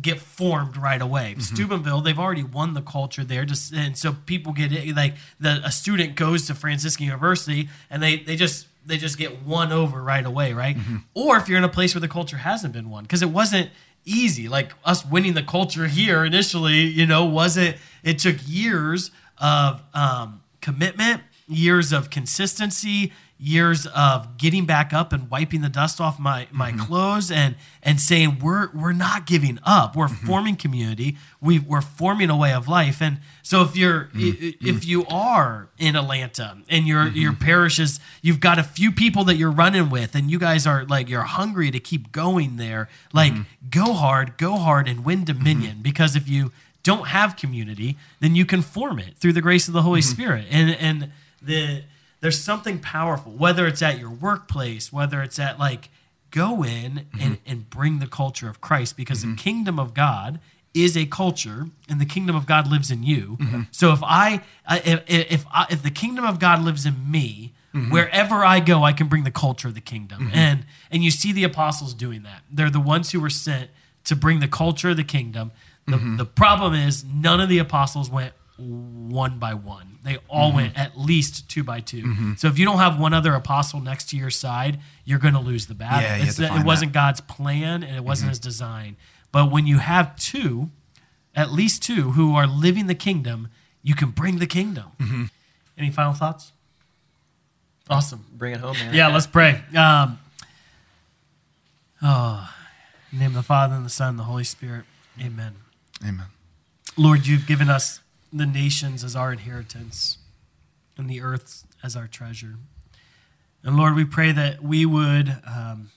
get 0.00 0.20
formed 0.20 0.76
right 0.76 1.00
away. 1.00 1.34
Steubenville, 1.38 2.00
they've 2.00 2.18
already 2.18 2.42
won 2.42 2.74
the 2.74 2.82
culture 2.82 3.24
there. 3.24 3.44
Just 3.44 3.72
and 3.72 3.96
so 3.96 4.14
people 4.26 4.52
get 4.52 4.72
it 4.72 4.94
like 4.94 5.14
the 5.38 5.60
a 5.64 5.70
student 5.70 6.16
goes 6.16 6.46
to 6.46 6.54
Franciscan 6.54 7.06
University 7.06 7.68
and 7.88 8.02
they 8.02 8.18
they 8.18 8.36
just 8.36 8.66
they 8.86 8.96
just 8.96 9.18
get 9.18 9.42
won 9.42 9.72
over 9.72 10.02
right 10.02 10.24
away, 10.24 10.52
right? 10.52 10.76
Or 11.14 11.36
if 11.36 11.48
you're 11.48 11.58
in 11.58 11.64
a 11.64 11.68
place 11.68 11.94
where 11.94 12.00
the 12.00 12.08
culture 12.08 12.38
hasn't 12.38 12.72
been 12.72 12.90
won, 12.90 13.04
because 13.04 13.22
it 13.22 13.30
wasn't 13.30 13.70
easy. 14.04 14.48
Like 14.48 14.72
us 14.84 15.04
winning 15.04 15.34
the 15.34 15.42
culture 15.42 15.86
here 15.86 16.24
initially, 16.24 16.80
you 16.80 17.06
know, 17.06 17.24
wasn't 17.24 17.76
it 18.02 18.18
took 18.18 18.36
years 18.46 19.10
of 19.38 19.82
um, 19.94 20.42
commitment, 20.60 21.22
years 21.48 21.92
of 21.92 22.10
consistency, 22.10 23.12
years 23.42 23.86
of 23.86 24.36
getting 24.36 24.66
back 24.66 24.92
up 24.92 25.14
and 25.14 25.30
wiping 25.30 25.62
the 25.62 25.68
dust 25.68 25.98
off 25.98 26.18
my 26.18 26.46
my 26.52 26.70
mm-hmm. 26.70 26.80
clothes 26.80 27.30
and 27.30 27.56
and 27.82 27.98
saying 27.98 28.38
we're 28.38 28.68
we're 28.74 28.92
not 28.92 29.24
giving 29.26 29.58
up. 29.64 29.96
We're 29.96 30.08
mm-hmm. 30.08 30.26
forming 30.26 30.56
community. 30.56 31.16
We 31.40 31.58
we're 31.58 31.80
forming 31.80 32.28
a 32.28 32.36
way 32.36 32.52
of 32.52 32.68
life. 32.68 33.00
And 33.00 33.18
so 33.42 33.62
if 33.62 33.74
you're 33.76 34.10
i- 34.14 34.18
mm-hmm. 34.18 34.66
if 34.66 34.84
you 34.84 35.06
are 35.06 35.70
in 35.78 35.96
Atlanta 35.96 36.58
and 36.68 36.86
your 36.86 37.08
your 37.08 37.32
parish 37.32 37.78
is 37.78 37.98
you've 38.20 38.40
got 38.40 38.58
a 38.58 38.62
few 38.62 38.92
people 38.92 39.24
that 39.24 39.36
you're 39.36 39.50
running 39.50 39.88
with 39.88 40.14
and 40.14 40.30
you 40.30 40.38
guys 40.38 40.66
are 40.66 40.84
like 40.84 41.08
you're 41.08 41.22
hungry 41.22 41.70
to 41.70 41.80
keep 41.80 42.12
going 42.12 42.56
there, 42.56 42.90
like 43.14 43.32
go 43.70 43.94
hard, 43.94 44.36
go 44.36 44.56
hard 44.56 44.86
and 44.86 45.02
win 45.02 45.24
dominion 45.24 45.78
because 45.80 46.14
if 46.14 46.28
you 46.28 46.52
don't 46.82 47.08
have 47.08 47.36
community, 47.36 47.96
then 48.20 48.34
you 48.36 48.44
can 48.44 48.60
form 48.60 48.98
it 48.98 49.16
through 49.16 49.32
the 49.32 49.42
grace 49.42 49.66
of 49.66 49.72
the 49.74 49.82
Holy 49.82 50.02
Spirit. 50.02 50.44
And 50.50 50.70
and 50.70 51.10
the 51.42 51.84
there's 52.20 52.40
something 52.40 52.78
powerful, 52.78 53.32
whether 53.32 53.66
it's 53.66 53.82
at 53.82 53.98
your 53.98 54.10
workplace, 54.10 54.92
whether 54.92 55.22
it's 55.22 55.38
at 55.38 55.58
like 55.58 55.88
go 56.30 56.62
in 56.62 57.06
and, 57.12 57.36
mm-hmm. 57.36 57.50
and 57.50 57.70
bring 57.70 57.98
the 57.98 58.06
culture 58.06 58.48
of 58.48 58.60
Christ 58.60 58.96
because 58.96 59.22
the 59.22 59.28
mm-hmm. 59.28 59.36
kingdom 59.36 59.78
of 59.78 59.94
God 59.94 60.38
is 60.72 60.96
a 60.96 61.06
culture 61.06 61.66
and 61.88 62.00
the 62.00 62.06
kingdom 62.06 62.36
of 62.36 62.46
God 62.46 62.70
lives 62.70 62.90
in 62.90 63.02
you. 63.02 63.36
Mm-hmm. 63.40 63.62
So 63.72 63.92
if 63.92 64.00
I, 64.02 64.42
if, 64.70 65.02
if 65.08 65.46
I, 65.52 65.66
if 65.70 65.82
the 65.82 65.90
kingdom 65.90 66.24
of 66.24 66.38
God 66.38 66.62
lives 66.62 66.86
in 66.86 67.10
me, 67.10 67.54
wherever 67.72 68.44
I 68.44 68.60
go, 68.60 68.82
I 68.82 68.92
can 68.92 69.08
bring 69.08 69.24
the 69.24 69.30
culture 69.30 69.68
of 69.68 69.74
the 69.74 69.80
kingdom. 69.80 70.30
And 70.32 70.64
and 70.90 71.04
you 71.04 71.10
see 71.10 71.32
the 71.32 71.44
apostles 71.44 71.94
doing 71.94 72.22
that. 72.24 72.42
They're 72.50 72.70
the 72.70 72.80
ones 72.80 73.12
who 73.12 73.20
were 73.20 73.30
sent 73.30 73.70
to 74.04 74.16
bring 74.16 74.40
the 74.40 74.48
culture 74.48 74.90
of 74.90 74.96
the 74.96 75.04
kingdom. 75.04 75.52
The, 75.86 75.98
the 76.18 76.24
problem 76.24 76.74
is 76.74 77.04
none 77.04 77.40
of 77.40 77.48
the 77.48 77.58
apostles 77.58 78.10
went 78.10 78.32
one 78.60 79.38
by 79.38 79.54
one. 79.54 79.98
They 80.02 80.18
all 80.28 80.48
mm-hmm. 80.48 80.56
went 80.56 80.78
at 80.78 80.98
least 80.98 81.48
two 81.50 81.62
by 81.62 81.80
2 81.80 81.96
mm-hmm. 82.02 82.34
So 82.36 82.48
if 82.48 82.58
you 82.58 82.64
don't 82.64 82.78
have 82.78 82.98
one 82.98 83.12
other 83.12 83.34
apostle 83.34 83.80
next 83.80 84.08
to 84.10 84.16
your 84.16 84.30
side, 84.30 84.80
you're 85.04 85.18
going 85.18 85.34
to 85.34 85.40
lose 85.40 85.66
the 85.66 85.74
battle. 85.74 86.02
Yeah, 86.02 86.16
It's 86.16 86.24
have 86.24 86.34
to 86.36 86.40
that- 86.42 86.48
find 86.50 86.62
it 86.62 86.66
wasn't 86.66 86.92
God's 86.92 87.20
plan 87.20 87.82
and 87.82 87.96
it 87.96 88.04
wasn't 88.04 88.26
mm-hmm. 88.26 88.30
His 88.30 88.38
design. 88.38 88.96
But 89.32 89.50
when 89.50 89.66
you 89.66 89.78
have 89.78 90.16
two, 90.16 90.70
at 91.34 91.52
least 91.52 91.82
two 91.82 92.12
who 92.12 92.34
are 92.34 92.46
living 92.46 92.86
the 92.86 92.94
kingdom, 92.94 93.48
you 93.82 93.94
can 93.94 94.10
bring 94.10 94.38
the 94.38 94.46
kingdom. 94.46 95.30
Any 95.78 95.90
final 95.90 96.12
thoughts? 96.12 96.52
Awesome. 97.88 98.24
Bring 98.32 98.54
it 98.54 98.60
home, 98.60 98.74
man. 98.78 98.94
Yeah, 98.94 99.08
let's 99.08 99.26
pray. 99.26 99.62
Um, 99.76 100.18
oh, 102.02 102.52
in 103.10 103.18
the 103.18 103.24
name 103.24 103.30
of 103.30 103.36
the 103.36 103.42
Father 103.42 103.74
and 103.74 103.84
the 103.84 103.90
Son 103.90 104.10
and 104.10 104.18
the 104.18 104.24
Holy 104.24 104.44
Spirit. 104.44 104.84
Amen. 105.20 105.56
amen 106.06 106.26
Lord, 106.96 107.26
you've 107.26 107.46
given 107.46 107.68
us 107.68 108.00
the 108.32 108.46
nations 108.46 109.02
as 109.04 109.16
our 109.16 109.32
inheritance 109.32 110.18
and 110.96 111.08
the 111.08 111.20
earth 111.20 111.66
as 111.82 111.96
our 111.96 112.06
treasure. 112.06 112.56
And 113.62 113.76
Lord, 113.76 113.94
we 113.94 114.04
pray 114.04 114.32
that 114.32 114.62
we 114.62 114.86
would, 114.86 115.36
um, 115.46 115.90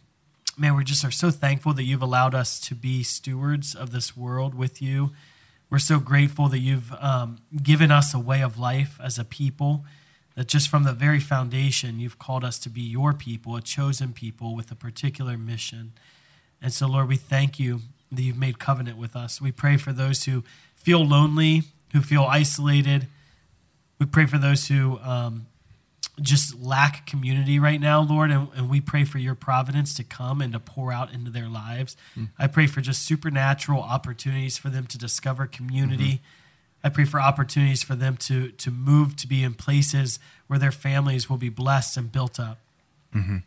man, 0.58 0.76
we 0.76 0.84
just 0.84 1.06
are 1.06 1.12
so 1.12 1.32
thankful 1.32 1.74
that 1.74 1.84
you've 1.84 2.02
allowed 2.02 2.36
us 2.36 2.60
to 2.62 2.76
be 2.76 3.04
stewards 3.04 3.76
of 3.76 3.92
this 3.92 4.18
world 4.18 4.54
with 4.54 4.82
you. 4.82 5.12
We're 5.70 5.80
so 5.80 6.00
grateful 6.00 6.50
that 6.50 6.60
you've 6.60 6.92
um, 7.00 7.40
given 7.62 7.92
us 7.92 8.14
a 8.14 8.20
way 8.20 8.42
of 8.42 8.60
life 8.60 9.00
as 9.02 9.18
a 9.18 9.24
people, 9.24 9.86
that 10.36 10.48
just 10.48 10.68
from 10.68 10.84
the 10.84 10.94
very 10.94 11.20
foundation, 11.20 12.00
you've 12.00 12.20
called 12.20 12.44
us 12.44 12.60
to 12.60 12.70
be 12.70 12.82
your 12.82 13.14
people, 13.14 13.56
a 13.56 13.62
chosen 13.62 14.14
people 14.14 14.56
with 14.56 14.72
a 14.72 14.76
particular 14.76 15.38
mission. 15.38 15.94
And 16.62 16.74
so, 16.74 16.88
Lord, 16.88 17.08
we 17.08 17.16
thank 17.16 17.60
you 17.60 17.82
that 18.12 18.22
you've 18.22 18.38
made 18.38 18.60
covenant 18.60 18.98
with 18.98 19.16
us. 19.16 19.42
We 19.42 19.52
pray 19.52 19.78
for 19.78 19.94
those 19.94 20.26
who 20.26 20.44
feel 20.76 21.06
lonely, 21.06 21.64
who 21.94 22.02
feel 22.02 22.24
isolated. 22.24 23.08
We 24.00 24.06
pray 24.06 24.26
for 24.26 24.38
those 24.38 24.68
who 24.68 25.00
um, 25.00 25.48
just 26.22 26.60
lack 26.60 27.08
community 27.08 27.58
right 27.58 27.80
now, 27.80 28.02
Lord, 28.02 28.30
and, 28.30 28.50
and, 28.56 28.70
we 28.70 28.82
pray 28.82 29.04
for 29.04 29.18
your 29.18 29.34
providence 29.36 29.94
to 29.96 30.04
come 30.04 30.42
and 30.42 30.54
to 30.54 30.60
pour 30.60 30.92
out 30.92 31.12
into 31.12 31.32
their 31.32 31.48
lives. 31.48 31.96
Mm. 32.18 32.30
I 32.38 32.48
pray 32.48 32.68
for 32.68 32.82
just 32.82 33.04
supernatural 33.04 33.82
opportunities 33.82 34.58
for 34.58 34.70
them 34.70 34.86
to 34.88 34.98
discover 34.98 35.48
community. 35.48 36.04
Mm-hmm. 36.04 36.86
I 36.86 36.90
pray 36.90 37.06
for 37.06 37.20
opportunities 37.20 37.82
for 37.82 37.96
them 37.96 38.18
to 38.18 38.50
to 38.50 38.70
move 38.70 39.16
to 39.18 39.28
be 39.28 39.42
in 39.44 39.54
places 39.54 40.20
where 40.48 40.60
their 40.60 40.72
families 40.72 41.30
will 41.30 41.38
be 41.38 41.50
blessed 41.50 41.96
and 41.96 42.12
built 42.12 42.40
up. 42.40 42.60
Mm-hmm. 43.16 43.38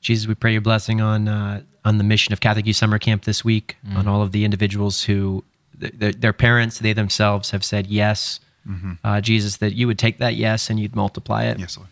Jesus, 0.00 0.28
we 0.28 0.34
pray 0.34 0.52
your 0.52 0.60
blessing 0.60 1.00
on 1.00 1.26
uh, 1.26 1.62
on 1.84 1.98
the 1.98 2.04
mission 2.04 2.32
of 2.32 2.40
Catholic 2.40 2.66
Youth 2.66 2.76
Summer 2.76 2.98
Camp 2.98 3.24
this 3.24 3.44
week, 3.44 3.76
mm-hmm. 3.84 3.96
on 3.96 4.06
all 4.06 4.22
of 4.22 4.32
the 4.32 4.44
individuals 4.44 5.02
who 5.02 5.42
th- 5.80 6.16
their 6.16 6.32
parents, 6.32 6.78
they 6.78 6.92
themselves 6.92 7.50
have 7.50 7.64
said 7.64 7.86
yes 7.86 8.40
mm-hmm. 8.68 8.92
uh, 9.02 9.20
Jesus, 9.20 9.58
that 9.58 9.74
you 9.74 9.86
would 9.86 9.98
take 9.98 10.18
that 10.18 10.34
yes 10.34 10.70
and 10.70 10.78
you'd 10.80 10.96
multiply 10.96 11.44
it. 11.44 11.58
Yes, 11.58 11.76
Lord. 11.76 11.88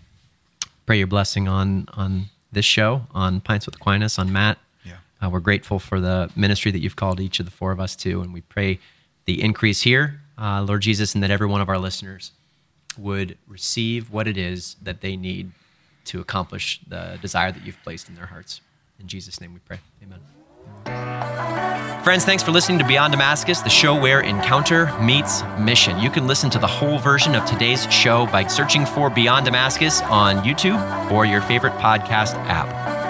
Pray 0.86 0.98
your 0.98 1.06
blessing 1.06 1.48
on 1.48 1.86
on 1.94 2.26
this 2.50 2.64
show, 2.64 3.02
on 3.14 3.40
Pints 3.40 3.66
with 3.66 3.76
Aquinas, 3.76 4.18
on 4.18 4.32
Matt. 4.32 4.58
Yeah. 4.84 4.96
Uh, 5.22 5.30
we're 5.30 5.40
grateful 5.40 5.78
for 5.78 6.00
the 6.00 6.30
ministry 6.36 6.70
that 6.70 6.80
you've 6.80 6.96
called 6.96 7.20
each 7.20 7.40
of 7.40 7.46
the 7.46 7.52
four 7.52 7.72
of 7.72 7.80
us 7.80 7.96
to, 7.96 8.20
and 8.20 8.34
we 8.34 8.42
pray 8.42 8.78
the 9.24 9.42
increase 9.42 9.82
here, 9.82 10.20
uh, 10.36 10.62
Lord 10.62 10.82
Jesus, 10.82 11.14
and 11.14 11.22
that 11.22 11.30
every 11.30 11.46
one 11.46 11.60
of 11.60 11.68
our 11.68 11.78
listeners 11.78 12.32
would 12.98 13.38
receive 13.46 14.10
what 14.10 14.28
it 14.28 14.36
is 14.36 14.76
that 14.82 15.00
they 15.00 15.16
need 15.16 15.52
to 16.04 16.20
accomplish 16.20 16.80
the 16.86 17.18
desire 17.22 17.52
that 17.52 17.64
you've 17.64 17.82
placed 17.82 18.08
in 18.08 18.16
their 18.16 18.26
hearts. 18.26 18.60
In 18.98 19.06
Jesus' 19.06 19.40
name 19.40 19.54
we 19.54 19.60
pray. 19.60 19.78
Amen. 20.02 20.18
Friends, 20.84 22.24
thanks 22.24 22.42
for 22.42 22.50
listening 22.50 22.78
to 22.78 22.86
Beyond 22.86 23.12
Damascus, 23.12 23.60
the 23.60 23.70
show 23.70 23.98
where 23.98 24.20
encounter 24.20 24.92
meets 25.00 25.42
mission. 25.58 25.98
You 25.98 26.10
can 26.10 26.26
listen 26.26 26.50
to 26.50 26.58
the 26.58 26.66
whole 26.66 26.98
version 26.98 27.34
of 27.34 27.44
today's 27.44 27.90
show 27.92 28.26
by 28.26 28.46
searching 28.46 28.84
for 28.86 29.08
Beyond 29.08 29.44
Damascus 29.44 30.02
on 30.02 30.38
YouTube 30.38 31.10
or 31.12 31.24
your 31.24 31.42
favorite 31.42 31.74
podcast 31.74 32.34
app. 32.48 33.01